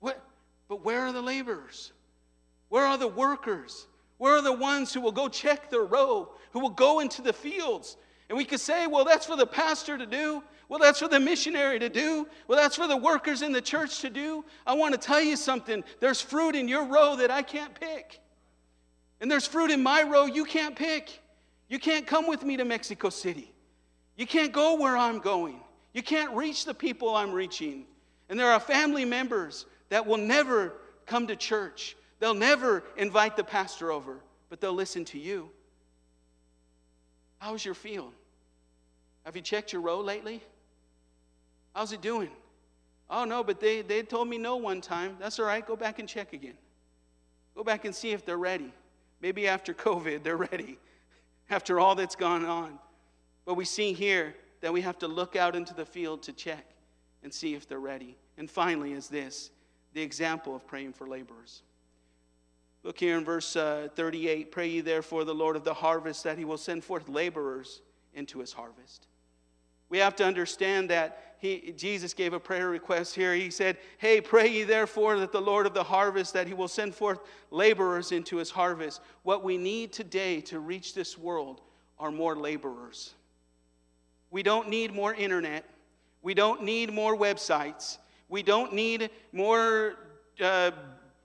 What, 0.00 0.24
but 0.66 0.82
where 0.82 1.00
are 1.00 1.12
the 1.12 1.20
laborers? 1.20 1.92
Where 2.70 2.86
are 2.86 2.96
the 2.96 3.06
workers? 3.06 3.86
Where 4.16 4.38
are 4.38 4.42
the 4.42 4.54
ones 4.54 4.94
who 4.94 5.02
will 5.02 5.12
go 5.12 5.28
check 5.28 5.68
their 5.68 5.84
row, 5.84 6.30
who 6.52 6.60
will 6.60 6.70
go 6.70 7.00
into 7.00 7.20
the 7.20 7.34
fields? 7.34 7.98
And 8.30 8.38
we 8.38 8.46
could 8.46 8.60
say, 8.60 8.86
well, 8.86 9.04
that's 9.04 9.26
for 9.26 9.36
the 9.36 9.46
pastor 9.46 9.98
to 9.98 10.06
do. 10.06 10.42
Well, 10.70 10.78
that's 10.78 11.00
for 11.00 11.08
the 11.08 11.20
missionary 11.20 11.78
to 11.78 11.90
do. 11.90 12.26
Well, 12.48 12.58
that's 12.58 12.76
for 12.76 12.86
the 12.86 12.96
workers 12.96 13.42
in 13.42 13.52
the 13.52 13.60
church 13.60 14.00
to 14.00 14.08
do. 14.08 14.46
I 14.66 14.72
want 14.72 14.94
to 14.94 14.98
tell 14.98 15.20
you 15.20 15.36
something. 15.36 15.84
There's 16.00 16.22
fruit 16.22 16.56
in 16.56 16.68
your 16.68 16.86
row 16.86 17.16
that 17.16 17.30
I 17.30 17.42
can't 17.42 17.78
pick. 17.78 18.22
And 19.20 19.30
there's 19.30 19.46
fruit 19.46 19.70
in 19.70 19.82
my 19.82 20.02
row 20.02 20.26
you 20.26 20.44
can't 20.44 20.76
pick. 20.76 21.20
You 21.68 21.78
can't 21.78 22.06
come 22.06 22.26
with 22.26 22.42
me 22.42 22.56
to 22.56 22.64
Mexico 22.64 23.10
City. 23.10 23.52
You 24.16 24.26
can't 24.26 24.52
go 24.52 24.76
where 24.78 24.96
I'm 24.96 25.18
going. 25.18 25.60
You 25.92 26.02
can't 26.02 26.34
reach 26.34 26.64
the 26.64 26.74
people 26.74 27.14
I'm 27.14 27.32
reaching. 27.32 27.86
And 28.28 28.38
there 28.38 28.50
are 28.50 28.60
family 28.60 29.04
members 29.04 29.66
that 29.88 30.06
will 30.06 30.18
never 30.18 30.74
come 31.06 31.26
to 31.26 31.36
church 31.36 31.96
They'll 32.24 32.32
never 32.32 32.82
invite 32.96 33.36
the 33.36 33.44
pastor 33.44 33.92
over, 33.92 34.18
but 34.48 34.58
they'll 34.58 34.72
listen 34.72 35.04
to 35.06 35.18
you. 35.18 35.50
How's 37.38 37.62
your 37.62 37.74
field? 37.74 38.12
Have 39.24 39.36
you 39.36 39.42
checked 39.42 39.74
your 39.74 39.82
row 39.82 40.00
lately? 40.00 40.42
How's 41.74 41.92
it 41.92 42.00
doing? 42.00 42.30
Oh, 43.10 43.26
no, 43.26 43.44
but 43.44 43.60
they, 43.60 43.82
they 43.82 44.02
told 44.02 44.28
me 44.28 44.38
no 44.38 44.56
one 44.56 44.80
time. 44.80 45.16
That's 45.20 45.38
all 45.38 45.44
right. 45.44 45.66
Go 45.66 45.76
back 45.76 45.98
and 45.98 46.08
check 46.08 46.32
again. 46.32 46.56
Go 47.54 47.62
back 47.62 47.84
and 47.84 47.94
see 47.94 48.12
if 48.12 48.24
they're 48.24 48.38
ready. 48.38 48.72
Maybe 49.24 49.48
after 49.48 49.72
COVID, 49.88 50.22
they're 50.22 50.36
ready, 50.36 50.78
after 51.48 51.80
all 51.80 51.94
that's 51.94 52.14
gone 52.14 52.44
on. 52.44 52.78
But 53.46 53.54
we 53.54 53.64
see 53.64 53.94
here 53.94 54.34
that 54.60 54.70
we 54.70 54.82
have 54.82 54.98
to 54.98 55.08
look 55.08 55.34
out 55.34 55.56
into 55.56 55.72
the 55.72 55.86
field 55.86 56.22
to 56.24 56.34
check 56.34 56.66
and 57.22 57.32
see 57.32 57.54
if 57.54 57.66
they're 57.66 57.80
ready. 57.80 58.18
And 58.36 58.50
finally, 58.50 58.92
is 58.92 59.08
this 59.08 59.50
the 59.94 60.02
example 60.02 60.54
of 60.54 60.66
praying 60.66 60.92
for 60.92 61.06
laborers. 61.06 61.62
Look 62.82 63.00
here 63.00 63.16
in 63.16 63.24
verse 63.24 63.56
uh, 63.56 63.88
38 63.94 64.52
Pray 64.52 64.68
ye 64.68 64.80
therefore 64.82 65.24
the 65.24 65.34
Lord 65.34 65.56
of 65.56 65.64
the 65.64 65.72
harvest 65.72 66.24
that 66.24 66.36
he 66.36 66.44
will 66.44 66.58
send 66.58 66.84
forth 66.84 67.08
laborers 67.08 67.80
into 68.12 68.40
his 68.40 68.52
harvest. 68.52 69.06
We 69.88 69.98
have 69.98 70.16
to 70.16 70.24
understand 70.26 70.90
that 70.90 71.33
he, 71.44 71.74
Jesus 71.76 72.14
gave 72.14 72.32
a 72.32 72.40
prayer 72.40 72.70
request 72.70 73.14
here. 73.14 73.34
He 73.34 73.50
said, 73.50 73.76
Hey, 73.98 74.22
pray 74.22 74.48
ye 74.48 74.62
therefore 74.62 75.18
that 75.18 75.30
the 75.30 75.42
Lord 75.42 75.66
of 75.66 75.74
the 75.74 75.84
harvest, 75.84 76.32
that 76.32 76.46
he 76.46 76.54
will 76.54 76.68
send 76.68 76.94
forth 76.94 77.20
laborers 77.50 78.12
into 78.12 78.38
his 78.38 78.50
harvest. 78.50 79.02
What 79.24 79.44
we 79.44 79.58
need 79.58 79.92
today 79.92 80.40
to 80.42 80.58
reach 80.58 80.94
this 80.94 81.18
world 81.18 81.60
are 81.98 82.10
more 82.10 82.34
laborers. 82.34 83.12
We 84.30 84.42
don't 84.42 84.70
need 84.70 84.94
more 84.94 85.12
internet. 85.12 85.66
We 86.22 86.32
don't 86.32 86.62
need 86.62 86.90
more 86.90 87.14
websites. 87.14 87.98
We 88.30 88.42
don't 88.42 88.72
need 88.72 89.10
more 89.30 89.96
uh, 90.40 90.70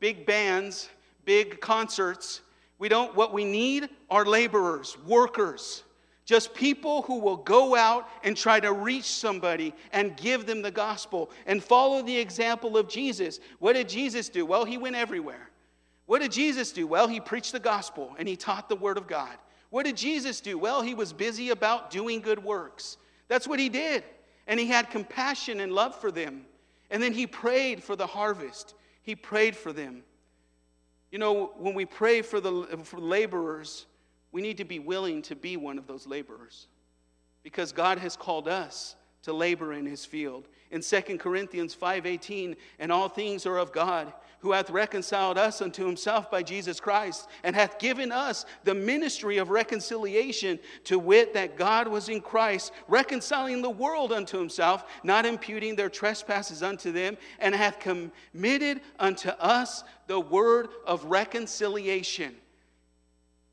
big 0.02 0.26
bands, 0.26 0.90
big 1.24 1.62
concerts. 1.62 2.42
We 2.78 2.90
don't, 2.90 3.16
what 3.16 3.32
we 3.32 3.46
need 3.46 3.90
are 4.10 4.26
laborers, 4.26 4.98
workers, 5.08 5.84
just 6.30 6.54
people 6.54 7.02
who 7.02 7.18
will 7.18 7.38
go 7.38 7.76
out 7.76 8.08
and 8.24 8.38
try 8.38 8.60
to 8.60 8.72
reach 8.72 9.06
somebody 9.06 9.74
and 9.92 10.16
give 10.16 10.46
them 10.46 10.62
the 10.62 10.70
gospel 10.70 11.32
and 11.48 11.64
follow 11.64 12.04
the 12.04 12.16
example 12.16 12.78
of 12.78 12.88
Jesus. 12.88 13.40
What 13.58 13.74
did 13.74 13.90
Jesus 13.90 14.30
do? 14.30 14.46
Well, 14.46 14.64
he 14.64 14.78
went 14.78 14.96
everywhere. 14.96 15.50
What 16.06 16.22
did 16.22 16.32
Jesus 16.32 16.72
do? 16.72 16.86
Well, 16.86 17.08
he 17.08 17.20
preached 17.20 17.52
the 17.52 17.60
gospel 17.60 18.16
and 18.20 18.28
he 18.28 18.36
taught 18.36 18.70
the 18.70 18.76
word 18.76 19.00
of 19.00 19.08
God. 19.08 19.36
What 19.72 19.88
did 19.88 19.98
Jesus 19.98 20.40
do? 20.40 20.60
Well, 20.60 20.84
he 20.84 20.94
was 20.94 21.14
busy 21.14 21.50
about 21.50 21.90
doing 21.90 22.22
good 22.22 22.44
works. 22.44 22.98
That's 23.28 23.48
what 23.48 23.58
he 23.58 23.68
did. 23.68 24.04
And 24.46 24.60
he 24.60 24.68
had 24.68 24.92
compassion 24.92 25.60
and 25.62 25.72
love 25.72 25.96
for 25.96 26.12
them. 26.12 26.46
And 26.92 27.02
then 27.02 27.12
he 27.12 27.26
prayed 27.26 27.82
for 27.84 27.96
the 27.96 28.06
harvest. 28.06 28.76
He 29.02 29.16
prayed 29.16 29.56
for 29.56 29.74
them. 29.74 30.04
You 31.12 31.18
know, 31.18 31.54
when 31.58 31.74
we 31.74 31.86
pray 31.86 32.22
for 32.22 32.40
the 32.40 32.78
for 32.84 33.00
laborers, 33.00 33.88
we 34.32 34.42
need 34.42 34.58
to 34.58 34.66
be 34.66 34.80
willing 34.80 35.22
to 35.24 35.36
be 35.36 35.58
one 35.58 35.78
of 35.78 35.88
those 35.88 36.06
laborers 36.06 36.68
because 37.44 37.72
God 37.72 37.98
has 38.00 38.16
called 38.16 38.48
us 38.48 38.96
to 39.24 39.34
labor 39.34 39.74
in 39.74 39.86
his 39.86 40.06
field. 40.06 40.48
In 40.72 40.82
2 40.82 41.20
Corinthians 41.20 41.74
5:18, 41.76 42.56
and 42.78 42.92
all 42.92 43.10
things 43.10 43.46
are 43.46 43.58
of 43.58 43.72
God, 43.72 44.14
who 44.40 44.52
hath 44.54 44.70
reconciled 44.70 45.38
us 45.38 45.62
unto 45.62 45.86
himself 45.86 46.32
by 46.32 46.42
Jesus 46.42 46.80
Christ, 46.80 47.28
and 47.44 47.56
hath 47.56 47.80
given 47.80 48.12
us 48.12 48.46
the 48.64 48.74
ministry 48.74 49.38
of 49.38 49.50
reconciliation, 49.50 50.60
to 50.86 50.98
wit, 50.98 51.34
that 51.34 51.58
God 51.58 51.88
was 51.90 52.08
in 52.08 52.22
Christ, 52.22 52.72
reconciling 52.88 53.62
the 53.62 53.70
world 53.70 54.14
unto 54.14 54.38
himself, 54.38 54.86
not 55.04 55.26
imputing 55.26 55.76
their 55.76 55.90
trespasses 55.90 56.64
unto 56.64 56.92
them, 56.92 57.18
and 57.40 57.54
hath 57.54 57.80
committed 57.80 58.82
unto 58.98 59.30
us 59.30 59.84
the 60.08 60.20
word 60.20 60.70
of 60.86 61.04
reconciliation 61.06 62.38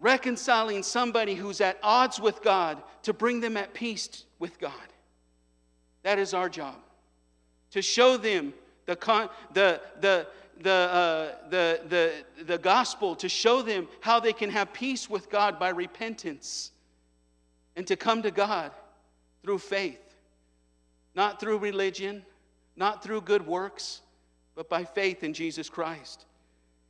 reconciling 0.07 0.85
somebody 0.85 1.35
who's 1.35 1.61
at 1.61 1.77
odds 1.83 2.21
with 2.21 2.41
God 2.41 2.81
to 3.03 3.13
bring 3.13 3.41
them 3.41 3.57
at 3.57 3.75
peace 3.75 4.25
with 4.39 4.57
God. 4.61 4.89
That 6.05 6.21
is 6.21 6.33
our 6.33 6.49
job. 6.49 6.77
To 7.73 7.83
show 7.83 8.17
them 8.17 8.55
the, 8.85 8.95
con- 8.95 9.29
the, 9.53 9.81
the, 10.01 10.29
the, 10.61 10.71
uh, 10.71 11.35
the, 11.51 11.81
the, 11.89 12.45
the 12.45 12.57
gospel, 12.57 13.17
to 13.17 13.29
show 13.29 13.63
them 13.63 13.89
how 14.01 14.21
they 14.21 14.33
can 14.33 14.49
have 14.49 14.73
peace 14.73 15.11
with 15.11 15.29
God 15.29 15.59
by 15.59 15.71
repentance 15.71 16.71
and 17.75 17.85
to 17.89 17.97
come 17.97 18.23
to 18.23 18.31
God 18.31 18.71
through 19.43 19.59
faith, 19.59 20.15
not 21.17 21.41
through 21.41 21.59
religion, 21.59 22.25
not 22.77 23.03
through 23.03 23.23
good 23.23 23.45
works, 23.45 24.03
but 24.55 24.69
by 24.69 24.85
faith 24.85 25.25
in 25.25 25.35
Jesus 25.35 25.69
Christ. 25.69 26.27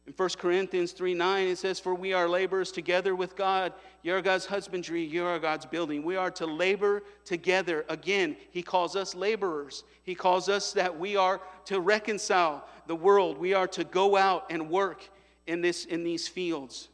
In 0.07 0.13
1 0.13 0.29
Corinthians 0.39 0.93
3 0.93 1.15
9, 1.15 1.49
it 1.49 1.59
says, 1.59 1.81
For 1.81 1.95
we 1.95 2.13
are 2.13 2.29
laborers 2.29 2.71
together 2.71 3.17
with 3.17 3.35
God. 3.35 3.73
You 4.03 4.15
are 4.15 4.23
God's 4.23 4.47
husbandry, 4.47 5.03
you 5.03 5.25
are 5.25 5.39
God's 5.39 5.67
building. 5.67 6.05
We 6.05 6.17
are 6.17 6.31
to 6.33 6.47
labor 6.47 7.03
together. 7.25 7.85
Again, 7.89 8.37
He 8.51 8.63
calls 8.63 8.95
us 8.95 9.15
laborers. 9.17 9.83
He 10.05 10.15
calls 10.15 10.49
us 10.49 10.73
that 10.75 10.97
we 10.97 11.17
are 11.17 11.41
to 11.67 11.81
reconcile 11.81 12.65
the 12.87 12.95
world. 12.95 13.37
We 13.37 13.53
are 13.55 13.67
to 13.69 13.83
go 13.83 14.17
out 14.17 14.47
and 14.49 14.71
work 14.71 15.09
in, 15.49 15.61
this, 15.61 15.85
in 15.85 16.05
these 16.05 16.29
fields. 16.29 16.89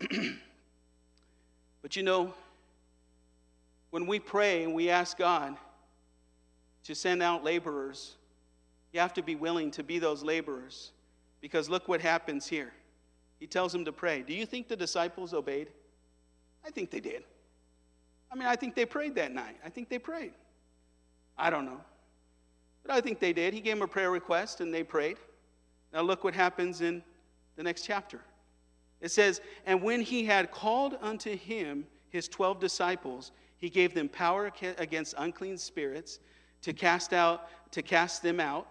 but 1.82 1.96
you 1.96 2.04
know, 2.04 2.34
when 3.90 4.06
we 4.06 4.20
pray 4.20 4.62
and 4.62 4.74
we 4.74 4.90
ask 4.90 5.18
God 5.18 5.56
to 6.84 6.94
send 6.94 7.20
out 7.20 7.42
laborers, 7.42 8.14
you 8.92 9.00
have 9.00 9.14
to 9.14 9.22
be 9.22 9.34
willing 9.34 9.72
to 9.72 9.82
be 9.82 9.98
those 9.98 10.22
laborers. 10.22 10.92
Because 11.40 11.68
look 11.68 11.88
what 11.88 12.00
happens 12.00 12.46
here. 12.46 12.72
He 13.38 13.46
tells 13.46 13.72
them 13.72 13.84
to 13.84 13.92
pray. 13.92 14.22
Do 14.22 14.34
you 14.34 14.46
think 14.46 14.68
the 14.68 14.76
disciples 14.76 15.34
obeyed? 15.34 15.68
I 16.64 16.70
think 16.70 16.90
they 16.90 17.00
did. 17.00 17.22
I 18.30 18.34
mean, 18.34 18.48
I 18.48 18.56
think 18.56 18.74
they 18.74 18.86
prayed 18.86 19.14
that 19.16 19.32
night. 19.32 19.56
I 19.64 19.68
think 19.68 19.88
they 19.88 19.98
prayed. 19.98 20.32
I 21.38 21.50
don't 21.50 21.64
know. 21.64 21.80
But 22.82 22.94
I 22.94 23.00
think 23.00 23.20
they 23.20 23.32
did. 23.32 23.52
He 23.52 23.60
gave 23.60 23.74
them 23.76 23.82
a 23.82 23.88
prayer 23.88 24.10
request 24.10 24.60
and 24.60 24.72
they 24.72 24.82
prayed. 24.82 25.18
Now 25.92 26.02
look 26.02 26.24
what 26.24 26.34
happens 26.34 26.80
in 26.80 27.02
the 27.56 27.62
next 27.62 27.84
chapter. 27.84 28.20
It 29.00 29.10
says, 29.10 29.40
And 29.66 29.82
when 29.82 30.00
he 30.00 30.24
had 30.24 30.50
called 30.50 30.96
unto 31.00 31.36
him 31.36 31.86
his 32.08 32.28
twelve 32.28 32.58
disciples, 32.58 33.32
he 33.58 33.68
gave 33.68 33.94
them 33.94 34.08
power 34.08 34.52
against 34.78 35.14
unclean 35.18 35.58
spirits 35.58 36.18
to 36.62 36.72
cast 36.72 37.12
out, 37.12 37.48
to 37.72 37.82
cast 37.82 38.22
them 38.22 38.40
out 38.40 38.68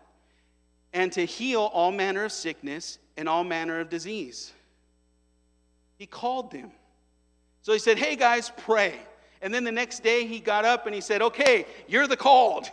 and 0.95 1.11
to 1.11 1.25
heal 1.25 1.69
all 1.73 1.91
manner 1.91 2.23
of 2.23 2.31
sickness 2.31 2.97
and 3.17 3.27
all 3.27 3.43
manner 3.43 3.81
of 3.81 3.89
disease. 3.89 4.53
He 5.97 6.05
called 6.05 6.51
them. 6.51 6.71
So 7.61 7.73
he 7.73 7.79
said, 7.79 7.99
Hey 7.99 8.15
guys, 8.15 8.51
pray. 8.57 8.97
And 9.41 9.53
then 9.53 9.65
the 9.65 9.73
next 9.73 10.03
day 10.03 10.25
he 10.25 10.39
got 10.39 10.63
up 10.63 10.85
and 10.85 10.95
he 10.95 11.01
said, 11.01 11.21
Okay, 11.21 11.65
you're 11.87 12.07
the 12.07 12.15
called. 12.15 12.69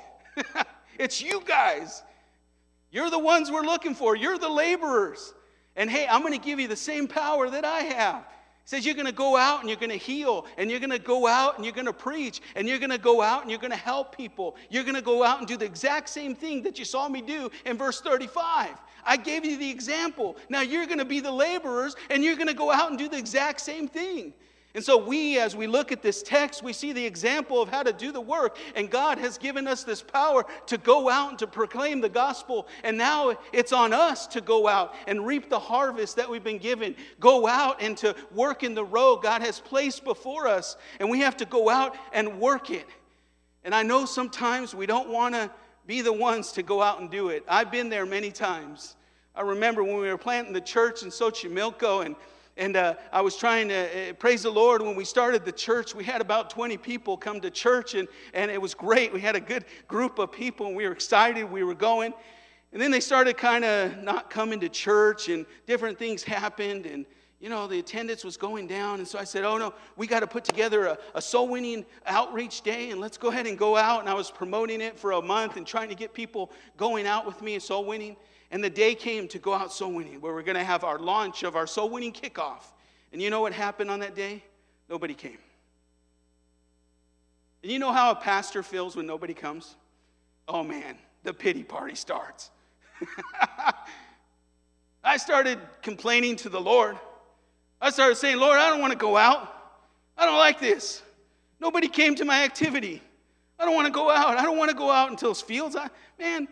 it's 0.98 1.20
you 1.20 1.42
guys. 1.44 2.04
You're 2.92 3.10
the 3.10 3.18
ones 3.18 3.50
we're 3.50 3.62
looking 3.62 3.94
for. 3.94 4.14
You're 4.14 4.38
the 4.38 4.48
laborers. 4.48 5.34
And 5.74 5.90
hey, 5.90 6.06
I'm 6.08 6.20
going 6.20 6.32
to 6.32 6.38
give 6.44 6.60
you 6.60 6.68
the 6.68 6.76
same 6.76 7.08
power 7.08 7.50
that 7.50 7.64
I 7.64 7.80
have. 7.80 8.24
He 8.64 8.68
says 8.68 8.86
you're 8.86 8.94
going 8.94 9.06
to 9.06 9.12
go 9.12 9.36
out 9.36 9.60
and 9.60 9.68
you're 9.68 9.78
going 9.78 9.90
to 9.90 9.96
heal, 9.96 10.46
and 10.56 10.70
you're 10.70 10.78
going 10.78 10.90
to 10.90 10.98
go 10.98 11.26
out 11.26 11.56
and 11.56 11.64
you're 11.64 11.74
going 11.74 11.86
to 11.86 11.92
preach, 11.92 12.40
and 12.54 12.68
you're 12.68 12.78
going 12.78 12.90
to 12.90 12.98
go 12.98 13.20
out 13.20 13.42
and 13.42 13.50
you're 13.50 13.60
going 13.60 13.72
to 13.72 13.76
help 13.76 14.16
people. 14.16 14.56
You're 14.70 14.84
going 14.84 14.94
to 14.94 15.02
go 15.02 15.24
out 15.24 15.40
and 15.40 15.48
do 15.48 15.56
the 15.56 15.64
exact 15.64 16.08
same 16.08 16.34
thing 16.34 16.62
that 16.62 16.78
you 16.78 16.84
saw 16.84 17.08
me 17.08 17.22
do 17.22 17.50
in 17.66 17.76
verse 17.76 18.00
35. 18.00 18.70
I 19.04 19.16
gave 19.16 19.44
you 19.44 19.56
the 19.56 19.68
example. 19.68 20.36
Now 20.48 20.60
you're 20.60 20.86
going 20.86 20.98
to 20.98 21.04
be 21.04 21.18
the 21.18 21.32
laborers, 21.32 21.96
and 22.08 22.22
you're 22.22 22.36
going 22.36 22.48
to 22.48 22.54
go 22.54 22.70
out 22.70 22.90
and 22.90 22.98
do 22.98 23.08
the 23.08 23.18
exact 23.18 23.60
same 23.60 23.88
thing. 23.88 24.32
And 24.74 24.82
so, 24.82 24.96
we, 24.96 25.38
as 25.38 25.54
we 25.54 25.66
look 25.66 25.92
at 25.92 26.00
this 26.00 26.22
text, 26.22 26.62
we 26.62 26.72
see 26.72 26.92
the 26.92 27.04
example 27.04 27.60
of 27.60 27.68
how 27.68 27.82
to 27.82 27.92
do 27.92 28.10
the 28.10 28.22
work. 28.22 28.56
And 28.74 28.88
God 28.88 29.18
has 29.18 29.36
given 29.36 29.68
us 29.68 29.84
this 29.84 30.00
power 30.00 30.46
to 30.66 30.78
go 30.78 31.10
out 31.10 31.28
and 31.28 31.38
to 31.40 31.46
proclaim 31.46 32.00
the 32.00 32.08
gospel. 32.08 32.66
And 32.82 32.96
now 32.96 33.36
it's 33.52 33.72
on 33.74 33.92
us 33.92 34.26
to 34.28 34.40
go 34.40 34.66
out 34.66 34.94
and 35.06 35.26
reap 35.26 35.50
the 35.50 35.58
harvest 35.58 36.16
that 36.16 36.30
we've 36.30 36.42
been 36.42 36.56
given. 36.56 36.96
Go 37.20 37.46
out 37.46 37.82
and 37.82 37.98
to 37.98 38.16
work 38.34 38.62
in 38.62 38.74
the 38.74 38.84
road 38.84 39.22
God 39.22 39.42
has 39.42 39.60
placed 39.60 40.04
before 40.04 40.48
us. 40.48 40.78
And 41.00 41.10
we 41.10 41.20
have 41.20 41.36
to 41.38 41.44
go 41.44 41.68
out 41.68 41.94
and 42.14 42.40
work 42.40 42.70
it. 42.70 42.86
And 43.64 43.74
I 43.74 43.82
know 43.82 44.06
sometimes 44.06 44.74
we 44.74 44.86
don't 44.86 45.10
want 45.10 45.34
to 45.34 45.50
be 45.86 46.00
the 46.00 46.12
ones 46.14 46.52
to 46.52 46.62
go 46.62 46.80
out 46.80 46.98
and 47.00 47.10
do 47.10 47.28
it. 47.28 47.44
I've 47.46 47.70
been 47.70 47.90
there 47.90 48.06
many 48.06 48.30
times. 48.30 48.96
I 49.34 49.42
remember 49.42 49.84
when 49.84 49.96
we 49.96 50.08
were 50.08 50.18
planting 50.18 50.54
the 50.54 50.60
church 50.62 51.02
in 51.02 51.10
Xochimilco 51.10 52.06
and 52.06 52.16
and 52.56 52.76
uh, 52.76 52.94
I 53.12 53.22
was 53.22 53.36
trying 53.36 53.68
to 53.68 54.10
uh, 54.10 54.12
praise 54.14 54.42
the 54.42 54.50
Lord 54.50 54.82
when 54.82 54.94
we 54.94 55.04
started 55.04 55.44
the 55.44 55.52
church. 55.52 55.94
We 55.94 56.04
had 56.04 56.20
about 56.20 56.50
20 56.50 56.76
people 56.76 57.16
come 57.16 57.40
to 57.40 57.50
church, 57.50 57.94
and, 57.94 58.06
and 58.34 58.50
it 58.50 58.60
was 58.60 58.74
great. 58.74 59.12
We 59.12 59.20
had 59.20 59.36
a 59.36 59.40
good 59.40 59.64
group 59.88 60.18
of 60.18 60.32
people, 60.32 60.66
and 60.66 60.76
we 60.76 60.84
were 60.84 60.92
excited. 60.92 61.50
We 61.50 61.64
were 61.64 61.74
going. 61.74 62.12
And 62.72 62.80
then 62.80 62.90
they 62.90 63.00
started 63.00 63.38
kind 63.38 63.64
of 63.64 63.98
not 63.98 64.28
coming 64.28 64.60
to 64.60 64.68
church, 64.68 65.30
and 65.30 65.46
different 65.66 65.98
things 65.98 66.22
happened. 66.22 66.84
And, 66.84 67.06
you 67.40 67.48
know, 67.48 67.66
the 67.66 67.78
attendance 67.78 68.22
was 68.22 68.36
going 68.36 68.66
down. 68.66 68.98
And 68.98 69.08
so 69.08 69.18
I 69.18 69.24
said, 69.24 69.44
Oh, 69.44 69.56
no, 69.56 69.72
we 69.96 70.06
got 70.06 70.20
to 70.20 70.26
put 70.26 70.44
together 70.44 70.86
a, 70.86 70.98
a 71.14 71.22
soul 71.22 71.48
winning 71.48 71.86
outreach 72.06 72.60
day, 72.60 72.90
and 72.90 73.00
let's 73.00 73.16
go 73.16 73.28
ahead 73.28 73.46
and 73.46 73.58
go 73.58 73.78
out. 73.78 74.00
And 74.00 74.10
I 74.10 74.14
was 74.14 74.30
promoting 74.30 74.82
it 74.82 74.98
for 74.98 75.12
a 75.12 75.22
month 75.22 75.56
and 75.56 75.66
trying 75.66 75.88
to 75.88 75.94
get 75.94 76.12
people 76.12 76.50
going 76.76 77.06
out 77.06 77.24
with 77.24 77.40
me 77.40 77.54
and 77.54 77.62
soul 77.62 77.86
winning. 77.86 78.16
And 78.52 78.62
the 78.62 78.70
day 78.70 78.94
came 78.94 79.26
to 79.28 79.38
go 79.38 79.54
out 79.54 79.72
soul 79.72 79.94
winning, 79.94 80.20
where 80.20 80.34
we're 80.34 80.42
going 80.42 80.56
to 80.56 80.62
have 80.62 80.84
our 80.84 80.98
launch 80.98 81.42
of 81.42 81.56
our 81.56 81.66
soul 81.66 81.88
winning 81.88 82.12
kickoff. 82.12 82.60
And 83.10 83.20
you 83.20 83.30
know 83.30 83.40
what 83.40 83.54
happened 83.54 83.90
on 83.90 84.00
that 84.00 84.14
day? 84.14 84.44
Nobody 84.90 85.14
came. 85.14 85.38
And 87.62 87.72
you 87.72 87.78
know 87.78 87.92
how 87.92 88.10
a 88.10 88.14
pastor 88.14 88.62
feels 88.62 88.94
when 88.94 89.06
nobody 89.06 89.32
comes? 89.32 89.74
Oh 90.46 90.62
man, 90.62 90.98
the 91.22 91.32
pity 91.32 91.62
party 91.62 91.94
starts. 91.94 92.50
I 95.04 95.16
started 95.16 95.58
complaining 95.80 96.36
to 96.36 96.50
the 96.50 96.60
Lord. 96.60 96.98
I 97.80 97.90
started 97.90 98.16
saying, 98.16 98.38
Lord, 98.38 98.58
I 98.58 98.68
don't 98.68 98.80
want 98.80 98.92
to 98.92 98.98
go 98.98 99.16
out. 99.16 99.48
I 100.16 100.26
don't 100.26 100.38
like 100.38 100.60
this. 100.60 101.02
Nobody 101.58 101.88
came 101.88 102.14
to 102.16 102.26
my 102.26 102.44
activity. 102.44 103.00
I 103.58 103.64
don't 103.64 103.74
want 103.74 103.86
to 103.86 103.92
go 103.92 104.10
out. 104.10 104.36
I 104.36 104.42
don't 104.42 104.58
want 104.58 104.70
to 104.70 104.76
go 104.76 104.90
out 104.90 105.10
until 105.10 105.30
it's 105.30 105.40
fields. 105.40 105.74
I, 105.74 105.88
man, 106.18 106.48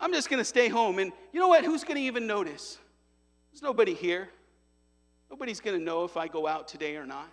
I'm 0.00 0.12
just 0.12 0.30
going 0.30 0.38
to 0.38 0.44
stay 0.44 0.68
home. 0.68 0.98
And 0.98 1.12
you 1.32 1.40
know 1.40 1.48
what? 1.48 1.64
Who's 1.64 1.84
going 1.84 1.96
to 1.96 2.02
even 2.02 2.26
notice? 2.26 2.78
There's 3.52 3.62
nobody 3.62 3.94
here. 3.94 4.28
Nobody's 5.30 5.60
going 5.60 5.78
to 5.78 5.84
know 5.84 6.04
if 6.04 6.16
I 6.16 6.26
go 6.26 6.46
out 6.46 6.66
today 6.66 6.96
or 6.96 7.06
not. 7.06 7.28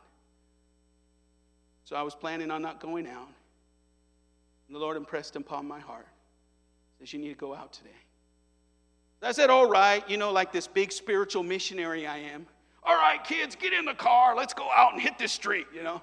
So 1.85 1.95
I 1.95 2.01
was 2.01 2.13
planning 2.13 2.51
on 2.51 2.61
not 2.61 2.79
going 2.79 3.07
out. 3.07 3.29
And 4.67 4.75
the 4.75 4.79
Lord 4.79 4.97
impressed 4.97 5.35
upon 5.35 5.67
my 5.67 5.79
heart. 5.79 6.07
Says, 6.99 7.13
You 7.13 7.19
need 7.19 7.29
to 7.29 7.35
go 7.35 7.55
out 7.55 7.71
today. 7.73 7.89
I 9.21 9.31
said, 9.31 9.49
All 9.49 9.67
right, 9.67 10.07
you 10.09 10.17
know, 10.17 10.31
like 10.31 10.51
this 10.51 10.67
big 10.67 10.91
spiritual 10.91 11.43
missionary 11.43 12.05
I 12.05 12.17
am. 12.17 12.45
All 12.83 12.95
right, 12.95 13.23
kids, 13.23 13.55
get 13.55 13.73
in 13.73 13.85
the 13.85 13.93
car. 13.93 14.35
Let's 14.35 14.53
go 14.53 14.67
out 14.75 14.93
and 14.93 15.01
hit 15.01 15.17
this 15.17 15.31
street, 15.31 15.67
you 15.73 15.83
know. 15.83 16.01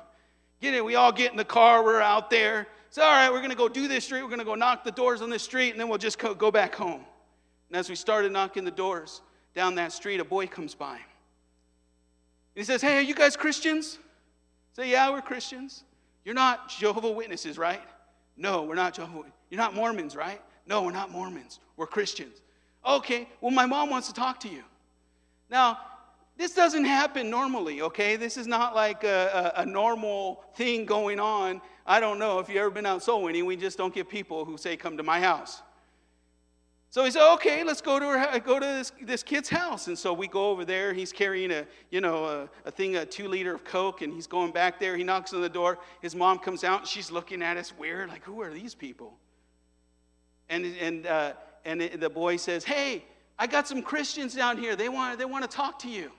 Get 0.60 0.74
in. 0.74 0.84
We 0.84 0.94
all 0.94 1.12
get 1.12 1.30
in 1.30 1.36
the 1.36 1.44
car. 1.44 1.84
We're 1.84 2.00
out 2.00 2.30
there. 2.30 2.66
So, 2.90 3.02
all 3.02 3.10
right, 3.10 3.30
we're 3.30 3.40
going 3.40 3.50
to 3.50 3.56
go 3.56 3.68
do 3.68 3.88
this 3.88 4.04
street. 4.04 4.22
We're 4.22 4.28
going 4.28 4.38
to 4.38 4.44
go 4.44 4.54
knock 4.54 4.84
the 4.84 4.92
doors 4.92 5.20
on 5.20 5.28
this 5.28 5.42
street, 5.42 5.70
and 5.70 5.80
then 5.80 5.88
we'll 5.88 5.98
just 5.98 6.18
go 6.18 6.50
back 6.50 6.74
home. 6.74 7.04
And 7.68 7.76
as 7.76 7.88
we 7.88 7.96
started 7.96 8.30
knocking 8.30 8.64
the 8.64 8.70
doors 8.70 9.20
down 9.54 9.74
that 9.76 9.92
street, 9.92 10.20
a 10.20 10.24
boy 10.24 10.46
comes 10.46 10.74
by. 10.74 10.98
He 12.54 12.62
says, 12.62 12.80
Hey, 12.80 12.98
are 12.98 13.02
you 13.02 13.14
guys 13.14 13.36
Christians? 13.36 13.98
I 14.78 14.82
say, 14.82 14.90
Yeah, 14.90 15.10
we're 15.10 15.22
Christians. 15.22 15.84
You're 16.24 16.34
not 16.34 16.68
Jehovah 16.68 17.10
Witnesses, 17.10 17.58
right? 17.58 17.82
No, 18.36 18.62
we're 18.62 18.74
not 18.74 18.94
Jehovah. 18.94 19.28
You're 19.50 19.60
not 19.60 19.74
Mormons, 19.74 20.16
right? 20.16 20.40
No, 20.66 20.82
we're 20.82 20.92
not 20.92 21.10
Mormons. 21.10 21.60
We're 21.76 21.86
Christians. 21.86 22.40
Okay, 22.86 23.28
well, 23.40 23.50
my 23.50 23.66
mom 23.66 23.90
wants 23.90 24.08
to 24.08 24.14
talk 24.14 24.40
to 24.40 24.48
you. 24.48 24.62
Now, 25.50 25.78
this 26.36 26.52
doesn't 26.52 26.84
happen 26.84 27.30
normally, 27.30 27.82
okay? 27.82 28.16
This 28.16 28.36
is 28.36 28.46
not 28.46 28.74
like 28.74 29.04
a, 29.04 29.52
a, 29.56 29.62
a, 29.62 29.66
normal 29.66 30.42
thing 30.56 30.84
going 30.84 31.20
on. 31.20 31.60
I 31.86 32.00
don't 32.00 32.18
know 32.18 32.40
if 32.40 32.48
you've 32.48 32.58
ever 32.58 32.70
been 32.70 32.86
out 32.86 33.02
soul 33.02 33.22
winning. 33.22 33.46
We 33.46 33.56
just 33.56 33.78
don't 33.78 33.94
get 33.94 34.08
people 34.08 34.44
who 34.44 34.56
say, 34.56 34.76
Come 34.76 34.96
to 34.96 35.04
my 35.04 35.20
house. 35.20 35.62
So 36.94 37.04
he 37.04 37.10
said, 37.10 37.28
okay, 37.34 37.64
let's 37.64 37.80
go 37.80 37.98
to, 37.98 38.06
her, 38.06 38.38
go 38.38 38.60
to 38.60 38.64
this, 38.64 38.92
this 39.02 39.24
kid's 39.24 39.48
house. 39.48 39.88
And 39.88 39.98
so 39.98 40.12
we 40.12 40.28
go 40.28 40.50
over 40.50 40.64
there. 40.64 40.92
He's 40.92 41.12
carrying 41.12 41.50
a, 41.50 41.66
you 41.90 42.00
know, 42.00 42.24
a, 42.24 42.48
a 42.64 42.70
thing, 42.70 42.94
a 42.94 43.04
two 43.04 43.26
liter 43.26 43.52
of 43.52 43.64
Coke, 43.64 44.02
and 44.02 44.12
he's 44.12 44.28
going 44.28 44.52
back 44.52 44.78
there. 44.78 44.96
He 44.96 45.02
knocks 45.02 45.34
on 45.34 45.40
the 45.40 45.48
door. 45.48 45.80
His 46.02 46.14
mom 46.14 46.38
comes 46.38 46.62
out, 46.62 46.78
and 46.78 46.88
she's 46.88 47.10
looking 47.10 47.42
at 47.42 47.56
us 47.56 47.76
weird, 47.76 48.10
like, 48.10 48.22
who 48.22 48.40
are 48.42 48.54
these 48.54 48.76
people? 48.76 49.18
And, 50.48 50.64
and, 50.80 51.04
uh, 51.08 51.32
and 51.64 51.80
the 51.80 52.08
boy 52.08 52.36
says, 52.36 52.62
hey, 52.62 53.04
I 53.40 53.48
got 53.48 53.66
some 53.66 53.82
Christians 53.82 54.32
down 54.32 54.56
here. 54.56 54.76
They 54.76 54.88
want, 54.88 55.18
they 55.18 55.24
want 55.24 55.42
to 55.42 55.50
talk 55.50 55.80
to 55.80 55.88
you. 55.88 56.12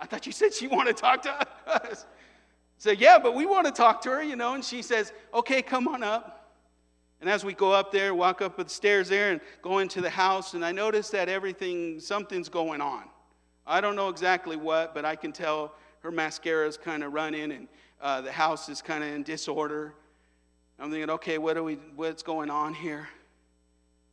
I 0.00 0.06
thought 0.06 0.26
you 0.26 0.32
said 0.32 0.54
she 0.54 0.66
wanted 0.68 0.96
to 0.96 1.00
talk 1.00 1.22
to 1.22 1.46
us. 1.66 2.06
So, 2.78 2.92
yeah, 2.92 3.18
but 3.18 3.34
we 3.34 3.44
want 3.44 3.66
to 3.66 3.72
talk 3.72 4.00
to 4.02 4.10
her, 4.10 4.22
you 4.22 4.36
know. 4.36 4.54
And 4.54 4.64
she 4.64 4.82
says, 4.82 5.12
okay, 5.34 5.62
come 5.62 5.88
on 5.88 6.02
up. 6.02 6.54
And 7.20 7.28
as 7.28 7.44
we 7.44 7.52
go 7.52 7.72
up 7.72 7.90
there, 7.90 8.14
walk 8.14 8.40
up 8.40 8.56
the 8.56 8.68
stairs 8.68 9.08
there 9.08 9.32
and 9.32 9.40
go 9.60 9.78
into 9.78 10.00
the 10.00 10.10
house, 10.10 10.54
and 10.54 10.64
I 10.64 10.70
notice 10.70 11.10
that 11.10 11.28
everything, 11.28 11.98
something's 11.98 12.48
going 12.48 12.80
on. 12.80 13.04
I 13.66 13.80
don't 13.80 13.96
know 13.96 14.08
exactly 14.08 14.56
what, 14.56 14.94
but 14.94 15.04
I 15.04 15.16
can 15.16 15.32
tell 15.32 15.74
her 16.00 16.12
mascara 16.12 16.68
is 16.68 16.76
kind 16.76 17.02
of 17.02 17.12
running 17.12 17.50
and 17.50 17.68
uh, 18.00 18.20
the 18.20 18.30
house 18.30 18.68
is 18.68 18.80
kind 18.80 19.02
of 19.02 19.10
in 19.10 19.24
disorder. 19.24 19.94
I'm 20.78 20.90
thinking, 20.90 21.10
okay, 21.10 21.38
what 21.38 21.56
are 21.56 21.64
we, 21.64 21.74
what's 21.96 22.22
going 22.22 22.50
on 22.50 22.72
here? 22.72 23.08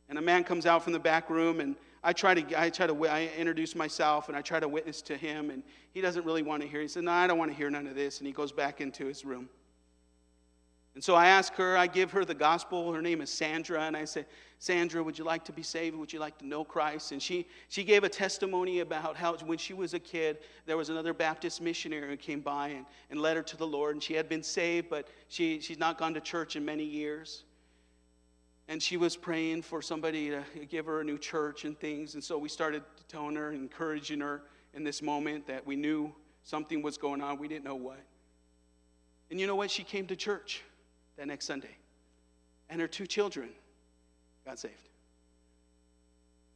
And 0.08 0.18
a 0.18 0.22
man 0.22 0.42
comes 0.42 0.66
out 0.66 0.82
from 0.82 0.92
the 0.92 0.98
back 0.98 1.30
room, 1.30 1.60
and 1.60 1.76
I 2.06 2.12
try 2.12 2.34
to, 2.34 2.60
I 2.62 2.70
try 2.70 2.86
to, 2.86 3.08
I 3.08 3.28
introduce 3.36 3.74
myself, 3.74 4.28
and 4.28 4.36
I 4.36 4.40
try 4.40 4.60
to 4.60 4.68
witness 4.68 5.02
to 5.02 5.16
him, 5.16 5.50
and 5.50 5.64
he 5.92 6.00
doesn't 6.00 6.24
really 6.24 6.42
want 6.42 6.62
to 6.62 6.68
hear. 6.68 6.80
He 6.80 6.86
said, 6.86 7.02
no, 7.02 7.10
I 7.10 7.26
don't 7.26 7.36
want 7.36 7.50
to 7.50 7.56
hear 7.56 7.68
none 7.68 7.88
of 7.88 7.96
this, 7.96 8.18
and 8.18 8.28
he 8.28 8.32
goes 8.32 8.52
back 8.52 8.80
into 8.80 9.06
his 9.06 9.24
room. 9.24 9.48
And 10.94 11.02
so 11.02 11.16
I 11.16 11.26
ask 11.26 11.52
her, 11.56 11.76
I 11.76 11.88
give 11.88 12.12
her 12.12 12.24
the 12.24 12.32
gospel. 12.32 12.92
Her 12.92 13.02
name 13.02 13.20
is 13.20 13.28
Sandra. 13.28 13.82
And 13.82 13.96
I 13.96 14.06
say, 14.06 14.24
Sandra, 14.60 15.02
would 15.02 15.18
you 15.18 15.24
like 15.24 15.44
to 15.44 15.52
be 15.52 15.62
saved? 15.62 15.94
Would 15.96 16.10
you 16.10 16.20
like 16.20 16.38
to 16.38 16.46
know 16.46 16.64
Christ? 16.64 17.12
And 17.12 17.20
she, 17.20 17.46
she 17.68 17.84
gave 17.84 18.02
a 18.02 18.08
testimony 18.08 18.80
about 18.80 19.14
how 19.14 19.36
when 19.44 19.58
she 19.58 19.74
was 19.74 19.92
a 19.92 19.98
kid, 19.98 20.38
there 20.64 20.78
was 20.78 20.88
another 20.88 21.12
Baptist 21.12 21.60
missionary 21.60 22.08
who 22.08 22.16
came 22.16 22.40
by 22.40 22.68
and, 22.68 22.86
and 23.10 23.20
led 23.20 23.36
her 23.36 23.42
to 23.42 23.56
the 23.58 23.66
Lord. 23.66 23.96
And 23.96 24.02
she 24.02 24.14
had 24.14 24.26
been 24.26 24.42
saved, 24.42 24.88
but 24.88 25.08
she, 25.28 25.60
she's 25.60 25.78
not 25.78 25.98
gone 25.98 26.14
to 26.14 26.20
church 26.20 26.56
in 26.56 26.64
many 26.64 26.84
years. 26.84 27.44
And 28.68 28.82
she 28.82 28.96
was 28.96 29.16
praying 29.16 29.62
for 29.62 29.80
somebody 29.80 30.30
to 30.30 30.42
give 30.68 30.86
her 30.86 31.00
a 31.00 31.04
new 31.04 31.18
church 31.18 31.64
and 31.64 31.78
things. 31.78 32.14
And 32.14 32.24
so 32.24 32.36
we 32.36 32.48
started 32.48 32.82
telling 33.08 33.36
her, 33.36 33.52
encouraging 33.52 34.20
her 34.20 34.42
in 34.74 34.82
this 34.82 35.02
moment 35.02 35.46
that 35.46 35.64
we 35.66 35.76
knew 35.76 36.12
something 36.42 36.82
was 36.82 36.98
going 36.98 37.22
on. 37.22 37.38
We 37.38 37.48
didn't 37.48 37.64
know 37.64 37.76
what. 37.76 38.00
And 39.30 39.40
you 39.40 39.46
know 39.46 39.54
what? 39.54 39.70
She 39.70 39.84
came 39.84 40.06
to 40.06 40.16
church 40.16 40.62
that 41.16 41.26
next 41.26 41.46
Sunday. 41.46 41.76
And 42.68 42.80
her 42.80 42.88
two 42.88 43.06
children 43.06 43.50
got 44.44 44.58
saved. 44.58 44.74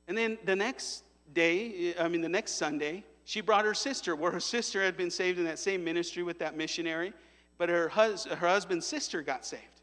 And 0.08 0.18
then 0.18 0.38
the 0.44 0.56
next 0.56 1.04
day, 1.32 1.94
I 1.96 2.08
mean, 2.08 2.20
the 2.20 2.28
next 2.28 2.52
Sunday, 2.52 3.04
she 3.24 3.40
brought 3.40 3.64
her 3.64 3.74
sister, 3.74 4.16
where 4.16 4.32
her 4.32 4.40
sister 4.40 4.82
had 4.82 4.96
been 4.96 5.10
saved 5.10 5.38
in 5.38 5.44
that 5.44 5.58
same 5.58 5.84
ministry 5.84 6.24
with 6.24 6.40
that 6.40 6.56
missionary, 6.56 7.12
but 7.58 7.68
her, 7.68 7.88
hus- 7.88 8.24
her 8.24 8.48
husband's 8.48 8.86
sister 8.86 9.22
got 9.22 9.46
saved. 9.46 9.79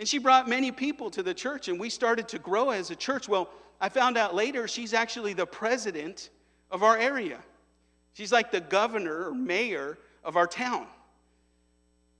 And 0.00 0.08
she 0.08 0.16
brought 0.16 0.48
many 0.48 0.72
people 0.72 1.10
to 1.10 1.22
the 1.22 1.34
church, 1.34 1.68
and 1.68 1.78
we 1.78 1.90
started 1.90 2.26
to 2.28 2.38
grow 2.38 2.70
as 2.70 2.90
a 2.90 2.96
church. 2.96 3.28
Well, 3.28 3.50
I 3.82 3.90
found 3.90 4.16
out 4.16 4.34
later 4.34 4.66
she's 4.66 4.94
actually 4.94 5.34
the 5.34 5.44
president 5.44 6.30
of 6.70 6.82
our 6.82 6.96
area. 6.96 7.38
She's 8.14 8.32
like 8.32 8.50
the 8.50 8.62
governor 8.62 9.28
or 9.28 9.34
mayor 9.34 9.98
of 10.24 10.36
our 10.36 10.46
town. 10.46 10.86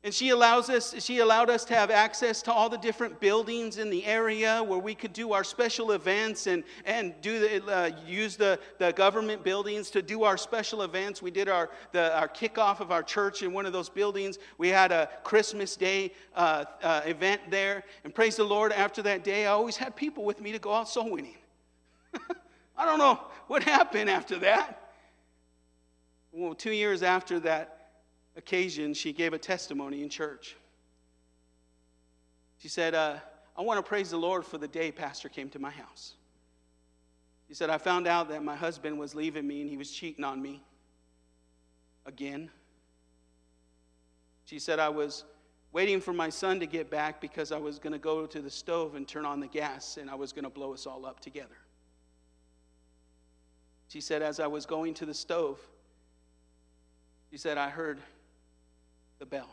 And 0.02 0.14
she 0.14 0.30
allows 0.30 0.70
us, 0.70 0.94
she 1.04 1.18
allowed 1.18 1.50
us 1.50 1.62
to 1.66 1.74
have 1.74 1.90
access 1.90 2.40
to 2.42 2.52
all 2.52 2.70
the 2.70 2.78
different 2.78 3.20
buildings 3.20 3.76
in 3.76 3.90
the 3.90 4.02
area 4.06 4.62
where 4.62 4.78
we 4.78 4.94
could 4.94 5.12
do 5.12 5.34
our 5.34 5.44
special 5.44 5.92
events 5.92 6.46
and, 6.46 6.64
and 6.86 7.12
do 7.20 7.38
the, 7.38 7.70
uh, 7.70 7.90
use 8.06 8.34
the, 8.34 8.58
the 8.78 8.92
government 8.92 9.44
buildings 9.44 9.90
to 9.90 10.00
do 10.00 10.22
our 10.24 10.38
special 10.38 10.82
events. 10.82 11.20
We 11.20 11.30
did 11.30 11.50
our, 11.50 11.68
the, 11.92 12.16
our 12.18 12.28
kickoff 12.28 12.80
of 12.80 12.90
our 12.90 13.02
church 13.02 13.42
in 13.42 13.52
one 13.52 13.66
of 13.66 13.74
those 13.74 13.90
buildings. 13.90 14.38
We 14.56 14.68
had 14.68 14.90
a 14.90 15.10
Christmas 15.22 15.76
Day 15.76 16.14
uh, 16.34 16.64
uh, 16.82 17.02
event 17.04 17.42
there. 17.50 17.84
And 18.02 18.14
praise 18.14 18.36
the 18.36 18.44
Lord, 18.44 18.72
after 18.72 19.02
that 19.02 19.22
day, 19.22 19.44
I 19.44 19.50
always 19.50 19.76
had 19.76 19.94
people 19.96 20.24
with 20.24 20.40
me 20.40 20.50
to 20.52 20.58
go 20.58 20.72
out 20.72 20.88
soul 20.88 21.10
winning. 21.10 21.36
I 22.74 22.86
don't 22.86 22.98
know 22.98 23.20
what 23.48 23.62
happened 23.62 24.08
after 24.08 24.38
that. 24.38 24.94
Well, 26.32 26.54
two 26.54 26.72
years 26.72 27.02
after 27.02 27.38
that, 27.40 27.79
occasion, 28.36 28.94
she 28.94 29.12
gave 29.12 29.32
a 29.32 29.38
testimony 29.38 30.02
in 30.02 30.08
church. 30.08 30.56
She 32.58 32.68
said, 32.68 32.94
uh, 32.94 33.16
I 33.56 33.62
want 33.62 33.78
to 33.78 33.82
praise 33.82 34.10
the 34.10 34.16
Lord 34.16 34.44
for 34.44 34.58
the 34.58 34.68
day 34.68 34.92
Pastor 34.92 35.28
came 35.28 35.48
to 35.50 35.58
my 35.58 35.70
house. 35.70 36.14
She 37.48 37.54
said, 37.54 37.68
I 37.68 37.78
found 37.78 38.06
out 38.06 38.28
that 38.28 38.44
my 38.44 38.54
husband 38.54 38.98
was 38.98 39.14
leaving 39.14 39.46
me 39.46 39.60
and 39.60 39.68
he 39.68 39.76
was 39.76 39.90
cheating 39.90 40.24
on 40.24 40.40
me 40.40 40.62
again. 42.06 42.50
She 44.44 44.58
said, 44.58 44.78
I 44.78 44.88
was 44.88 45.24
waiting 45.72 46.00
for 46.00 46.12
my 46.12 46.28
son 46.28 46.60
to 46.60 46.66
get 46.66 46.90
back 46.90 47.20
because 47.20 47.52
I 47.52 47.58
was 47.58 47.78
going 47.78 47.92
to 47.92 47.98
go 47.98 48.26
to 48.26 48.40
the 48.40 48.50
stove 48.50 48.94
and 48.94 49.06
turn 49.06 49.24
on 49.24 49.40
the 49.40 49.46
gas 49.46 49.96
and 49.96 50.10
I 50.10 50.14
was 50.14 50.32
going 50.32 50.44
to 50.44 50.50
blow 50.50 50.72
us 50.72 50.86
all 50.86 51.06
up 51.06 51.20
together. 51.20 51.56
She 53.88 54.00
said, 54.00 54.22
as 54.22 54.38
I 54.38 54.46
was 54.46 54.66
going 54.66 54.94
to 54.94 55.06
the 55.06 55.14
stove, 55.14 55.58
she 57.30 57.36
said, 57.36 57.58
I 57.58 57.68
heard 57.68 58.00
the 59.20 59.26
bell. 59.26 59.48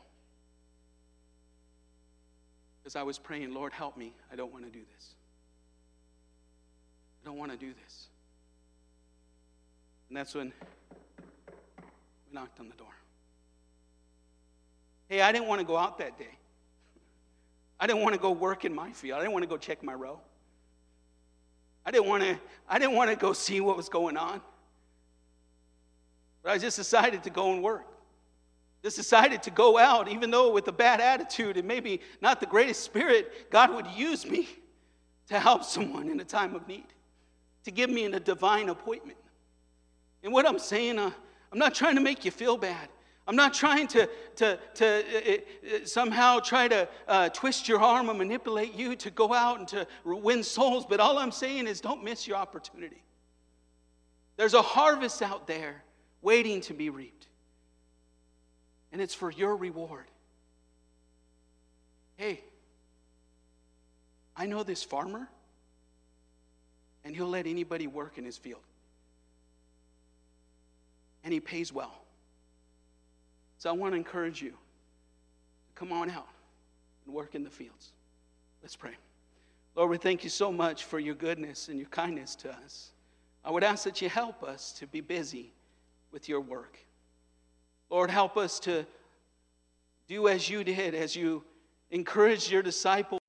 Because 2.82 2.95
I 2.95 3.03
was 3.03 3.20
praying, 3.20 3.53
Lord, 3.53 3.74
help 3.74 3.95
me. 3.95 4.13
I 4.32 4.36
don't 4.36 4.51
want 4.51 4.65
to 4.65 4.72
do 4.72 4.80
this. 4.95 5.09
I 7.22 7.28
don't 7.28 7.38
want 7.38 7.51
to 7.51 7.57
do 7.57 7.74
this. 7.84 8.07
And 10.09 10.18
that's 10.18 10.34
when 10.34 10.53
we 10.57 12.34
knocked 12.34 12.59
on 12.59 12.70
the 12.70 12.76
door. 12.76 12.88
Hey, 15.09 15.22
I 15.22 15.32
didn't 15.32 15.47
want 15.47 15.59
to 15.59 15.68
go 15.68 15.78
out 15.78 15.97
that 15.99 16.18
day. 16.18 16.38
I 17.80 17.88
didn't 17.88 18.01
want 18.01 18.15
to 18.15 18.22
go 18.22 18.32
work 18.32 18.65
in 18.65 18.74
my 18.74 18.91
field. 18.91 19.18
I 19.18 19.22
didn't 19.22 19.34
want 19.34 19.43
to 19.43 19.49
go 19.49 19.57
check 19.57 19.84
my 19.84 19.93
row. 19.93 20.20
I 21.86 21.91
didn't 21.91 22.07
want 22.07 22.24
to, 22.24 22.39
I 22.68 22.80
didn't 22.80 22.95
want 22.95 23.09
to 23.09 23.18
go 23.18 23.34
see 23.34 23.59
what 23.61 23.76
was 23.76 23.89
going 23.89 24.18
on. 24.18 24.41
But 26.41 26.53
I 26.53 26.57
just 26.57 26.78
decided 26.78 27.24
to 27.24 27.30
go 27.30 27.51
and 27.51 27.61
work 27.61 27.86
just 28.84 28.96
decided 28.96 29.44
to 29.44 29.52
go 29.52 29.78
out, 29.78 30.08
even 30.08 30.32
though 30.32 30.52
with 30.52 30.68
a 30.68 30.72
bad 30.72 31.02
attitude 31.02 31.58
and 31.58 31.68
maybe 31.68 32.02
not 32.22 32.40
the 32.40 32.46
greatest 32.46 32.84
spirit, 32.84 33.50
God 33.50 33.74
would 33.74 33.88
use 33.88 34.26
me 34.26 34.48
to 35.28 35.40
help 35.40 35.64
someone 35.64 36.10
in 36.10 36.20
a 36.20 36.26
time 36.26 36.56
of 36.56 36.68
need, 36.68 36.86
to 37.64 37.72
give 37.72 37.90
me 37.90 38.06
a 38.06 38.20
divine 38.20 38.70
appointment. 38.70 39.18
And 40.24 40.32
what 40.32 40.48
I'm 40.48 40.60
saying, 40.60 41.00
uh, 41.00 41.12
I'm 41.52 41.60
not 41.60 41.74
trying 41.74 41.96
to 41.96 42.02
make 42.02 42.24
you 42.24 42.32
feel 42.32 42.58
bad. 42.58 42.90
I'm 43.28 43.36
not 43.36 43.54
trying 43.54 43.88
to, 43.88 44.10
to, 44.38 44.58
to 44.76 44.86
uh, 44.86 45.76
uh, 45.76 45.86
somehow 45.86 46.40
try 46.40 46.70
to 46.70 46.88
uh, 47.10 47.28
twist 47.30 47.68
your 47.68 47.82
arm 47.82 48.08
and 48.08 48.18
manipulate 48.18 48.74
you 48.74 48.96
to 48.96 49.12
go 49.12 49.34
out 49.34 49.60
and 49.60 49.68
to 49.68 49.86
win 50.06 50.44
souls, 50.44 50.86
but 50.86 51.02
all 51.02 51.18
I'm 51.18 51.32
saying 51.32 51.68
is 51.68 51.82
don't 51.82 52.06
miss 52.06 52.26
your 52.26 52.38
opportunity. 52.38 53.04
There's 54.38 54.54
a 54.54 54.62
harvest 54.62 55.22
out 55.22 55.46
there 55.46 55.84
waiting 56.22 56.62
to 56.62 56.74
be 56.74 56.90
reaped, 56.90 57.16
and 58.92 59.02
it's 59.02 59.14
for 59.14 59.32
your 59.32 59.56
reward. 59.56 60.06
Hey, 62.16 62.42
I 64.36 64.46
know 64.46 64.64
this 64.64 64.84
farmer, 64.84 65.28
and 67.04 67.16
he'll 67.16 67.28
let 67.28 67.48
anybody 67.48 67.88
work 67.88 68.18
in 68.18 68.26
his 68.26 68.38
field, 68.38 68.62
and 71.24 71.34
he 71.34 71.40
pays 71.40 71.72
well. 71.72 72.02
So 73.58 73.70
I 73.70 73.74
want 73.74 73.94
to 73.94 73.98
encourage 73.98 74.42
you 74.42 74.52
to 74.52 74.56
come 75.76 75.92
on 75.92 76.10
out 76.10 76.28
and 77.06 77.14
work 77.14 77.36
in 77.36 77.44
the 77.44 77.50
fields. 77.50 77.92
Let's 78.62 78.76
pray. 78.76 78.94
Lord, 79.76 79.90
we 79.90 79.98
thank 79.98 80.24
you 80.24 80.30
so 80.30 80.52
much 80.52 80.86
for 80.86 81.00
your 81.00 81.16
goodness 81.16 81.68
and 81.68 81.78
your 81.78 81.90
kindness 81.90 82.36
to 82.38 82.52
us. 82.52 82.92
I 83.46 83.52
would 83.52 83.64
ask 83.64 83.84
that 83.86 84.02
you 84.02 84.10
help 84.10 84.44
us 84.44 84.72
to 84.74 84.88
be 84.88 85.02
busy 85.02 85.54
with 86.12 86.28
your 86.28 86.42
work. 86.42 86.78
Lord, 87.90 88.10
help 88.12 88.38
us 88.38 88.60
to 88.62 88.86
do 90.08 90.28
as 90.28 90.50
you 90.50 90.64
did, 90.64 90.94
as 90.94 91.16
you 91.16 91.44
encouraged 91.92 92.52
your 92.52 92.62
disciples. 92.62 93.22